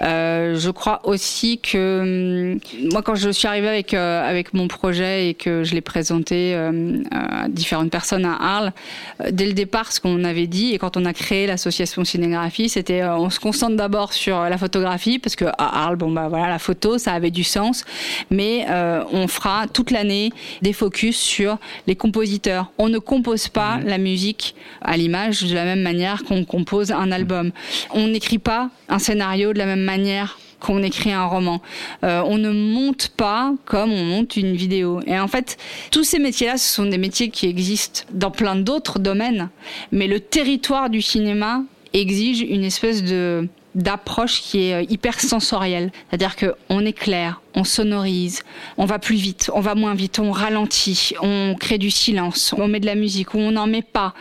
Euh, 0.00 0.56
je 0.70 0.72
crois 0.72 1.00
aussi 1.02 1.58
que 1.58 2.52
hum, 2.54 2.90
moi, 2.92 3.02
quand 3.02 3.16
je 3.16 3.30
suis 3.30 3.48
arrivée 3.48 3.66
avec 3.66 3.92
euh, 3.92 4.22
avec 4.22 4.54
mon 4.54 4.68
projet 4.68 5.28
et 5.28 5.34
que 5.34 5.64
je 5.64 5.74
l'ai 5.74 5.80
présenté 5.80 6.54
euh, 6.54 7.02
à 7.10 7.48
différentes 7.48 7.90
personnes 7.90 8.24
à 8.24 8.36
Arles, 8.40 8.72
euh, 9.20 9.30
dès 9.32 9.46
le 9.46 9.52
départ, 9.52 9.90
ce 9.90 10.00
qu'on 10.00 10.22
avait 10.22 10.46
dit 10.46 10.72
et 10.72 10.78
quand 10.78 10.96
on 10.96 11.04
a 11.06 11.12
créé 11.12 11.48
l'association 11.48 12.04
Cinégraphie, 12.04 12.68
c'était 12.68 13.02
on 13.02 13.30
se 13.30 13.40
concentre 13.40 13.74
d'abord 13.74 14.12
sur 14.12 14.38
la 14.42 14.58
photographie 14.58 15.18
parce 15.18 15.34
que 15.34 15.46
à 15.46 15.82
Arles, 15.82 15.96
bon 15.96 16.12
bah 16.12 16.28
voilà, 16.28 16.48
la 16.48 16.60
photo, 16.60 16.98
ça 16.98 17.14
avait 17.14 17.32
du 17.32 17.42
sens, 17.42 17.84
mais 18.30 18.66
on 19.12 19.26
fera 19.26 19.66
toute 19.66 19.90
l'année 19.90 20.30
des 20.62 20.72
focus 20.72 21.18
sur 21.18 21.58
les 21.88 21.96
compositeurs. 21.96 22.70
On 22.78 22.88
ne 22.88 22.98
compose 22.98 23.48
pas 23.48 23.80
la 23.84 23.98
musique 23.98 24.54
à 24.82 24.96
l'image 24.96 25.42
de 25.42 25.54
la 25.54 25.64
même 25.64 25.82
manière 25.82 26.22
qu'on 26.22 26.44
compose 26.44 26.92
un 26.92 27.10
album. 27.10 27.50
On 27.92 28.06
n'écrit 28.06 28.38
pas 28.38 28.70
un 28.88 29.00
scénario 29.00 29.52
de 29.52 29.58
la 29.58 29.66
même 29.66 29.82
manière 29.82 30.38
qu'on 30.60 30.82
écrit 30.82 31.12
un 31.12 31.24
roman. 31.24 31.60
Euh, 32.04 32.22
on 32.26 32.38
ne 32.38 32.50
monte 32.50 33.08
pas 33.08 33.52
comme 33.64 33.92
on 33.92 34.04
monte 34.04 34.36
une 34.36 34.54
vidéo. 34.54 35.00
Et 35.06 35.18
en 35.18 35.28
fait, 35.28 35.56
tous 35.90 36.04
ces 36.04 36.18
métiers-là, 36.18 36.58
ce 36.58 36.74
sont 36.74 36.86
des 36.86 36.98
métiers 36.98 37.30
qui 37.30 37.48
existent 37.48 38.02
dans 38.12 38.30
plein 38.30 38.56
d'autres 38.56 38.98
domaines, 38.98 39.48
mais 39.92 40.06
le 40.06 40.20
territoire 40.20 40.90
du 40.90 41.02
cinéma 41.02 41.62
exige 41.92 42.40
une 42.40 42.64
espèce 42.64 43.02
de 43.02 43.48
d'approche 43.74 44.42
qui 44.42 44.64
est 44.64 44.74
euh, 44.74 44.86
hyper 44.88 45.20
sensorielle. 45.20 45.92
C'est-à-dire 46.08 46.36
que 46.36 46.54
on 46.68 46.84
éclaire, 46.84 47.40
on 47.54 47.64
sonorise, 47.64 48.42
on 48.76 48.84
va 48.84 48.98
plus 48.98 49.16
vite, 49.16 49.50
on 49.54 49.60
va 49.60 49.74
moins 49.74 49.94
vite, 49.94 50.18
on 50.18 50.32
ralentit, 50.32 51.14
on 51.22 51.54
crée 51.58 51.78
du 51.78 51.90
silence, 51.90 52.54
on 52.58 52.68
met 52.68 52.80
de 52.80 52.86
la 52.86 52.94
musique 52.94 53.34
ou 53.34 53.38
on 53.38 53.52
n'en 53.52 53.66
met 53.66 53.82
pas. 53.82 54.14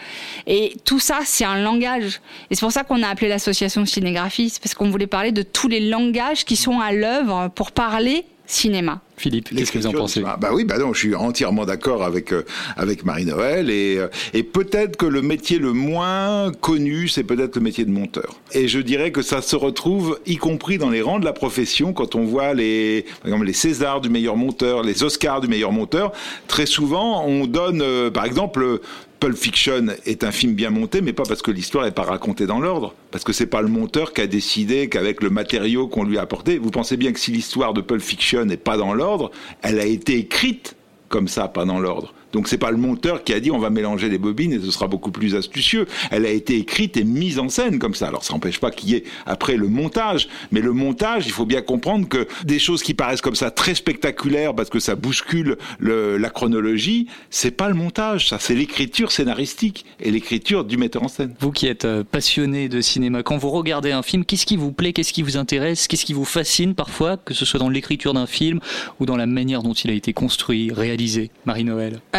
Et 0.46 0.76
tout 0.86 1.00
ça, 1.00 1.20
c'est 1.26 1.46
un 1.46 1.62
langage. 1.62 2.22
Et 2.50 2.56
c'est 2.56 2.62
pour 2.62 2.72
ça 2.72 2.84
qu'on 2.84 3.02
a 3.02 3.08
appelé 3.08 3.28
l'association 3.28 3.86
Cinégraphie, 3.86 4.54
parce 4.62 4.76
qu'on 4.76 4.90
voulait 4.90 5.08
parler 5.08 5.32
de 5.32 5.42
tous 5.42 5.68
les 5.68 5.90
langages 5.90 6.46
qui 6.46 6.56
sont 6.56 6.80
à 6.80 6.92
l'œuvre 6.92 7.50
pour 7.56 7.72
parler 7.72 8.26
cinéma. 8.50 9.02
Philippe, 9.20 9.50
qu'est-ce 9.54 9.72
que 9.72 9.80
vous 9.80 9.88
en 9.88 9.92
pensez? 9.92 10.24
Ah, 10.26 10.38
Bah 10.40 10.50
oui, 10.54 10.64
bah 10.64 10.78
non, 10.78 10.94
je 10.94 11.00
suis 11.00 11.16
entièrement 11.16 11.66
d'accord 11.66 12.04
avec 12.04 12.32
euh, 12.32 12.46
avec 12.78 13.04
Marie-Noël 13.04 13.70
et 13.70 13.98
euh, 13.98 14.08
et 14.34 14.44
peut-être 14.44 14.96
que 14.96 15.06
le 15.06 15.22
métier 15.22 15.60
le 15.60 15.74
moins 15.74 16.52
connu, 16.62 17.10
c'est 17.10 17.24
peut-être 17.24 17.58
le 17.58 17.62
métier 17.62 17.84
de 17.84 17.92
monteur. 17.92 18.40
Et 18.54 18.68
je 18.68 18.80
dirais 18.80 19.12
que 19.12 19.22
ça 19.22 19.42
se 19.42 19.58
retrouve 19.58 20.20
y 20.26 20.38
compris 20.38 20.78
dans 20.78 20.90
les 20.90 21.02
rangs 21.02 21.20
de 21.20 21.26
la 21.26 21.34
profession 21.34 21.92
quand 21.92 22.16
on 22.16 22.24
voit 22.24 22.54
les 22.54 23.06
par 23.22 23.28
exemple 23.28 23.46
les 23.46 23.54
Césars 23.54 24.00
du 24.02 24.10
meilleur 24.10 24.38
monteur, 24.38 24.84
les 24.84 25.04
Oscars 25.04 25.42
du 25.42 25.48
meilleur 25.48 25.74
monteur, 25.74 26.14
très 26.48 26.66
souvent 26.66 27.26
on 27.26 27.46
donne 27.46 27.82
euh, 27.82 28.10
par 28.10 28.24
exemple 28.26 28.64
euh, 28.64 28.82
Pulp 29.20 29.36
Fiction 29.36 29.88
est 30.06 30.24
un 30.24 30.32
film 30.32 30.54
bien 30.54 30.70
monté, 30.70 31.02
mais 31.02 31.12
pas 31.12 31.24
parce 31.24 31.42
que 31.42 31.52
l'histoire 31.52 31.84
n'est 31.84 31.92
pas 31.92 32.04
racontée 32.04 32.46
dans 32.46 32.60
l'ordre, 32.60 32.96
parce 33.12 33.26
que 33.26 33.34
c'est 33.34 33.48
pas 33.48 33.62
le 33.62 33.68
monteur 33.68 34.14
qui 34.14 34.22
a 34.22 34.28
décidé 34.28 34.88
qu'avec 34.88 35.22
le 35.22 35.30
matériau 35.30 35.88
qu'on 35.88 36.06
lui 36.06 36.18
a 36.18 36.22
apporté, 36.22 36.58
vous 36.58 36.72
pensez 36.72 36.96
bien 36.96 37.12
que 37.12 37.20
si 37.20 37.32
l'histoire 37.32 37.74
de 37.74 37.82
Pulp 37.82 38.02
Fiction 38.02 38.46
n'est 38.46 38.56
pas 38.56 38.78
dans 38.78 38.94
l'ordre, 38.94 39.32
elle 39.62 39.80
a 39.80 39.86
été 39.86 40.18
écrite 40.18 40.78
comme 41.10 41.28
ça, 41.28 41.50
pas 41.50 41.66
dans 41.66 41.80
l'ordre. 41.80 42.14
Donc 42.34 42.48
c'est 42.48 42.58
pas 42.58 42.72
le 42.72 42.78
monteur 42.78 43.24
qui 43.24 43.34
a 43.34 43.40
dit 43.40 43.52
on 43.52 43.60
va 43.60 43.70
mélanger 43.70 44.10
les 44.10 44.18
bobines 44.18 44.54
et 44.54 44.60
ce 44.60 44.72
sera 44.72 44.88
beaucoup 44.88 45.12
plus 45.12 45.36
astucieux. 45.36 45.88
Elle 46.12 46.26
a 46.26 46.30
été 46.30 46.58
écrite 46.58 46.98
et 46.98 47.04
mise 47.04 47.40
en 47.40 47.50
scène 47.50 47.80
comme 47.80 47.96
ça. 47.96 48.08
Alors 48.08 48.24
ça 48.24 48.34
n'empêche 48.34 48.60
pas 48.60 48.72
qu'il 48.72 48.90
y 48.90 48.96
ait 48.96 49.04
après 49.26 49.56
le 49.58 49.68
montage, 49.68 50.28
mais 50.52 50.62
le 50.62 50.72
montage, 50.74 51.26
il 51.26 51.32
faut 51.32 51.46
bien 51.46 51.62
comprendre 51.62 52.08
que 52.08 52.28
des 52.44 52.60
choses 52.60 52.84
qui 52.84 52.94
paraissent 52.94 53.22
comme 53.22 53.36
ça 53.36 53.52
très 53.52 53.76
spectaculaires 53.76 54.54
parce 54.56 54.70
que 54.70 54.80
ça 54.80 54.96
bouscule 54.96 55.58
le- 55.80 56.18
la 56.18 56.30
chronologie, 56.30 57.08
c'est 57.30 57.52
pas 57.52 57.68
le 57.70 57.74
montage, 57.76 58.30
ça 58.30 58.38
c'est 58.40 58.56
l'écriture 58.56 59.12
scénaristique 59.12 59.86
et 60.00 60.12
l'écriture 60.12 60.66
du 60.66 60.78
metteur 60.78 61.04
en 61.04 61.08
scène. 61.08 61.34
Vous 61.40 61.52
qui 61.52 61.68
êtes 61.68 61.86
euh, 61.86 62.04
passionné 62.10 62.70
de 62.70 62.82
cinéma, 62.82 63.24
quand 63.24 63.38
vous 63.38 63.50
regardez 63.50 63.92
un 63.92 64.02
film, 64.04 64.26
qu'est-ce 64.26 64.46
qui 64.46 64.56
vous 64.58 64.72
plaît, 64.72 64.94
qu'est-ce 64.94 65.14
qui 65.14 65.22
vous 65.24 65.38
intéresse, 65.38 65.88
qu'est-ce 65.88 66.06
qui 66.06 66.14
vous 66.14 66.26
fascine 66.26 66.76
parfois, 66.76 67.18
que 67.18 67.34
ce 67.34 67.46
soit 67.46 67.60
dans 67.60 67.70
l'écriture 67.70 68.14
d'un 68.14 68.28
film 68.28 68.60
ou 69.00 69.06
dans 69.06 69.18
la 69.18 69.26
manière 69.26 69.64
dont 69.64 69.74
il 69.74 69.90
a 69.90 69.94
été 69.94 70.14
construit, 70.14 70.72
réalisé 70.72 71.32
Marie-Noël? 71.46 72.00
Euh, 72.16 72.19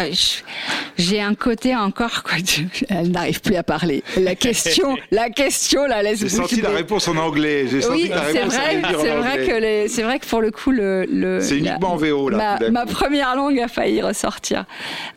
J'ai 0.97 1.21
un 1.21 1.35
côté 1.35 1.75
encore 1.75 2.23
quoi. 2.23 2.33
Elle 2.89 3.11
n'arrive 3.11 3.41
plus 3.41 3.55
à 3.55 3.63
parler. 3.63 4.03
La 4.17 4.35
question, 4.35 4.97
la 5.11 5.29
question 5.29 5.85
la 5.85 6.03
laisse. 6.03 6.19
J'ai 6.19 6.29
senti 6.29 6.61
la 6.61 6.69
réponse 6.69 7.07
en 7.07 7.17
anglais. 7.17 7.65
J'ai 7.69 7.85
Oui, 7.87 8.09
c'est 8.09 8.19
réponse 8.19 8.53
vrai. 8.53 8.81
C'est 8.81 9.09
vrai 9.15 9.31
anglais. 9.31 9.47
que 9.47 9.53
les- 9.61 9.87
c'est 9.87 10.03
vrai 10.03 10.19
que 10.19 10.25
pour 10.25 10.41
le 10.41 10.51
coup 10.51 10.71
le, 10.71 11.05
le 11.05 11.41
C'est 11.41 11.57
uniquement 11.57 11.93
en 11.93 11.95
VO, 11.97 12.29
là, 12.29 12.59
Ma, 12.71 12.85
première 12.85 13.35
langue 13.35 13.59
a 13.59 13.67
failli 13.67 14.01
ressortir. 14.01 14.65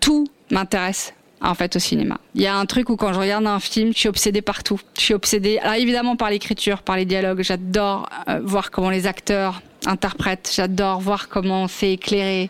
Tout 0.01 0.27
m'intéresse. 0.51 1.13
En 1.41 1.55
fait, 1.55 1.77
au 1.77 1.79
cinéma. 1.79 2.17
Il 2.35 2.41
y 2.41 2.47
a 2.47 2.57
un 2.57 2.65
truc 2.65 2.89
où 2.89 2.97
quand 2.97 3.13
je 3.13 3.19
regarde 3.19 3.47
un 3.47 3.61
film, 3.61 3.93
je 3.93 3.99
suis 3.99 4.09
obsédée 4.09 4.41
par 4.41 4.63
tout. 4.63 4.81
Je 4.97 5.03
suis 5.03 5.13
obsédée, 5.15 5.59
alors 5.59 5.75
évidemment 5.75 6.17
par 6.17 6.31
l'écriture, 6.31 6.81
par 6.81 6.97
les 6.97 7.05
dialogues. 7.05 7.43
J'adore 7.43 8.09
euh, 8.31 8.41
voir 8.43 8.71
comment 8.71 8.89
les 8.89 9.07
acteurs 9.07 9.61
interprètent. 9.85 10.51
J'adore 10.57 11.01
voir 11.01 11.29
comment 11.29 11.69
c'est 11.69 11.93
éclairé. 11.93 12.49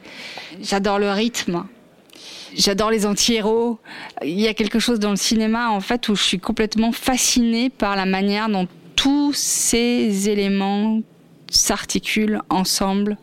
J'adore 0.63 1.01
le 1.01 1.11
rythme. 1.11 1.65
J'adore 2.57 2.91
les 2.91 3.05
anti-héros. 3.07 3.79
Il 4.25 4.41
y 4.41 4.47
a 4.49 4.55
quelque 4.55 4.79
chose 4.79 4.99
dans 5.01 5.11
le 5.11 5.17
cinéma, 5.17 5.71
en 5.71 5.81
fait, 5.81 6.09
où 6.09 6.15
je 6.15 6.23
suis 6.23 6.39
complètement 6.39 6.93
fascinée 6.93 7.71
par 7.71 7.97
la 7.97 8.07
manière 8.07 8.49
dont 8.49 8.69
tous 8.97 9.33
ces 9.33 10.29
éléments 10.29 11.01
s'articulent 11.51 12.41
ensemble 12.51 13.17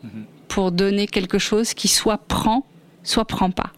pour 0.48 0.70
donner 0.72 1.06
quelque 1.06 1.38
chose 1.38 1.74
qui 1.74 1.88
soit 1.88 2.18
prend, 2.18 2.66
soit 3.02 3.24
prend 3.24 3.50
pas. 3.50 3.72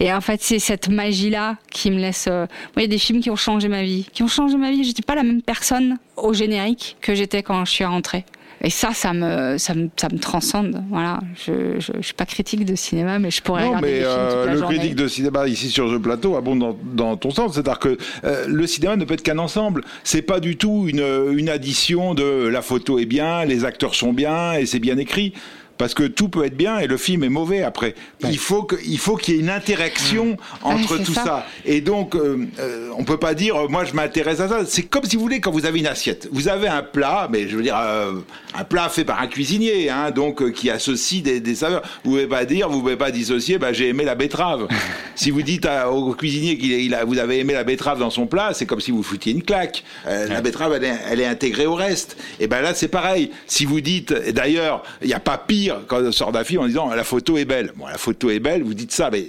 Et 0.00 0.12
en 0.12 0.20
fait, 0.20 0.42
c'est 0.42 0.58
cette 0.58 0.88
magie-là 0.88 1.56
qui 1.70 1.90
me 1.90 1.98
laisse. 1.98 2.26
euh, 2.28 2.46
Moi, 2.74 2.78
il 2.78 2.82
y 2.82 2.84
a 2.84 2.88
des 2.88 2.98
films 2.98 3.20
qui 3.20 3.30
ont 3.30 3.36
changé 3.36 3.68
ma 3.68 3.82
vie, 3.82 4.06
qui 4.12 4.22
ont 4.22 4.28
changé 4.28 4.56
ma 4.56 4.70
vie. 4.70 4.82
J'étais 4.82 5.02
pas 5.02 5.14
la 5.14 5.22
même 5.22 5.42
personne 5.42 5.98
au 6.16 6.32
générique 6.32 6.96
que 7.00 7.14
j'étais 7.14 7.42
quand 7.42 7.64
je 7.64 7.70
suis 7.70 7.84
rentrée. 7.84 8.24
Et 8.62 8.68
ça, 8.70 8.92
ça 8.92 9.12
me, 9.14 9.56
ça 9.56 9.74
me, 9.74 9.88
ça 9.96 10.08
me 10.12 10.18
transcende. 10.18 10.82
Voilà. 10.90 11.20
Je, 11.46 11.80
je, 11.80 11.92
je 11.98 12.02
suis 12.02 12.14
pas 12.14 12.26
critique 12.26 12.64
de 12.64 12.74
cinéma, 12.74 13.18
mais 13.18 13.30
je 13.30 13.40
pourrais 13.40 13.62
Non, 13.62 13.68
regarder 13.68 13.88
mais 13.88 13.98
des 14.00 14.04
films 14.04 14.10
euh, 14.18 14.46
la 14.46 14.52
le 14.52 14.58
journée. 14.58 14.76
critique 14.78 14.96
de 14.96 15.08
cinéma 15.08 15.48
ici 15.48 15.70
sur 15.70 15.90
ce 15.90 15.96
plateau 15.96 16.36
abonde 16.36 16.58
dans, 16.58 16.76
dans 16.82 17.16
ton 17.16 17.30
sens. 17.30 17.54
C'est-à-dire 17.54 17.78
que 17.78 17.96
euh, 18.24 18.44
le 18.46 18.66
cinéma 18.66 18.96
ne 18.96 19.04
peut 19.04 19.14
être 19.14 19.22
qu'un 19.22 19.38
ensemble. 19.38 19.82
C'est 20.04 20.22
pas 20.22 20.40
du 20.40 20.56
tout 20.56 20.86
une, 20.88 21.02
une 21.32 21.48
addition 21.48 22.14
de 22.14 22.48
la 22.48 22.60
photo 22.62 22.98
est 22.98 23.06
bien, 23.06 23.44
les 23.46 23.64
acteurs 23.64 23.94
sont 23.94 24.12
bien 24.12 24.52
et 24.54 24.66
c'est 24.66 24.78
bien 24.78 24.98
écrit. 24.98 25.32
Parce 25.80 25.94
que 25.94 26.02
tout 26.02 26.28
peut 26.28 26.44
être 26.44 26.56
bien 26.58 26.78
et 26.78 26.86
le 26.86 26.98
film 26.98 27.24
est 27.24 27.30
mauvais 27.30 27.62
après. 27.62 27.94
Il 28.20 28.36
faut 28.36 28.64
que, 28.64 28.76
il 28.84 28.98
faut 28.98 29.16
qu'il 29.16 29.34
y 29.34 29.38
ait 29.38 29.40
une 29.40 29.48
interaction 29.48 30.36
entre 30.62 30.92
Ouais, 30.92 30.98
c'est 30.98 31.04
tout 31.04 31.14
ça. 31.14 31.24
ça. 31.24 31.46
Et 31.64 31.80
donc, 31.80 32.14
euh, 32.14 32.46
euh, 32.58 32.90
on 32.98 33.04
peut 33.04 33.16
pas 33.16 33.32
dire, 33.32 33.56
euh, 33.56 33.66
moi, 33.68 33.84
je 33.86 33.94
m'intéresse 33.94 34.40
à 34.40 34.48
ça. 34.48 34.60
C'est 34.66 34.82
comme 34.82 35.04
si 35.04 35.16
vous 35.16 35.22
voulez 35.22 35.40
quand 35.40 35.50
vous 35.50 35.64
avez 35.64 35.78
une 35.78 35.86
assiette. 35.86 36.28
Vous 36.32 36.48
avez 36.48 36.68
un 36.68 36.82
plat, 36.82 37.28
mais 37.32 37.48
je 37.48 37.56
veux 37.56 37.62
dire, 37.62 37.78
euh, 37.78 38.12
un 38.54 38.64
plat 38.64 38.90
fait 38.90 39.04
par 39.04 39.22
un 39.22 39.26
cuisinier, 39.26 39.88
hein, 39.88 40.10
donc 40.10 40.42
euh, 40.42 40.50
qui 40.50 40.68
associe 40.68 41.22
des, 41.22 41.40
des 41.40 41.54
saveurs. 41.54 41.80
Vous 42.04 42.10
pouvez 42.10 42.26
pas 42.26 42.44
dire, 42.44 42.68
vous 42.68 42.80
pouvez 42.80 42.96
pas 42.96 43.10
dissocier, 43.10 43.56
bah, 43.56 43.72
j'ai 43.72 43.88
aimé 43.88 44.04
la 44.04 44.14
betterave. 44.14 44.68
si 45.14 45.30
vous 45.30 45.40
dites 45.40 45.64
à- 45.64 45.90
au 45.90 46.12
cuisinier 46.12 46.58
qu'il 46.58 46.72
il 46.72 46.94
a, 46.94 47.06
vous 47.06 47.16
avez 47.18 47.38
aimé 47.38 47.54
la 47.54 47.64
betterave 47.64 47.98
dans 47.98 48.10
son 48.10 48.26
plat, 48.26 48.50
c'est 48.52 48.66
comme 48.66 48.80
si 48.80 48.90
vous 48.90 49.02
foutiez 49.02 49.32
une 49.32 49.42
claque. 49.42 49.82
La 50.04 50.42
betterave, 50.42 50.74
elle 50.74 50.84
est, 50.84 50.94
elle 51.10 51.20
est 51.22 51.26
intégrée 51.26 51.64
au 51.66 51.74
reste. 51.74 52.18
Et 52.38 52.48
ben 52.48 52.60
là, 52.60 52.74
c'est 52.74 52.88
pareil. 52.88 53.30
Si 53.46 53.64
vous 53.64 53.80
dites, 53.80 54.12
d'ailleurs, 54.12 54.82
il 55.00 55.08
n'y 55.08 55.14
a 55.14 55.20
pas 55.20 55.38
pire 55.38 55.69
quand 55.86 56.00
on 56.02 56.12
sort 56.12 56.32
d'un 56.32 56.44
film 56.44 56.62
en 56.62 56.66
disant 56.66 56.94
la 56.94 57.04
photo 57.04 57.36
est 57.36 57.44
belle. 57.44 57.72
Bon, 57.76 57.86
la 57.86 57.98
photo 57.98 58.30
est 58.30 58.40
belle, 58.40 58.62
vous 58.62 58.74
dites 58.74 58.92
ça, 58.92 59.10
mais 59.10 59.28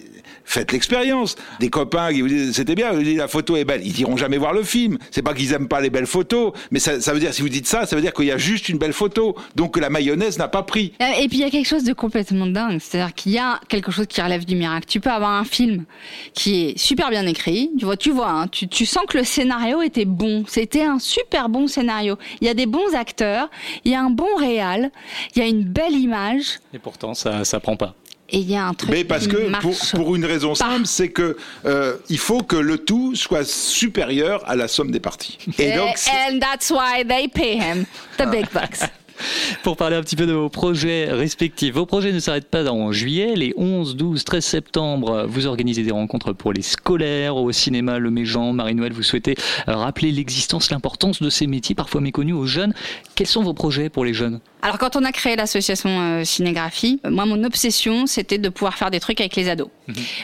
faites 0.51 0.71
l'expérience. 0.71 1.35
Des 1.59 1.69
copains 1.69 2.11
qui 2.11 2.21
vous 2.21 2.27
disent 2.27 2.53
c'était 2.53 2.75
bien, 2.75 2.91
vous 2.91 3.03
dites 3.03 3.17
la 3.17 3.27
photo 3.27 3.55
est 3.55 3.65
belle. 3.65 3.81
Ils 3.85 3.99
iront 4.01 4.17
jamais 4.17 4.37
voir 4.37 4.53
le 4.53 4.63
film. 4.63 4.97
C'est 5.11 5.21
pas 5.21 5.33
qu'ils 5.33 5.53
aiment 5.53 5.67
pas 5.67 5.81
les 5.81 5.89
belles 5.89 6.05
photos, 6.07 6.53
mais 6.71 6.79
ça, 6.79 6.99
ça 7.01 7.13
veut 7.13 7.19
dire, 7.19 7.33
si 7.33 7.41
vous 7.41 7.49
dites 7.49 7.67
ça, 7.67 7.85
ça 7.85 7.95
veut 7.95 8.01
dire 8.01 8.13
qu'il 8.13 8.25
y 8.25 8.31
a 8.31 8.37
juste 8.37 8.69
une 8.69 8.77
belle 8.77 8.93
photo. 8.93 9.35
Donc 9.55 9.75
que 9.75 9.79
la 9.79 9.89
mayonnaise 9.89 10.37
n'a 10.37 10.47
pas 10.47 10.63
pris. 10.63 10.93
Euh, 11.01 11.05
Et 11.21 11.27
puis 11.27 11.37
il 11.37 11.41
y 11.41 11.45
a 11.45 11.49
quelque 11.49 11.67
chose 11.67 11.83
de 11.83 11.93
complètement 11.93 12.47
dingue, 12.47 12.79
c'est-à-dire 12.79 13.13
qu'il 13.13 13.31
y 13.31 13.37
a 13.37 13.59
quelque 13.67 13.91
chose 13.91 14.07
qui 14.07 14.21
relève 14.21 14.45
du 14.45 14.55
miracle. 14.55 14.85
Tu 14.87 14.99
peux 14.99 15.09
avoir 15.09 15.31
un 15.31 15.45
film 15.45 15.85
qui 16.33 16.65
est 16.65 16.77
super 16.77 17.09
bien 17.09 17.25
écrit, 17.25 17.71
tu 17.77 17.85
vois, 17.85 17.97
tu 17.97 18.11
vois, 18.11 18.29
hein, 18.31 18.47
tu, 18.47 18.67
tu 18.67 18.85
sens 18.85 19.03
que 19.07 19.17
le 19.17 19.23
scénario 19.23 19.81
était 19.81 20.05
bon, 20.05 20.43
c'était 20.47 20.83
un 20.83 20.99
super 20.99 21.49
bon 21.49 21.67
scénario. 21.67 22.17
Il 22.41 22.47
y 22.47 22.49
a 22.49 22.53
des 22.53 22.65
bons 22.65 22.93
acteurs, 22.95 23.49
il 23.85 23.91
y 23.91 23.95
a 23.95 24.01
un 24.01 24.09
bon 24.09 24.35
réal, 24.37 24.91
il 25.35 25.41
y 25.41 25.45
a 25.45 25.47
une 25.47 25.63
belle 25.63 25.93
image, 25.95 26.59
Et 26.73 26.79
pourtant, 26.79 27.13
ça, 27.13 27.43
ça 27.45 27.59
prend 27.59 27.75
pas. 27.77 27.95
Et 28.31 28.37
il 28.37 28.49
y 28.49 28.55
a 28.55 28.65
un 28.65 28.73
truc 28.73 28.91
Mais 28.91 29.03
parce 29.03 29.27
qui 29.27 29.35
que 29.35 29.47
marche 29.47 29.63
pour, 29.63 30.03
pour 30.03 30.15
une 30.15 30.25
raison 30.25 30.55
simple, 30.55 30.85
c'est 30.85 31.09
que 31.09 31.37
euh, 31.65 31.97
il 32.09 32.17
faut 32.17 32.41
que 32.41 32.55
le 32.55 32.77
tout 32.77 33.15
soit 33.15 33.45
supérieur 33.47 34.41
à 34.47 34.55
la 34.55 34.67
somme 34.67 34.91
des 34.91 34.99
parties. 34.99 35.37
Et 35.59 35.73
donc, 35.73 35.95
And 36.29 36.39
that's 36.39 36.71
why 36.71 37.03
they 37.07 37.27
pay 37.27 37.57
him 37.57 37.85
the 38.17 38.29
big 38.29 38.49
bucks. 38.53 38.81
Pour 39.63 39.77
parler 39.77 39.95
un 39.95 40.01
petit 40.01 40.15
peu 40.15 40.25
de 40.25 40.33
vos 40.33 40.49
projets 40.49 41.11
respectifs. 41.11 41.73
Vos 41.73 41.85
projets 41.85 42.11
ne 42.11 42.19
s'arrêtent 42.19 42.49
pas 42.49 42.69
en 42.69 42.91
juillet. 42.91 43.35
Les 43.35 43.53
11, 43.57 43.95
12, 43.95 44.23
13 44.23 44.43
septembre, 44.43 45.25
vous 45.27 45.47
organisez 45.47 45.83
des 45.83 45.91
rencontres 45.91 46.33
pour 46.33 46.53
les 46.53 46.61
scolaires 46.61 47.35
au 47.35 47.51
cinéma 47.51 47.99
Le 47.99 48.11
Méjean. 48.11 48.53
Marie-Noël, 48.53 48.93
vous 48.93 49.03
souhaitez 49.03 49.35
rappeler 49.67 50.11
l'existence, 50.11 50.71
l'importance 50.71 51.21
de 51.21 51.29
ces 51.29 51.47
métiers 51.47 51.75
parfois 51.75 52.01
méconnus 52.01 52.35
aux 52.35 52.45
jeunes. 52.45 52.73
Quels 53.15 53.27
sont 53.27 53.43
vos 53.43 53.53
projets 53.53 53.89
pour 53.89 54.05
les 54.05 54.13
jeunes? 54.13 54.39
Alors 54.61 54.77
quand 54.77 54.95
on 54.95 55.03
a 55.03 55.11
créé 55.11 55.35
l'association 55.35 55.89
euh, 55.89 56.23
Cinégraphie, 56.23 56.99
moi 57.09 57.25
mon 57.25 57.43
obsession 57.43 58.05
c'était 58.05 58.37
de 58.37 58.49
pouvoir 58.49 58.75
faire 58.75 58.91
des 58.91 58.99
trucs 58.99 59.19
avec 59.19 59.35
les 59.35 59.49
ados. 59.49 59.69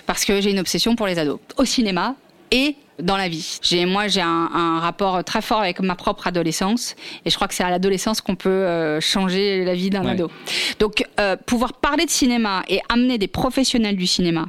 Parce 0.05 0.25
que 0.25 0.41
j'ai 0.41 0.51
une 0.51 0.59
obsession 0.59 0.95
pour 0.95 1.07
les 1.07 1.17
ados. 1.17 1.39
Au 1.57 1.65
cinéma 1.65 2.15
et 2.51 2.75
dans 2.99 3.17
la 3.17 3.27
vie. 3.29 3.59
J'ai, 3.61 3.85
moi, 3.85 4.07
j'ai 4.07 4.21
un, 4.21 4.49
un 4.53 4.79
rapport 4.79 5.23
très 5.23 5.41
fort 5.41 5.59
avec 5.61 5.79
ma 5.81 5.95
propre 5.95 6.25
adolescence, 6.27 6.95
et 7.25 7.29
je 7.29 7.35
crois 7.35 7.47
que 7.47 7.53
c'est 7.53 7.63
à 7.63 7.69
l'adolescence 7.69 8.21
qu'on 8.21 8.35
peut 8.35 8.49
euh, 8.49 8.99
changer 8.99 9.63
la 9.65 9.75
vie 9.75 9.89
d'un 9.91 10.03
Ouais. 10.03 10.11
ado. 10.11 10.31
Donc, 10.79 11.05
euh, 11.19 11.35
pouvoir 11.45 11.73
parler 11.73 12.05
de 12.05 12.09
cinéma 12.09 12.63
et 12.67 12.79
amener 12.89 13.17
des 13.19 13.27
professionnels 13.27 13.95
du 13.97 14.07
cinéma 14.07 14.45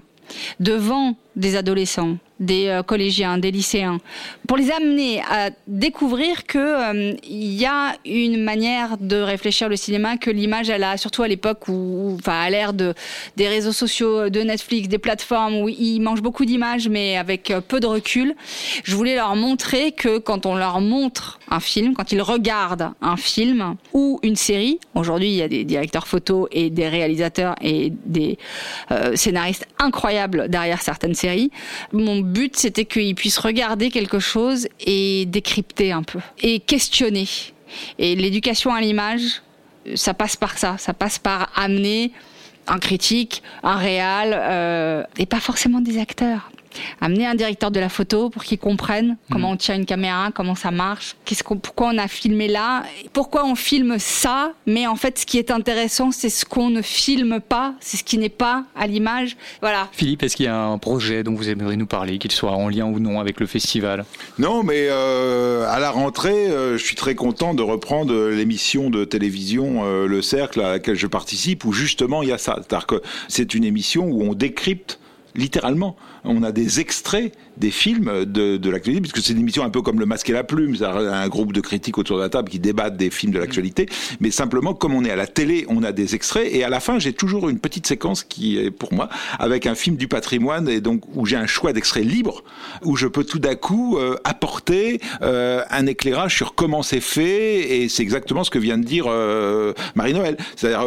devant 0.60 1.14
des 1.36 1.56
adolescents, 1.56 2.16
des 2.40 2.68
euh, 2.68 2.82
collégiens, 2.82 3.38
des 3.38 3.50
lycéens, 3.50 3.98
pour 4.46 4.56
les 4.56 4.70
amener 4.70 5.20
à 5.22 5.50
découvrir 5.66 6.46
que 6.46 6.58
euh, 6.58 7.16
y 7.28 7.66
a 7.66 7.94
une 8.04 8.42
manière 8.42 8.96
de 8.98 9.16
réfléchir 9.16 9.68
le 9.68 9.76
cinéma, 9.76 10.16
que 10.16 10.30
l'image, 10.30 10.70
elle 10.70 10.84
a 10.84 10.96
surtout 10.96 11.22
à 11.22 11.28
l'époque 11.28 11.68
où, 11.68 12.16
enfin, 12.18 12.40
à 12.40 12.50
l'ère 12.50 12.72
de 12.72 12.94
des 13.36 13.48
réseaux 13.48 13.72
sociaux, 13.72 14.30
de 14.30 14.40
Netflix, 14.40 14.88
des 14.88 14.98
plateformes 14.98 15.56
où 15.56 15.68
ils 15.68 16.00
mangent 16.00 16.22
beaucoup 16.22 16.44
d'images, 16.44 16.88
mais 16.88 17.16
avec 17.16 17.50
euh, 17.50 17.60
peu 17.60 17.80
de 17.80 17.86
recul. 17.86 18.34
Je 18.84 18.94
voulais 18.94 19.16
leur 19.16 19.34
montrer 19.36 19.92
que 19.92 20.18
quand 20.18 20.46
on 20.46 20.54
leur 20.54 20.80
montre 20.80 21.38
un 21.50 21.60
film, 21.60 21.94
quand 21.94 22.12
ils 22.12 22.22
regardent 22.22 22.92
un 23.00 23.16
film 23.16 23.76
ou 23.92 24.20
une 24.22 24.36
série, 24.36 24.78
aujourd'hui 24.94 25.28
il 25.28 25.36
y 25.36 25.42
a 25.42 25.48
des 25.48 25.64
directeurs 25.64 26.06
photos 26.06 26.48
et 26.52 26.70
des 26.70 26.88
réalisateurs 26.88 27.54
et 27.62 27.92
des 28.04 28.38
scénaristes 29.14 29.66
incroyables 29.78 30.48
derrière 30.48 30.82
certaines 30.82 31.14
séries. 31.14 31.50
But 32.28 32.56
c'était 32.56 32.84
qu'ils 32.84 33.14
puissent 33.14 33.38
regarder 33.38 33.90
quelque 33.90 34.18
chose 34.18 34.68
et 34.80 35.26
décrypter 35.26 35.92
un 35.92 36.02
peu 36.02 36.20
et 36.40 36.60
questionner. 36.60 37.28
Et 37.98 38.14
l'éducation 38.14 38.72
à 38.72 38.80
l'image, 38.80 39.42
ça 39.94 40.14
passe 40.14 40.36
par 40.36 40.58
ça, 40.58 40.76
ça 40.78 40.94
passe 40.94 41.18
par 41.18 41.50
amener 41.56 42.12
un 42.66 42.78
critique, 42.78 43.42
un 43.62 43.76
réal, 43.76 44.34
euh, 44.34 45.02
et 45.16 45.26
pas 45.26 45.40
forcément 45.40 45.80
des 45.80 45.98
acteurs. 45.98 46.50
Amener 47.00 47.26
un 47.26 47.34
directeur 47.34 47.70
de 47.70 47.80
la 47.80 47.88
photo 47.88 48.30
pour 48.30 48.44
qu'il 48.44 48.58
comprenne 48.58 49.16
comment 49.30 49.50
on 49.50 49.56
tient 49.56 49.74
une 49.74 49.86
caméra, 49.86 50.30
comment 50.34 50.54
ça 50.54 50.70
marche, 50.70 51.16
qu'est-ce 51.24 51.42
qu'on, 51.42 51.56
pourquoi 51.56 51.88
on 51.92 51.98
a 51.98 52.08
filmé 52.08 52.48
là, 52.48 52.84
pourquoi 53.12 53.44
on 53.44 53.54
filme 53.54 53.96
ça, 53.98 54.52
mais 54.66 54.86
en 54.86 54.96
fait 54.96 55.18
ce 55.18 55.26
qui 55.26 55.38
est 55.38 55.50
intéressant 55.50 56.10
c'est 56.10 56.30
ce 56.30 56.44
qu'on 56.44 56.70
ne 56.70 56.82
filme 56.82 57.40
pas, 57.40 57.74
c'est 57.80 57.96
ce 57.96 58.04
qui 58.04 58.18
n'est 58.18 58.28
pas 58.28 58.64
à 58.76 58.86
l'image. 58.86 59.36
Voilà. 59.60 59.88
Philippe, 59.92 60.22
est-ce 60.22 60.36
qu'il 60.36 60.46
y 60.46 60.48
a 60.48 60.58
un 60.58 60.78
projet 60.78 61.22
dont 61.22 61.34
vous 61.34 61.48
aimeriez 61.48 61.76
nous 61.76 61.86
parler, 61.86 62.18
qu'il 62.18 62.32
soit 62.32 62.52
en 62.52 62.68
lien 62.68 62.86
ou 62.86 63.00
non 63.00 63.20
avec 63.20 63.40
le 63.40 63.46
festival? 63.46 64.04
Non, 64.38 64.62
mais 64.62 64.86
euh, 64.88 65.66
à 65.68 65.78
la 65.78 65.90
rentrée, 65.90 66.48
euh, 66.48 66.76
je 66.76 66.84
suis 66.84 66.96
très 66.96 67.14
content 67.14 67.54
de 67.54 67.62
reprendre 67.62 68.28
l'émission 68.28 68.90
de 68.90 69.04
télévision 69.04 69.84
euh, 69.84 70.06
Le 70.06 70.22
Cercle 70.22 70.60
à 70.60 70.72
laquelle 70.72 70.96
je 70.96 71.06
participe, 71.06 71.64
où 71.64 71.72
justement 71.72 72.22
il 72.22 72.28
y 72.28 72.32
a 72.32 72.38
ça. 72.38 72.56
C'est-à-dire 72.56 72.86
que 72.86 73.02
c'est 73.28 73.54
une 73.54 73.64
émission 73.64 74.06
où 74.06 74.22
on 74.22 74.34
décrypte 74.34 74.98
littéralement. 75.34 75.96
On 76.28 76.42
a 76.42 76.52
des 76.52 76.78
extraits 76.78 77.32
des 77.58 77.70
films 77.70 78.24
de, 78.24 78.56
de 78.56 78.70
l'actualité, 78.70 79.00
puisque 79.00 79.18
c'est 79.18 79.32
une 79.32 79.40
émission 79.40 79.64
un 79.64 79.70
peu 79.70 79.82
comme 79.82 79.98
Le 79.98 80.06
Masque 80.06 80.30
et 80.30 80.32
la 80.32 80.44
Plume, 80.44 80.76
c'est-à-dire 80.76 81.12
un 81.12 81.28
groupe 81.28 81.52
de 81.52 81.60
critiques 81.60 81.98
autour 81.98 82.18
de 82.18 82.22
la 82.22 82.28
table 82.28 82.48
qui 82.48 82.58
débattent 82.58 82.96
des 82.96 83.10
films 83.10 83.32
de 83.32 83.38
l'actualité. 83.38 83.88
Mais 84.20 84.30
simplement, 84.30 84.74
comme 84.74 84.94
on 84.94 85.04
est 85.04 85.10
à 85.10 85.16
la 85.16 85.26
télé, 85.26 85.66
on 85.68 85.82
a 85.82 85.92
des 85.92 86.14
extraits, 86.14 86.48
et 86.52 86.64
à 86.64 86.68
la 86.68 86.80
fin, 86.80 86.98
j'ai 86.98 87.12
toujours 87.12 87.48
une 87.48 87.58
petite 87.58 87.86
séquence 87.86 88.22
qui 88.22 88.58
est 88.58 88.70
pour 88.70 88.92
moi 88.92 89.08
avec 89.38 89.66
un 89.66 89.74
film 89.74 89.96
du 89.96 90.08
patrimoine, 90.08 90.68
et 90.68 90.80
donc 90.80 91.02
où 91.14 91.26
j'ai 91.26 91.36
un 91.36 91.46
choix 91.46 91.72
d'extraits 91.72 92.04
libres, 92.04 92.44
où 92.84 92.96
je 92.96 93.06
peux 93.06 93.24
tout 93.24 93.38
d'un 93.38 93.56
coup 93.56 93.98
euh, 93.98 94.16
apporter 94.24 95.00
euh, 95.22 95.62
un 95.70 95.86
éclairage 95.86 96.36
sur 96.36 96.54
comment 96.54 96.82
c'est 96.82 97.00
fait, 97.00 97.82
et 97.82 97.88
c'est 97.88 98.02
exactement 98.02 98.44
ce 98.44 98.50
que 98.50 98.58
vient 98.58 98.78
de 98.78 98.84
dire 98.84 99.06
euh, 99.08 99.72
Marie-Noël. 99.94 100.36
C'est-à-dire, 100.56 100.86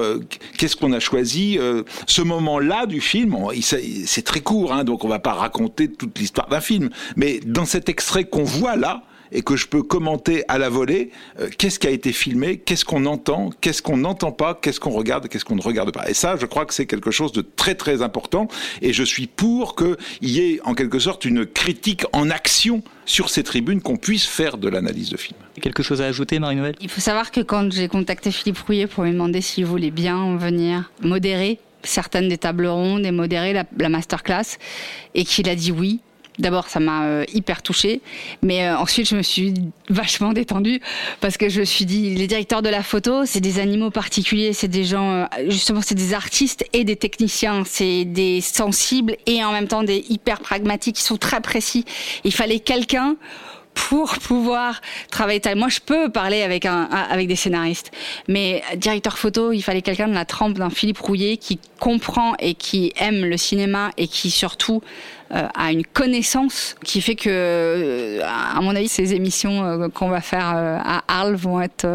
qu'est-ce 0.58 0.76
qu'on 0.76 0.94
a 0.94 1.00
choisi 1.00 1.60
Ce 2.08 2.22
moment-là 2.22 2.86
du 2.86 3.02
film, 3.02 3.36
c'est 3.62 4.24
très 4.24 4.42
court, 4.42 4.74
hein, 4.74 4.84
donc 4.84 5.04
on 5.04 5.08
va 5.08 5.20
raconter 5.34 5.92
toute 5.92 6.18
l'histoire 6.18 6.48
d'un 6.48 6.62
film, 6.62 6.90
mais 7.16 7.40
dans 7.46 7.66
cet 7.66 7.90
extrait 7.90 8.26
qu'on 8.26 8.44
voit 8.44 8.76
là, 8.76 9.04
et 9.32 9.42
que 9.42 9.56
je 9.56 9.68
peux 9.68 9.84
commenter 9.84 10.44
à 10.48 10.58
la 10.58 10.70
volée, 10.70 11.12
euh, 11.40 11.50
qu'est-ce 11.58 11.80
qui 11.80 11.88
a 11.88 11.90
été 11.90 12.12
filmé, 12.12 12.58
qu'est-ce 12.58 12.86
qu'on 12.86 13.06
entend, 13.06 13.50
qu'est-ce 13.62 13.82
qu'on 13.82 13.98
n'entend 13.98 14.32
pas, 14.32 14.58
qu'est-ce 14.62 14.80
qu'on 14.80 14.92
regarde, 14.92 15.28
qu'est-ce 15.28 15.46
qu'on 15.46 15.56
ne 15.56 15.62
regarde 15.62 15.92
pas. 15.92 16.10
Et 16.10 16.14
ça, 16.14 16.36
je 16.38 16.46
crois 16.46 16.66
que 16.66 16.74
c'est 16.74 16.86
quelque 16.86 17.12
chose 17.12 17.32
de 17.32 17.42
très 17.42 17.76
très 17.76 18.02
important, 18.02 18.48
et 18.82 18.94
je 18.94 19.04
suis 19.04 19.28
pour 19.28 19.76
qu'il 19.76 19.96
y 20.22 20.40
ait 20.40 20.60
en 20.64 20.74
quelque 20.74 21.00
sorte 21.00 21.26
une 21.26 21.46
critique 21.46 22.04
en 22.14 22.30
action 22.30 22.84
sur 23.06 23.30
ces 23.30 23.44
tribunes, 23.44 23.82
qu'on 23.82 23.98
puisse 23.98 24.26
faire 24.26 24.58
de 24.58 24.70
l'analyse 24.70 25.10
de 25.10 25.18
film. 25.18 25.38
Quelque 25.62 25.84
chose 25.84 26.02
à 26.02 26.06
ajouter, 26.06 26.40
Marie-Noël 26.40 26.76
Il 26.82 26.90
faut 26.90 27.02
savoir 27.02 27.32
que 27.32 27.42
quand 27.42 27.72
j'ai 27.72 27.88
contacté 27.88 28.32
Philippe 28.32 28.60
Rouillet 28.60 28.88
pour 28.88 29.04
lui 29.04 29.12
demander 29.12 29.42
s'il 29.42 29.66
voulait 29.66 29.92
bien 29.92 30.38
venir 30.38 30.92
modérer 31.02 31.60
certaines 31.84 32.30
des 32.30 32.38
tables 32.38 32.68
rondes 32.68 33.06
et 33.06 33.12
modérer 33.12 33.54
la, 33.54 33.66
la 33.78 33.90
masterclass, 33.90 34.58
et 35.16 35.26
qu'il 35.26 35.50
a 35.50 35.56
dit 35.56 35.72
oui. 35.72 36.00
D'abord, 36.40 36.70
ça 36.70 36.80
m'a 36.80 37.04
euh, 37.04 37.26
hyper 37.34 37.62
touchée, 37.62 38.02
mais 38.42 38.66
euh, 38.66 38.78
ensuite, 38.78 39.08
je 39.08 39.16
me 39.16 39.22
suis 39.22 39.54
vachement 39.90 40.32
détendue 40.32 40.80
parce 41.20 41.36
que 41.36 41.50
je 41.50 41.60
me 41.60 41.66
suis 41.66 41.86
dit, 41.86 42.16
les 42.16 42.26
directeurs 42.26 42.62
de 42.62 42.70
la 42.70 42.84
photo, 42.84 43.26
c'est 43.26 43.42
des 43.42 43.60
animaux 43.60 43.92
particuliers, 43.92 44.54
c'est 44.54 44.70
des 44.70 44.86
gens, 44.86 45.12
euh, 45.12 45.26
justement, 45.50 45.82
c'est 45.82 45.94
des 45.94 46.14
artistes 46.14 46.66
et 46.72 46.86
des 46.86 46.96
techniciens, 46.96 47.64
c'est 47.66 48.06
des 48.06 48.40
sensibles 48.40 49.18
et 49.28 49.44
en 49.44 49.52
même 49.52 49.68
temps 49.68 49.84
des 49.84 50.06
hyper 50.08 50.40
pragmatiques, 50.40 50.96
qui 50.96 51.04
sont 51.04 51.18
très 51.18 51.42
précis. 51.42 51.84
Il 52.24 52.34
fallait 52.34 52.60
quelqu'un 52.60 53.18
pour 53.74 54.18
pouvoir 54.20 54.82
travailler. 55.10 55.42
Moi, 55.56 55.70
je 55.70 55.80
peux 55.80 56.10
parler 56.10 56.42
avec 56.44 56.66
un- 56.66 56.84
avec 56.86 57.28
des 57.28 57.36
scénaristes, 57.36 57.92
mais 58.28 58.64
directeur 58.76 59.18
photo, 59.18 59.52
il 59.52 59.62
fallait 59.62 59.82
quelqu'un 59.82 60.08
de 60.08 60.14
la 60.14 60.26
trempe 60.26 60.54
d'un 60.54 60.70
Philippe 60.70 61.00
Rouillet 61.00 61.38
qui 61.38 61.60
comprend 61.80 62.36
et 62.40 62.54
qui 62.54 62.94
aime 62.98 63.26
le 63.26 63.38
cinéma 63.38 63.92
et 63.98 64.08
qui 64.08 64.30
surtout 64.30 64.82
a 65.32 65.72
une 65.72 65.86
connaissance 65.86 66.76
qui 66.84 67.02
fait 67.02 67.16
que, 67.16 68.20
à 68.22 68.60
mon 68.62 68.76
avis, 68.76 68.88
ces 68.88 69.14
émissions 69.14 69.90
qu'on 69.94 70.10
va 70.10 70.22
faire 70.22 70.46
à 70.46 71.04
Arles 71.08 71.36
vont 71.36 71.62
être 71.62 71.88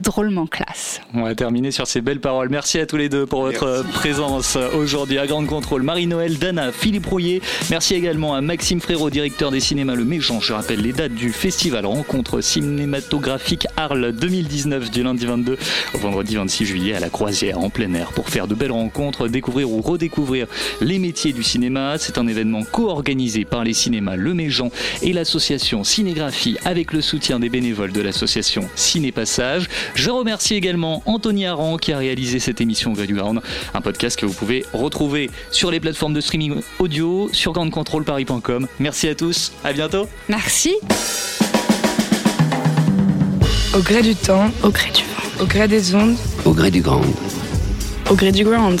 drôlement 0.00 0.46
classe. 0.46 1.00
On 1.14 1.22
va 1.22 1.34
terminer 1.34 1.70
sur 1.70 1.86
ces 1.86 2.00
belles 2.00 2.20
paroles. 2.20 2.48
Merci 2.50 2.78
à 2.78 2.86
tous 2.86 2.96
les 2.96 3.08
deux 3.08 3.26
pour 3.26 3.42
votre 3.42 3.84
présence 3.92 4.56
aujourd'hui 4.74 5.18
à 5.18 5.26
Grande 5.26 5.46
Contrôle. 5.46 5.82
Marie-Noël, 5.82 6.38
Dana, 6.38 6.72
Philippe 6.72 7.06
Rouillet. 7.06 7.40
Merci 7.70 7.94
également 7.94 8.34
à 8.34 8.40
Maxime 8.40 8.80
Frérot, 8.80 9.10
directeur 9.10 9.50
des 9.50 9.60
cinémas 9.60 9.94
Le 9.94 10.04
Méjean. 10.04 10.40
Je 10.40 10.52
rappelle 10.52 10.80
les 10.80 10.92
dates 10.92 11.14
du 11.14 11.32
festival 11.32 11.86
Rencontre 11.86 12.40
cinématographique 12.40 13.66
Arles 13.76 14.12
2019 14.12 14.90
du 14.90 15.02
lundi 15.02 15.26
22 15.26 15.58
au 15.94 15.98
vendredi 15.98 16.36
26 16.36 16.64
juillet 16.64 16.94
à 16.94 17.00
la 17.00 17.08
Croisière 17.08 17.58
en 17.58 17.70
plein 17.70 17.92
air 17.94 18.12
pour 18.12 18.28
faire 18.28 18.46
de 18.46 18.54
belles 18.54 18.72
rencontres, 18.72 19.28
découvrir 19.28 19.70
ou 19.70 19.80
redécouvrir 19.80 20.46
les 20.80 20.98
métiers 20.98 21.32
du 21.32 21.42
cinéma. 21.42 21.98
C'est 21.98 22.18
un 22.18 22.26
événement 22.26 22.62
co-organisé 22.70 23.44
par 23.44 23.64
les 23.64 23.72
cinémas 23.72 24.16
Le 24.16 24.34
Méjean 24.34 24.70
et 25.02 25.12
l'association 25.12 25.84
Cinégraphie 25.84 26.56
avec 26.64 26.92
le 26.92 27.00
soutien 27.00 27.38
des 27.38 27.48
bénévoles 27.48 27.92
de 27.92 28.00
l'association 28.00 28.68
Ciné 28.74 29.12
Passage. 29.12 29.68
Je 29.94 30.10
remercie 30.10 30.54
également 30.54 31.02
Anthony 31.06 31.46
Aran 31.46 31.76
qui 31.76 31.92
a 31.92 31.98
réalisé 31.98 32.38
cette 32.38 32.60
émission 32.60 32.92
Ground, 32.92 33.40
un 33.74 33.80
podcast 33.80 34.18
que 34.18 34.26
vous 34.26 34.34
pouvez 34.34 34.64
retrouver 34.72 35.30
sur 35.50 35.70
les 35.70 35.80
plateformes 35.80 36.14
de 36.14 36.20
streaming 36.20 36.60
audio, 36.78 37.28
sur 37.32 37.52
grandecontrôleparis.com. 37.52 38.66
Merci 38.78 39.08
à 39.08 39.14
tous, 39.14 39.52
à 39.64 39.72
bientôt. 39.72 40.08
Merci. 40.28 40.74
Au 43.74 43.80
gré 43.80 44.02
du 44.02 44.14
temps, 44.14 44.50
au 44.62 44.70
gré 44.70 44.90
du 44.90 45.02
vent, 45.02 45.42
au 45.42 45.46
gré 45.46 45.68
des 45.68 45.94
ondes, 45.94 46.16
au 46.44 46.52
gré 46.52 46.70
du 46.70 46.80
grand, 46.80 47.02
au 48.10 48.14
gré 48.14 48.32
du 48.32 48.44
ground. 48.44 48.80